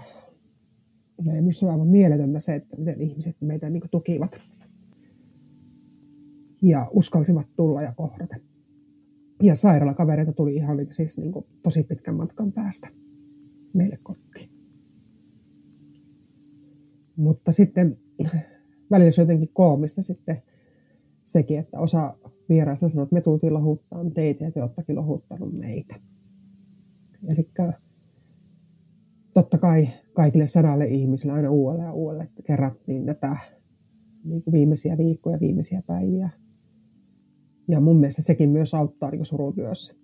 näin. 1.26 1.44
Minusta 1.44 1.66
on 1.66 1.72
aivan 1.72 1.88
mieletöntä 1.88 2.40
se, 2.40 2.56
että 2.56 2.78
miten 2.78 3.02
ihmiset 3.02 3.36
meitä 3.42 3.70
niin 3.70 3.84
tukivat. 3.92 4.42
Ja 6.62 6.88
uskalsivat 6.92 7.48
tulla 7.56 7.82
ja 7.82 7.94
kohdata. 7.98 8.36
Ja 9.44 9.56
sairaalakavereita 9.56 10.34
tuli 10.34 10.56
ihan 10.56 10.88
siis 10.92 11.18
niin 11.18 11.34
tosi 11.64 11.84
pitkän 11.84 12.16
matkan 12.16 12.52
päästä 12.52 12.88
meille 13.74 14.00
kotiin. 14.04 14.57
Mutta 17.18 17.52
sitten 17.52 17.98
välillä 18.92 19.12
se 19.12 19.22
on 19.22 19.28
jotenkin 19.28 19.50
koomista 19.54 20.02
sitten 20.02 20.44
sekin, 21.26 21.60
että 21.60 21.80
osa 21.80 22.18
vieraista 22.50 22.90
sanoo, 22.90 23.04
että 23.04 23.16
me 23.16 23.22
tultiin 23.22 23.54
lohuttaa 23.54 24.06
teitä 24.14 24.46
ja 24.46 24.52
te 24.52 24.64
ottakin 24.64 24.96
lohuttanut 24.96 25.54
meitä. 25.54 25.96
Eli 27.28 27.50
totta 29.34 29.58
kai 29.58 29.88
kaikille 30.14 30.48
sadalle 30.48 30.86
ihmisille 30.86 31.34
aina 31.34 31.52
uudelle 31.52 31.84
ja 31.84 31.94
uudelle 31.94 32.30
kerrattiin 32.44 33.06
tätä 33.06 33.38
niin 34.24 34.44
kuin 34.44 34.52
viimeisiä 34.52 34.98
viikkoja, 34.98 35.40
viimeisiä 35.40 35.82
päiviä. 35.88 36.30
Ja 37.68 37.80
mun 37.80 38.00
mielestä 38.00 38.22
sekin 38.22 38.50
myös 38.50 38.74
auttaa 38.74 39.12
niin 39.12 39.26
surutyössä. 39.26 39.96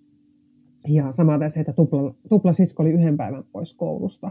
Ja 0.88 1.12
samaten 1.12 1.50
se, 1.50 1.60
että 1.60 1.72
tupla, 1.72 2.14
tupla 2.28 2.52
sisko 2.52 2.82
oli 2.82 2.90
yhden 2.90 3.16
päivän 3.16 3.44
pois 3.52 3.74
koulusta 3.74 4.30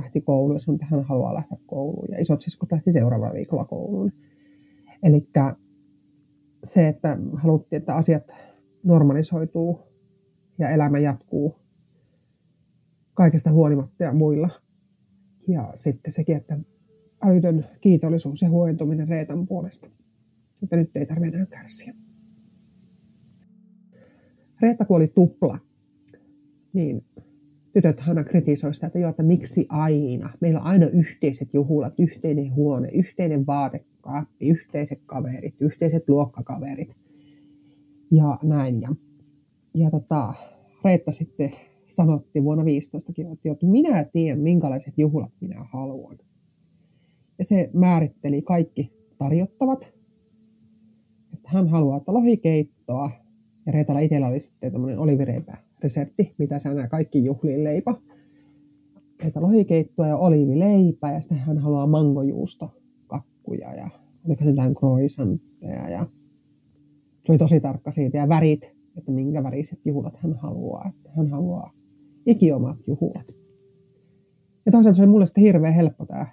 lähti 0.00 0.20
kouluun 0.20 0.54
ja 0.54 0.58
sanoi, 0.58 0.74
että 0.76 0.86
hän 0.86 1.04
haluaa 1.04 1.34
lähteä 1.34 1.58
kouluun. 1.66 2.08
Ja 2.10 2.20
isot 2.20 2.42
siskot 2.42 2.72
lähti 2.72 2.92
seuraavalla 2.92 3.34
viikolla 3.34 3.64
kouluun. 3.64 4.12
Eli 5.02 5.28
se, 6.64 6.88
että 6.88 7.18
haluttiin, 7.34 7.80
että 7.80 7.94
asiat 7.94 8.30
normalisoituu 8.82 9.78
ja 10.58 10.70
elämä 10.70 10.98
jatkuu 10.98 11.56
kaikesta 13.14 13.52
huolimatta 13.52 14.04
ja 14.04 14.12
muilla. 14.12 14.50
Ja 15.48 15.72
sitten 15.74 16.12
sekin, 16.12 16.36
että 16.36 16.58
älytön 17.22 17.66
kiitollisuus 17.80 18.42
ja 18.42 18.50
huojentuminen 18.50 19.08
Reetan 19.08 19.46
puolesta. 19.46 19.90
Että 20.62 20.76
nyt 20.76 20.96
ei 20.96 21.06
tarvitse 21.06 21.36
enää 21.36 21.46
kärsiä. 21.46 21.94
Reetta 24.60 24.84
kuoli 24.84 25.08
tupla, 25.08 25.58
niin 26.72 27.04
tytöt 27.78 28.08
aina 28.08 28.24
kritisoi 28.24 28.74
sitä, 28.74 28.86
että, 28.86 28.98
joo, 28.98 29.10
että 29.10 29.22
miksi 29.22 29.66
aina. 29.68 30.30
Meillä 30.40 30.60
on 30.60 30.66
aina 30.66 30.86
yhteiset 30.86 31.54
juhlat, 31.54 31.94
yhteinen 31.98 32.54
huone, 32.54 32.88
yhteinen 32.88 33.46
vaatekaappi, 33.46 34.48
yhteiset 34.48 35.00
kaverit, 35.06 35.54
yhteiset 35.60 36.08
luokkakaverit 36.08 36.96
ja 38.10 38.38
näin. 38.42 38.80
Ja, 38.80 38.88
ja 39.74 39.90
tota, 39.90 40.34
Reetta 40.84 41.12
sitten 41.12 41.52
sanotti 41.86 42.44
vuonna 42.44 42.64
15 42.64 43.12
että 43.52 43.66
minä 43.66 44.04
tiedän, 44.04 44.40
minkälaiset 44.40 44.94
juhlat 44.96 45.32
minä 45.40 45.64
haluan. 45.72 46.18
Ja 47.38 47.44
se 47.44 47.70
määritteli 47.72 48.42
kaikki 48.42 48.92
tarjottavat. 49.18 49.92
Että 51.34 51.48
hän 51.48 51.68
haluaa, 51.68 51.96
että 51.96 52.14
lohikeittoa. 52.14 53.10
Ja 53.66 53.72
Reetalla 53.72 54.00
itsellä 54.00 54.26
oli 54.26 54.40
sitten 54.40 54.72
tämmöinen 54.72 54.98
olivireipä 54.98 55.67
resepti, 55.82 56.34
mitä 56.38 56.58
se 56.58 56.70
on 56.70 56.88
kaikki 56.88 57.24
juhliin 57.24 57.64
leipä. 57.64 57.94
Että 59.24 59.42
lohikeittoa 59.42 60.06
ja 60.06 60.16
oliivileipää 60.16 61.12
ja 61.12 61.20
sitten 61.20 61.38
hän 61.38 61.58
haluaa 61.58 61.86
mangojuusto 61.86 62.70
kakkuja 63.06 63.74
ja 63.74 63.90
oliko 64.26 64.44
se 64.44 64.50
jotain 64.50 64.74
croissantteja 64.74 65.88
ja 65.90 66.06
se 67.24 67.32
oli 67.32 67.38
tosi 67.38 67.60
tarkka 67.60 67.92
siitä 67.92 68.18
ja 68.18 68.28
värit, 68.28 68.64
että 68.96 69.12
minkä 69.12 69.42
väriset 69.42 69.80
juhlat 69.84 70.16
hän 70.16 70.36
haluaa. 70.36 70.88
Että 70.96 71.10
hän 71.16 71.28
haluaa 71.28 71.72
ikiomat 72.26 72.78
juhlat. 72.86 73.34
Ja 74.66 74.72
toisaalta 74.72 74.96
se 74.96 75.02
oli 75.02 75.10
mulle 75.10 75.26
sitten 75.26 75.44
hirveän 75.44 75.74
helppo 75.74 76.06
tämä, 76.06 76.26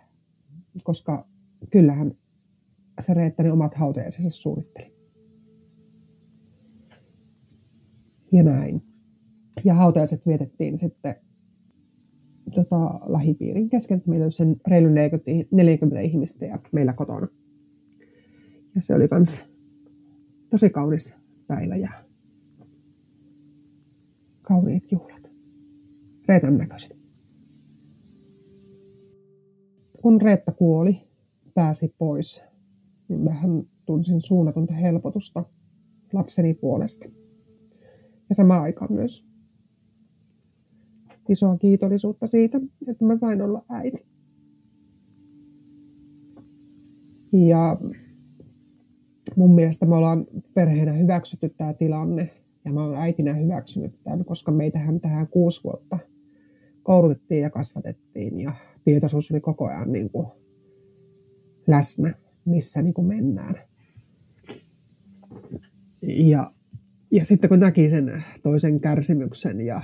koska 0.83 1.27
kyllähän 1.69 2.11
se 2.99 3.13
Reettäni 3.13 3.49
omat 3.49 3.75
hautajaisensa 3.75 4.29
suunnitteli. 4.29 4.95
Ja 8.31 8.43
näin 8.43 8.83
ja 9.63 9.73
hautajaiset 9.73 10.25
vietettiin 10.25 10.77
sitten 10.77 11.15
tota, 12.55 12.99
lähipiirin 13.05 13.69
kesken. 13.69 14.03
Meillä 14.05 14.23
oli 14.23 14.31
sen 14.31 14.55
reilu 14.67 14.89
40 15.51 15.99
ihmistä 15.99 16.45
ja 16.45 16.59
meillä 16.71 16.93
kotona. 16.93 17.27
Ja 18.75 18.81
se 18.81 18.95
oli 18.95 19.07
kans 19.07 19.43
tosi 20.49 20.69
kaunis 20.69 21.15
päivä 21.47 21.75
ja 21.75 21.91
kauniit 24.41 24.91
juhlat. 24.91 25.31
Reetan 26.27 26.57
näköiset. 26.57 26.97
Kun 30.01 30.21
Reetta 30.21 30.51
kuoli, 30.51 31.01
pääsi 31.53 31.95
pois, 31.97 32.43
niin 33.07 33.21
mähän 33.21 33.63
tunsin 33.85 34.21
suunnatonta 34.21 34.73
helpotusta 34.73 35.45
lapseni 36.13 36.53
puolesta. 36.53 37.05
Ja 38.29 38.35
samaan 38.35 38.61
aikaan 38.61 38.93
myös 38.93 39.34
isoa 41.29 41.57
kiitollisuutta 41.57 42.27
siitä, 42.27 42.61
että 42.87 43.05
mä 43.05 43.17
sain 43.17 43.41
olla 43.41 43.65
äiti. 43.69 44.05
Ja 47.31 47.77
mun 49.35 49.55
mielestä 49.55 49.85
me 49.85 49.95
ollaan 49.95 50.27
perheenä 50.53 50.93
hyväksytty 50.93 51.49
tämä 51.49 51.73
tilanne 51.73 52.33
ja 52.65 52.73
mä 52.73 52.83
oon 52.83 52.95
äitinä 52.95 53.33
hyväksynyt 53.33 54.03
tämän, 54.03 54.25
koska 54.25 54.51
meitähän 54.51 54.99
tähän 54.99 55.27
kuusi 55.27 55.63
vuotta 55.63 55.99
koulutettiin 56.83 57.41
ja 57.41 57.49
kasvatettiin 57.49 58.39
ja 58.39 58.51
tietoisuus 58.83 59.31
oli 59.31 59.39
koko 59.39 59.67
ajan 59.67 59.91
niin 59.91 60.09
kuin 60.09 60.27
läsnä, 61.67 62.13
missä 62.45 62.81
niin 62.81 62.93
kuin 62.93 63.07
mennään. 63.07 63.55
Ja, 66.01 66.51
ja 67.11 67.25
sitten 67.25 67.49
kun 67.49 67.59
näki 67.59 67.89
sen 67.89 68.23
toisen 68.43 68.79
kärsimyksen 68.79 69.61
ja 69.61 69.81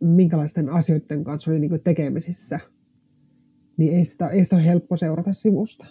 minkälaisten 0.00 0.68
asioiden 0.68 1.24
kanssa 1.24 1.50
oli 1.50 1.60
niin 1.60 1.80
tekemisissä, 1.84 2.60
niin 3.76 3.96
ei 3.96 4.04
sitä, 4.04 4.28
ei 4.28 4.44
sitä 4.44 4.56
ole 4.56 4.64
helppo 4.64 4.96
seurata 4.96 5.32
sivusta. 5.32 5.86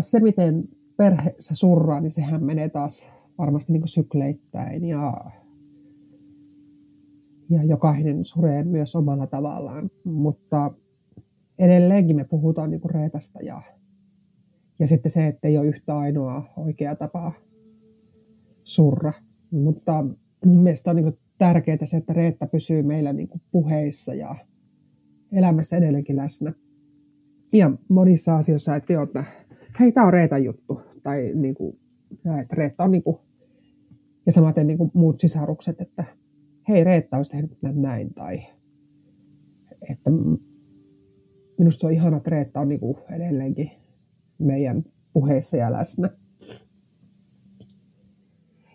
Se, 0.00 0.20
miten 0.20 0.68
perheessä 0.96 1.54
surraa, 1.54 2.00
niin 2.00 2.12
sehän 2.12 2.44
menee 2.44 2.68
taas 2.68 3.08
varmasti 3.38 3.72
niin 3.72 3.88
sykleittäin 3.88 4.84
ja, 4.84 5.30
ja 7.50 7.64
jokainen 7.64 8.24
suree 8.24 8.64
myös 8.64 8.96
omalla 8.96 9.26
tavallaan. 9.26 9.90
Mutta 10.04 10.74
edelleenkin 11.58 12.16
me 12.16 12.24
puhutaan 12.24 12.70
niin 12.70 12.90
reetästä 12.90 13.38
ja, 13.42 13.62
ja 14.78 14.86
sitten 14.86 15.10
se, 15.10 15.26
että 15.26 15.48
ei 15.48 15.58
ole 15.58 15.66
yhtä 15.66 15.98
ainoa 15.98 16.52
oikea 16.56 16.96
tapa 16.96 17.32
surra. 18.64 19.12
Mutta 19.50 20.04
mun 20.44 20.62
mielestä 20.62 20.90
on 20.90 20.96
niin 20.96 21.18
tärkeää 21.38 21.78
se, 21.84 21.96
että 21.96 22.12
Reetta 22.12 22.46
pysyy 22.46 22.82
meillä 22.82 23.12
niin 23.12 23.28
puheissa 23.50 24.14
ja 24.14 24.36
elämässä 25.32 25.76
edelleenkin 25.76 26.16
läsnä. 26.16 26.52
Ja 27.52 27.70
monissa 27.88 28.36
asioissa, 28.36 28.76
että, 28.76 28.92
joo, 28.92 29.02
että 29.02 29.24
hei, 29.80 29.92
tämä 29.92 30.06
on 30.06 30.12
Reetan 30.12 30.44
juttu. 30.44 30.80
Tai 31.02 31.32
niin 31.34 31.54
kuin, 31.54 31.78
että 32.40 32.56
Reetta 32.56 32.84
on 32.84 32.90
niin 32.90 33.02
kuin, 33.02 33.16
ja 34.26 34.32
samaten 34.32 34.66
niin 34.66 34.78
kuin 34.78 34.90
muut 34.94 35.20
sisarukset, 35.20 35.80
että 35.80 36.04
hei, 36.68 36.84
Reetta 36.84 37.16
olisi 37.16 37.30
tehnyt 37.30 37.58
näin. 37.62 38.14
Tai 38.14 38.42
että 39.90 40.10
minusta 41.58 41.80
se 41.80 41.86
on 41.86 41.92
ihana, 41.92 42.16
että 42.16 42.30
Reetta 42.30 42.60
on 42.60 42.68
niin 42.68 42.80
kuin 42.80 42.96
edelleenkin 43.10 43.70
meidän 44.38 44.84
puheissa 45.12 45.56
ja 45.56 45.72
läsnä. 45.72 46.10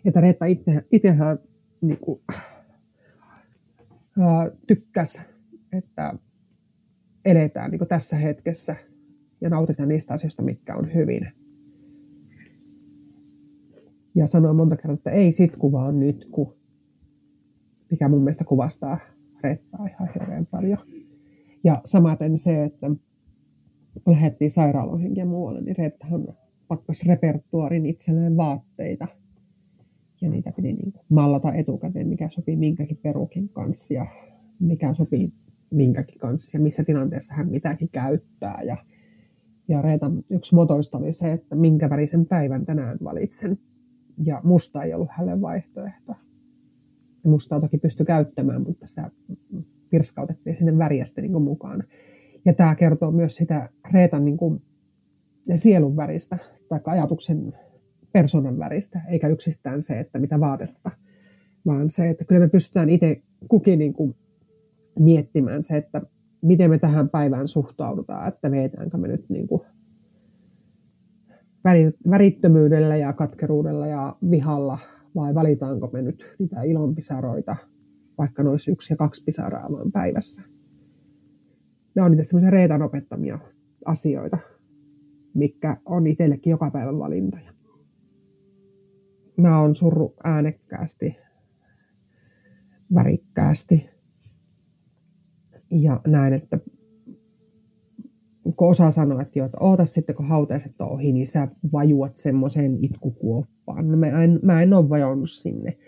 Että 0.08 0.20
Reetta 0.20 0.44
itse, 0.46 0.84
itsehän 0.92 1.38
niin 1.80 1.98
kuin, 1.98 2.20
ää, 4.18 4.50
että 5.72 6.14
eletään 7.24 7.70
niin 7.70 7.88
tässä 7.88 8.16
hetkessä 8.16 8.76
ja 9.40 9.50
nautitaan 9.50 9.88
niistä 9.88 10.14
asioista, 10.14 10.42
mitkä 10.42 10.76
on 10.76 10.94
hyvin. 10.94 11.32
Ja 14.14 14.26
sanoi 14.26 14.54
monta 14.54 14.76
kertaa, 14.76 14.94
että 14.94 15.10
ei 15.10 15.32
sitku 15.32 15.72
vaan 15.72 16.00
nyt, 16.00 16.28
kun 16.30 16.56
mikä 17.90 18.08
mun 18.08 18.20
mielestä 18.20 18.44
kuvastaa 18.44 18.98
Reettaa 19.42 19.86
ihan 19.86 20.08
hirveän 20.14 20.46
paljon. 20.46 20.78
Ja 21.64 21.80
samaten 21.84 22.38
se, 22.38 22.64
että 22.64 22.90
lähdettiin 24.06 24.50
sairaaloihin 24.50 25.16
ja 25.16 25.26
muualle, 25.26 25.60
niin 25.60 25.76
Reettahan 25.76 26.28
pakkas 26.68 27.06
repertuarin 27.06 27.86
itselleen 27.86 28.36
vaatteita. 28.36 29.08
Ja 30.20 30.30
niitä 30.30 30.52
piti 30.52 30.72
niin 30.72 30.92
kuin 30.92 31.04
mallata 31.08 31.54
etukäteen, 31.54 32.08
mikä 32.08 32.28
sopii 32.28 32.56
minkäkin 32.56 32.96
perukin 32.96 33.48
kanssa 33.48 33.94
ja 33.94 34.06
mikä 34.60 34.94
sopii 34.94 35.32
minkäkin 35.70 36.18
kanssa 36.18 36.56
ja 36.56 36.62
missä 36.62 36.84
tilanteessa 36.84 37.34
hän 37.34 37.50
mitäkin 37.50 37.88
käyttää. 37.88 38.62
Ja, 38.62 38.76
ja 39.68 39.82
Reetan 39.82 40.22
yksi 40.30 40.54
motoista 40.54 40.98
oli 40.98 41.12
se, 41.12 41.32
että 41.32 41.54
minkä 41.54 41.90
värisen 41.90 42.26
päivän 42.26 42.64
tänään 42.66 42.98
valitsen. 43.04 43.58
Ja 44.24 44.40
musta 44.44 44.82
ei 44.82 44.94
ollut 44.94 45.08
hänelle 45.10 45.40
vaihtoehto. 45.40 46.14
Ja 47.24 47.30
mustaa 47.30 47.60
toki 47.60 47.78
pystyi 47.78 48.06
käyttämään, 48.06 48.62
mutta 48.62 48.86
sitä 48.86 49.10
pirskautettiin 49.90 50.56
sinne 50.56 50.78
väriästä 50.78 51.20
niin 51.20 51.42
mukaan. 51.42 51.84
Ja 52.44 52.52
tämä 52.52 52.74
kertoo 52.74 53.10
myös 53.10 53.36
sitä 53.36 53.68
Reetan 53.92 54.24
niin 54.24 54.36
kuin, 54.36 54.62
sielun 55.54 55.96
väristä, 55.96 56.38
tai 56.68 56.80
ajatuksen 56.86 57.54
persoonan 58.12 58.58
väristä, 58.58 59.00
eikä 59.08 59.28
yksistään 59.28 59.82
se, 59.82 60.00
että 60.00 60.18
mitä 60.18 60.40
vaatetta, 60.40 60.90
vaan 61.66 61.90
se, 61.90 62.08
että 62.08 62.24
kyllä 62.24 62.40
me 62.40 62.48
pystytään 62.48 62.90
itse 62.90 63.22
kukin 63.48 63.78
niin 63.78 63.92
kuin 63.92 64.16
miettimään 64.98 65.62
se, 65.62 65.76
että 65.76 66.02
miten 66.42 66.70
me 66.70 66.78
tähän 66.78 67.08
päivään 67.08 67.48
suhtaudutaan, 67.48 68.28
että 68.28 68.50
veetäänkö 68.50 68.96
me 68.96 69.08
nyt 69.08 69.28
niin 69.28 69.48
kuin 69.48 69.62
värittömyydellä 72.10 72.96
ja 72.96 73.12
katkeruudella 73.12 73.86
ja 73.86 74.16
vihalla 74.30 74.78
vai 75.14 75.34
valitaanko 75.34 75.90
me 75.92 76.02
nyt 76.02 76.36
niitä 76.38 76.62
ilonpisaroita, 76.62 77.56
vaikka 78.18 78.42
nois 78.42 78.68
yksi 78.68 78.92
ja 78.92 78.96
kaksi 78.96 79.24
pisaraa 79.24 79.72
vaan 79.72 79.92
päivässä. 79.92 80.42
Ne 81.94 82.02
on 82.02 82.10
niitä 82.10 82.24
semmoisia 82.24 82.50
Reetan 82.50 82.82
opettamia 82.82 83.38
asioita, 83.84 84.38
mikä 85.34 85.76
on 85.84 86.06
itsellekin 86.06 86.50
joka 86.50 86.70
päivän 86.70 86.98
valintoja. 86.98 87.57
Mä 89.38 89.60
oon 89.60 89.74
surru 89.74 90.14
äänekkäästi, 90.24 91.16
värikkäästi 92.94 93.90
ja 95.70 96.00
näin, 96.06 96.32
että 96.32 96.58
kun 98.42 98.68
osa 98.68 98.90
sanoo, 98.90 99.20
että, 99.20 99.38
jo, 99.38 99.44
että 99.44 99.58
oota 99.60 99.86
sitten 99.86 100.14
kun 100.14 100.28
hautaiset 100.28 100.80
on 100.80 100.90
ohi, 100.90 101.12
niin 101.12 101.26
sä 101.26 101.48
vajuat 101.72 102.16
semmoiseen 102.16 102.84
itkukuoppaan. 102.84 103.88
No 103.90 103.96
mä 103.96 104.06
en, 104.06 104.40
mä 104.42 104.62
en 104.62 104.74
ole 104.74 104.88
vajonnut 104.88 105.30
sinne. 105.30 105.78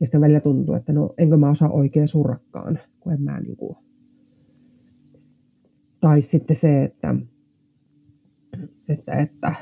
Ja 0.00 0.06
sitten 0.06 0.20
välillä 0.20 0.40
tuntuu, 0.40 0.74
että 0.74 0.92
no 0.92 1.14
enkö 1.18 1.36
mä 1.36 1.50
osaa 1.50 1.70
oikein 1.70 2.08
surrakkaan, 2.08 2.78
kun 3.00 3.12
en 3.12 3.22
mä 3.22 3.40
niin 3.40 3.56
kuin... 3.56 3.76
Tai 6.00 6.22
sitten 6.22 6.56
se, 6.56 6.84
että, 6.84 7.14
että, 8.88 9.14
että 9.14 9.54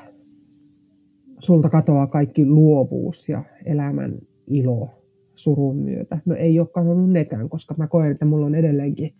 sulta 1.42 1.68
katoaa 1.70 2.06
kaikki 2.06 2.46
luovuus 2.46 3.28
ja 3.28 3.44
elämän 3.64 4.18
ilo 4.46 4.90
surun 5.34 5.76
myötä. 5.76 6.18
No 6.24 6.34
ei 6.34 6.60
ole 6.60 6.68
kadonnut 6.68 7.10
nekään, 7.10 7.48
koska 7.48 7.74
mä 7.78 7.86
koen, 7.86 8.12
että 8.12 8.24
mulla 8.24 8.46
on 8.46 8.54
edelleenkin 8.54 9.14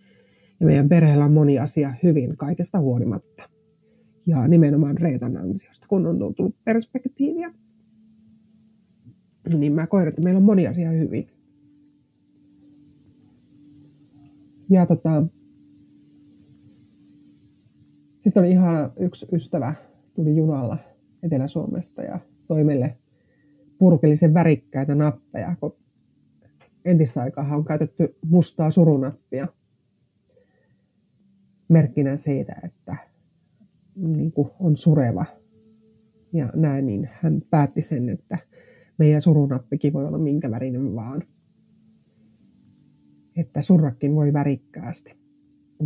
ja 0.60 0.66
meidän 0.66 0.88
perheellä 0.88 1.24
on 1.24 1.32
moni 1.32 1.58
asia 1.58 1.94
hyvin 2.02 2.36
kaikesta 2.36 2.80
huolimatta. 2.80 3.42
Ja 4.26 4.48
nimenomaan 4.48 4.98
Reetan 4.98 5.36
ansiosta, 5.36 5.86
kun 5.88 6.06
on 6.06 6.18
tullut 6.18 6.56
perspektiiviä. 6.64 7.54
Niin 9.58 9.72
mä 9.72 9.86
koen, 9.86 10.08
että 10.08 10.22
meillä 10.22 10.38
on 10.38 10.44
moni 10.44 10.66
asia 10.66 10.90
hyvin. 10.90 11.28
Ja 14.70 14.86
tota, 14.86 15.26
sitten 18.20 18.42
oli 18.42 18.50
ihan 18.50 18.92
yksi 18.96 19.26
ystävä, 19.32 19.74
tuli 20.14 20.36
junalla 20.36 20.91
Etelä-Suomesta 21.22 22.02
ja 22.02 22.18
toi 22.48 22.64
meille 22.64 22.96
purkillisen 23.78 24.34
värikkäitä 24.34 24.94
nappeja, 24.94 25.56
kun 25.60 25.76
entisaikaan 26.84 27.52
on 27.52 27.64
käytetty 27.64 28.16
mustaa 28.26 28.70
surunappia– 28.70 29.48
merkkinä 31.72 32.16
siitä, 32.16 32.56
että 32.64 32.96
niin 33.96 34.32
kuin 34.32 34.50
on 34.60 34.76
sureva. 34.76 35.24
Ja 36.32 36.50
näin, 36.54 36.86
niin 36.86 37.08
hän 37.12 37.42
päätti 37.50 37.82
sen, 37.82 38.08
että 38.08 38.38
meidän 38.98 39.22
surunappikin 39.22 39.92
voi 39.92 40.06
olla 40.06 40.18
minkä 40.18 40.50
värinen 40.50 40.94
vaan. 40.94 41.22
Että 43.36 43.62
surrakin 43.62 44.14
voi 44.14 44.32
värikkäästi. 44.32 45.10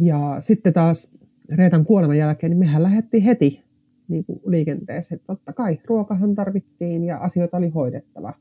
Ja 0.01 0.37
sitten 0.41 0.73
taas 0.73 1.17
Reetan 1.49 1.85
kuoleman 1.85 2.19
jälkeen, 2.19 2.51
niin 2.51 2.59
mehän 2.59 2.83
lähdettiin 2.83 3.23
heti 3.23 3.65
niin 4.09 4.25
kuin 4.25 4.41
liikenteeseen. 4.47 5.21
Totta 5.27 5.53
kai 5.53 5.79
ruokahan 5.87 6.35
tarvittiin 6.35 7.05
ja 7.05 7.19
asioita 7.19 7.57
oli 7.57 7.69
hoidettava. 7.69 8.35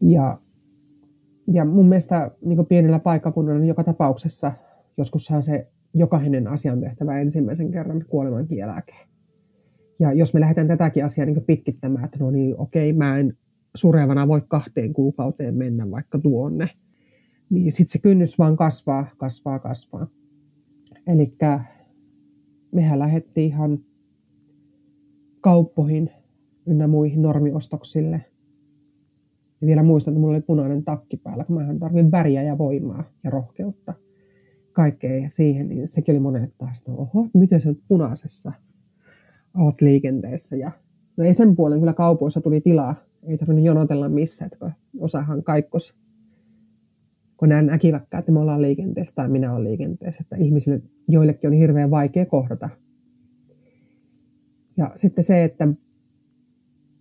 Ja 0.00 0.38
ja 1.52 1.64
mun 1.64 1.88
mielestä 1.88 2.30
niin 2.44 2.66
pienellä 2.66 2.98
paikkakunnalla 2.98 3.64
joka 3.64 3.84
tapauksessa 3.84 4.52
joskushan 4.96 5.42
se 5.42 5.66
jokainen 5.94 6.46
asia 6.46 6.72
on 6.72 6.80
tehtävä 6.80 7.20
ensimmäisen 7.20 7.70
kerran 7.70 8.04
kuolemankin 8.08 8.58
jälkeen. 8.58 9.08
Ja 10.00 10.12
jos 10.12 10.34
me 10.34 10.40
lähdetään 10.40 10.68
tätäkin 10.68 11.04
asiaa 11.04 11.26
niin 11.26 11.44
pitkittämään, 11.44 12.04
että 12.04 12.18
no 12.20 12.30
niin, 12.30 12.54
okei, 12.58 12.92
mä 12.92 13.18
en 13.18 13.36
surevana 13.74 14.28
voi 14.28 14.42
kahteen 14.48 14.92
kuukauteen 14.92 15.54
mennä 15.54 15.90
vaikka 15.90 16.18
tuonne, 16.18 16.70
niin 17.50 17.72
sitten 17.72 17.92
se 17.92 17.98
kynnys 17.98 18.38
vaan 18.38 18.56
kasvaa, 18.56 19.06
kasvaa, 19.16 19.58
kasvaa. 19.58 20.06
Eli 21.06 21.34
mehän 22.72 22.98
lähdettiin 22.98 23.48
ihan 23.48 23.78
kauppoihin 25.40 26.10
ynnä 26.66 26.86
muihin 26.86 27.22
normiostoksille– 27.22 28.24
ja 29.60 29.66
vielä 29.66 29.82
muistan, 29.82 30.12
että 30.12 30.20
mulla 30.20 30.34
oli 30.34 30.42
punainen 30.42 30.84
takki 30.84 31.16
päällä, 31.16 31.44
kun 31.44 31.56
mä 31.56 31.74
tarvin 31.80 32.10
väriä 32.10 32.42
ja 32.42 32.58
voimaa 32.58 33.04
ja 33.24 33.30
rohkeutta. 33.30 33.94
Kaikkea 34.72 35.30
siihen, 35.30 35.68
niin 35.68 35.88
sekin 35.88 36.12
oli 36.12 36.20
monelle 36.20 36.50
taas, 36.58 36.78
että 36.78 36.92
oho, 36.92 37.28
miten 37.34 37.60
se 37.60 37.68
nyt 37.68 37.82
punaisessa 37.88 38.52
oot 39.58 39.80
liikenteessä. 39.80 40.56
Ja, 40.56 40.70
no 41.16 41.24
ei 41.24 41.34
sen 41.34 41.56
puolen, 41.56 41.78
kyllä 41.78 41.92
kaupoissa 41.92 42.40
tuli 42.40 42.60
tilaa, 42.60 42.94
ei 43.22 43.38
tarvinnut 43.38 43.64
jonotella 43.64 44.08
missään, 44.08 44.50
että 44.52 44.72
osahan 44.98 45.42
kaikkos, 45.42 45.94
kun 47.38 47.48
nämä 47.48 47.62
näkivätkään, 47.62 48.18
että 48.18 48.32
me 48.32 48.40
ollaan 48.40 48.62
liikenteessä 48.62 49.12
tai 49.14 49.28
minä 49.28 49.52
olen 49.52 49.64
liikenteessä, 49.64 50.22
että 50.22 50.36
ihmisille, 50.36 50.82
joillekin 51.08 51.48
on 51.48 51.56
hirveän 51.56 51.90
vaikea 51.90 52.26
kohdata. 52.26 52.68
Ja 54.76 54.92
sitten 54.96 55.24
se, 55.24 55.44
että 55.44 55.68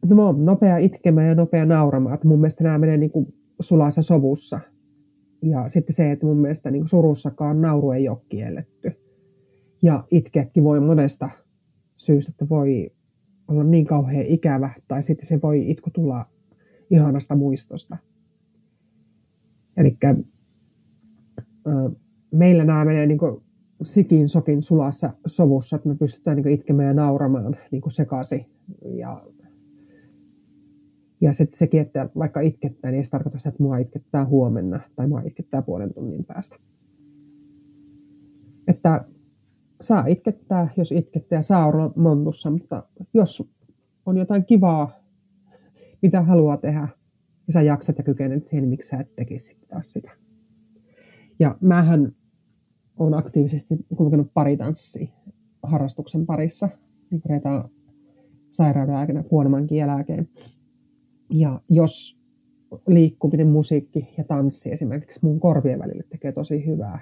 no 0.09 0.25
oon 0.25 0.45
nopea 0.45 0.77
itkemään 0.77 1.27
ja 1.27 1.35
nopea 1.35 1.65
nauramaan, 1.65 2.15
että 2.15 2.27
mun 2.27 2.39
mielestä 2.39 2.63
nämä 2.63 2.77
menee 2.77 2.97
niin 2.97 3.11
kuin 3.11 3.33
sulassa 3.59 4.01
sovussa. 4.01 4.59
Ja 5.41 5.69
sitten 5.69 5.93
se, 5.93 6.11
että 6.11 6.25
mun 6.25 6.37
mielestä 6.37 6.71
niin 6.71 6.81
kuin 6.81 6.89
surussakaan 6.89 7.61
nauru 7.61 7.91
ei 7.91 8.09
ole 8.09 8.17
kielletty. 8.29 8.91
Ja 9.81 10.03
itkeäkin 10.11 10.63
voi 10.63 10.79
monesta 10.79 11.29
syystä, 11.97 12.29
että 12.29 12.49
voi 12.49 12.91
olla 13.47 13.63
niin 13.63 13.85
kauhean 13.85 14.25
ikävä, 14.25 14.69
tai 14.87 15.03
sitten 15.03 15.25
se 15.25 15.39
voi 15.41 15.69
itku 15.71 15.89
tulla 15.89 16.25
ihanasta 16.89 17.35
muistosta. 17.35 17.97
Eli 19.77 19.97
meillä 22.31 22.65
nämä 22.65 22.85
menee 22.85 23.07
niin 23.07 23.17
kuin 23.17 23.41
sikin 23.83 24.29
sokin 24.29 24.61
sulassa 24.61 25.13
sovussa, 25.25 25.75
että 25.75 25.89
me 25.89 25.95
pystytään 25.95 26.37
niin 26.37 26.47
itkemään 26.47 26.87
ja 26.87 26.93
nauramaan 26.93 27.57
niin 27.71 27.81
sekaisin. 27.87 28.45
Ja 28.85 29.23
ja 31.21 31.33
sitten 31.33 31.57
sekin, 31.57 31.81
että 31.81 32.09
vaikka 32.17 32.39
itkettää, 32.39 32.91
niin 32.91 32.97
ei 32.97 33.03
se 33.03 33.11
tarkoita 33.11 33.37
sitä, 33.37 33.49
että 33.49 33.63
mua 33.63 33.77
itkettää 33.77 34.25
huomenna 34.25 34.79
tai 34.95 35.07
mua 35.07 35.21
itkettää 35.21 35.61
puolen 35.61 35.93
tunnin 35.93 36.25
päästä. 36.25 36.55
Että 38.67 39.05
saa 39.81 40.05
itkettää, 40.07 40.69
jos 40.77 40.91
itkettää, 40.91 41.41
saa 41.41 41.67
olla 41.67 41.93
montussa, 41.95 42.51
mutta 42.51 42.83
jos 43.13 43.49
on 44.05 44.17
jotain 44.17 44.45
kivaa, 44.45 44.99
mitä 46.01 46.21
haluaa 46.21 46.57
tehdä, 46.57 46.87
ja 47.47 47.53
sä 47.53 47.61
jaksat 47.61 47.97
ja 47.97 48.03
kykenet 48.03 48.47
siihen, 48.47 48.61
niin 48.63 48.69
miksi 48.69 48.89
sä 48.89 48.97
et 48.97 49.15
tekisi 49.15 49.57
taas 49.67 49.93
sitä. 49.93 50.11
Ja 51.39 51.57
mähän 51.61 52.11
olen 52.97 53.13
aktiivisesti 53.13 53.75
kulkenut 53.95 54.33
paritanssia 54.33 55.07
harrastuksen 55.63 56.25
parissa, 56.25 56.69
niin 57.11 57.21
sairauden 58.51 58.95
aikana 58.95 59.23
kuolemankin 59.23 59.77
jälkeen. 59.77 60.29
Ja 61.29 61.61
jos 61.69 62.21
liikkuminen, 62.87 63.47
musiikki 63.47 64.07
ja 64.17 64.23
tanssi 64.23 64.71
esimerkiksi 64.71 65.19
mun 65.23 65.39
korvien 65.39 65.79
välille 65.79 66.03
tekee 66.09 66.31
tosi 66.31 66.65
hyvää, 66.65 66.99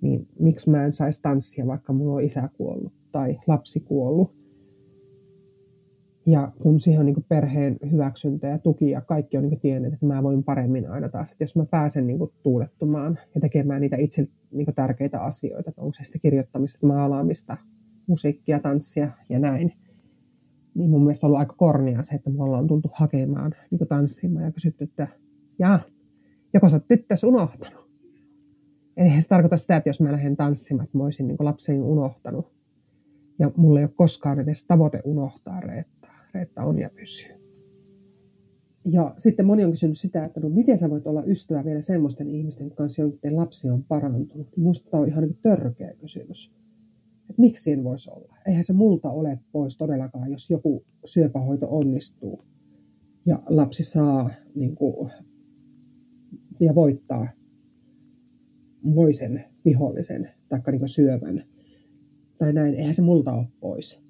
niin 0.00 0.28
miksi 0.38 0.70
mä 0.70 0.84
en 0.84 0.92
saisi 0.92 1.22
tanssia, 1.22 1.66
vaikka 1.66 1.92
mulla 1.92 2.14
on 2.14 2.22
isä 2.22 2.48
kuollut 2.56 2.92
tai 3.12 3.40
lapsi 3.46 3.80
kuollut. 3.80 4.43
Ja 6.26 6.52
kun 6.62 6.80
siihen 6.80 7.00
on 7.00 7.06
niin 7.06 7.24
perheen 7.28 7.76
hyväksyntä 7.92 8.46
ja 8.46 8.58
tuki 8.58 8.90
ja 8.90 9.00
kaikki 9.00 9.36
on 9.36 9.42
niin 9.42 9.60
tiennyt, 9.60 9.92
että 9.92 10.06
mä 10.06 10.22
voin 10.22 10.44
paremmin 10.44 10.90
aina 10.90 11.08
taas. 11.08 11.32
Että 11.32 11.44
jos 11.44 11.56
mä 11.56 11.66
pääsen 11.66 12.06
niin 12.06 12.18
tuulettumaan 12.42 13.18
ja 13.34 13.40
tekemään 13.40 13.80
niitä 13.80 13.96
itse 13.96 14.28
niin 14.50 14.74
tärkeitä 14.74 15.20
asioita, 15.20 15.70
että 15.70 15.82
onko 15.82 15.94
se 15.94 16.04
sitten 16.04 16.20
kirjoittamista, 16.20 16.86
maalaamista, 16.86 17.56
musiikkia, 18.06 18.60
tanssia 18.60 19.10
ja 19.28 19.38
näin. 19.38 19.72
Niin 20.74 20.90
mun 20.90 21.02
mielestä 21.02 21.26
on 21.26 21.28
ollut 21.28 21.38
aika 21.38 21.54
kornia 21.54 22.02
se, 22.02 22.14
että 22.14 22.30
mulla 22.30 22.58
on 22.58 22.66
tultu 22.66 22.90
hakemaan 22.92 23.54
niin 23.70 23.88
tanssimaan 23.88 24.44
ja 24.44 24.52
kysytty, 24.52 24.84
että 24.84 25.08
jaa, 25.58 25.78
joko 26.54 26.68
sä 26.68 26.76
oot 26.76 27.24
unohtanut? 27.24 27.84
Eihän 28.96 29.22
se 29.22 29.28
tarkoita 29.28 29.56
sitä, 29.56 29.76
että 29.76 29.88
jos 29.88 30.00
mä 30.00 30.12
lähden 30.12 30.36
tanssimaan, 30.36 30.84
että 30.84 30.98
mä 30.98 31.04
olisin 31.04 31.28
niin 31.28 31.36
lapsen 31.40 31.82
unohtanut. 31.82 32.52
Ja 33.38 33.50
mulla 33.56 33.80
ei 33.80 33.84
ole 33.84 33.92
koskaan 33.96 34.40
edes 34.40 34.66
tavoite 34.66 35.00
unohtaa 35.04 35.60
Reettaa. 35.60 35.93
Reetta 36.34 36.62
on 36.62 36.78
ja 36.78 36.90
pysyy. 36.90 37.44
Ja 38.84 39.14
sitten 39.16 39.46
moni 39.46 39.64
on 39.64 39.70
kysynyt 39.70 39.98
sitä, 39.98 40.24
että 40.24 40.40
no 40.40 40.48
miten 40.48 40.78
sä 40.78 40.90
voit 40.90 41.06
olla 41.06 41.24
ystävä 41.24 41.64
vielä 41.64 41.82
semmoisten 41.82 42.30
ihmisten 42.30 42.70
kanssa, 42.70 43.02
joiden 43.02 43.36
lapsi 43.36 43.70
on 43.70 43.84
parantunut. 43.84 44.56
Musta 44.56 44.90
tämä 44.90 45.00
on 45.00 45.08
ihan 45.08 45.24
niin 45.24 45.38
törkeä 45.42 45.94
kysymys. 45.94 46.54
Että 47.30 47.42
miksi 47.42 47.72
en 47.72 47.84
voisi 47.84 48.10
olla? 48.10 48.36
Eihän 48.46 48.64
se 48.64 48.72
multa 48.72 49.10
ole 49.10 49.40
pois 49.52 49.76
todellakaan, 49.76 50.30
jos 50.30 50.50
joku 50.50 50.84
syöpähoito 51.04 51.66
onnistuu 51.70 52.44
ja 53.26 53.42
lapsi 53.46 53.84
saa 53.84 54.30
niin 54.54 54.74
kuin, 54.74 55.10
ja 56.60 56.74
voittaa 56.74 57.28
moisen 58.82 59.44
vihollisen 59.64 60.30
tai 60.48 60.60
niin 60.72 60.88
syövän 60.88 61.44
tai 62.38 62.52
näin. 62.52 62.74
Eihän 62.74 62.94
se 62.94 63.02
multa 63.02 63.32
ole 63.32 63.46
pois. 63.60 64.03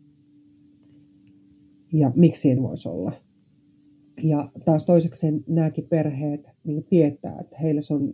Ja 1.94 2.12
miksi 2.16 2.50
en 2.50 2.62
voisi 2.62 2.88
olla? 2.88 3.12
Ja 4.22 4.50
taas 4.64 4.86
toisekseen 4.86 5.44
nämäkin 5.46 5.86
perheet 5.88 6.46
niin 6.64 6.84
tietää, 6.84 7.38
että 7.40 7.56
heillä 7.58 7.80
se 7.80 7.94
on 7.94 8.12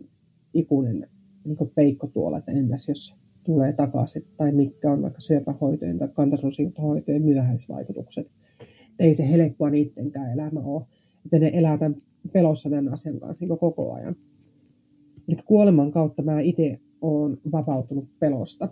ikuinen 0.53 1.09
niin 1.45 1.71
peikko 1.75 2.07
tuolla, 2.07 2.37
että 2.37 2.51
entäs 2.51 2.87
jos 2.87 3.15
tulee 3.43 3.73
takaisin, 3.73 4.25
tai 4.37 4.51
mitkä 4.51 4.91
on 4.91 5.01
vaikka 5.01 5.19
syöpähoitojen 5.19 5.99
tai 5.99 6.07
kantasolusiirtohoitojen 6.07 7.21
myöhäisvaikutukset. 7.21 8.31
Ei 8.99 9.13
se 9.13 9.29
helppoa 9.29 9.69
niidenkään 9.69 10.33
elämä 10.33 10.59
ole, 10.59 10.85
että 11.25 11.39
ne 11.39 11.51
elää 11.53 11.77
tämän 11.77 12.01
pelossa 12.33 12.69
tämän 12.69 12.93
asian 12.93 13.19
kanssa 13.19 13.45
niin 13.45 13.59
koko 13.59 13.93
ajan. 13.93 14.15
Eli 15.27 15.37
kuoleman 15.45 15.91
kautta 15.91 16.21
mä 16.21 16.39
itse 16.39 16.79
olen 17.01 17.37
vapautunut 17.51 18.09
pelosta. 18.19 18.69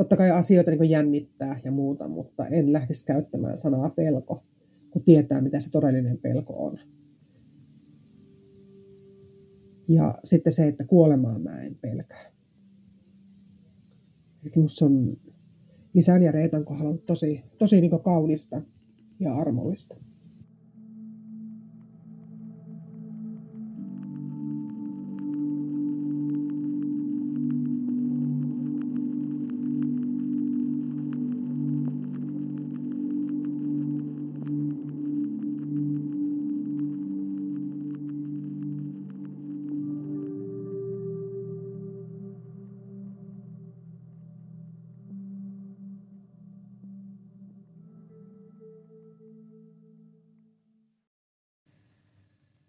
Totta 0.00 0.16
kai 0.16 0.30
asioita 0.30 0.70
niin 0.70 0.90
jännittää 0.90 1.60
ja 1.64 1.72
muuta, 1.72 2.08
mutta 2.08 2.46
en 2.46 2.72
lähtisi 2.72 3.04
käyttämään 3.04 3.56
sanaa 3.56 3.90
pelko 3.90 4.44
kun 4.90 5.02
tietää, 5.02 5.40
mitä 5.40 5.60
se 5.60 5.70
todellinen 5.70 6.18
pelko 6.18 6.66
on. 6.66 6.78
Ja 9.88 10.18
sitten 10.24 10.52
se, 10.52 10.68
että 10.68 10.84
kuolemaa 10.84 11.38
mä 11.38 11.60
en 11.62 11.76
pelkää. 11.80 12.32
Eli 14.42 14.52
musta 14.56 14.84
on 14.84 15.16
isän 15.94 16.22
ja 16.22 16.32
Reetan 16.32 16.64
kohdalla 16.64 16.98
tosi, 17.06 17.44
tosi 17.58 17.80
niin 17.80 18.02
kaunista 18.04 18.62
ja 19.18 19.34
armollista. 19.34 19.96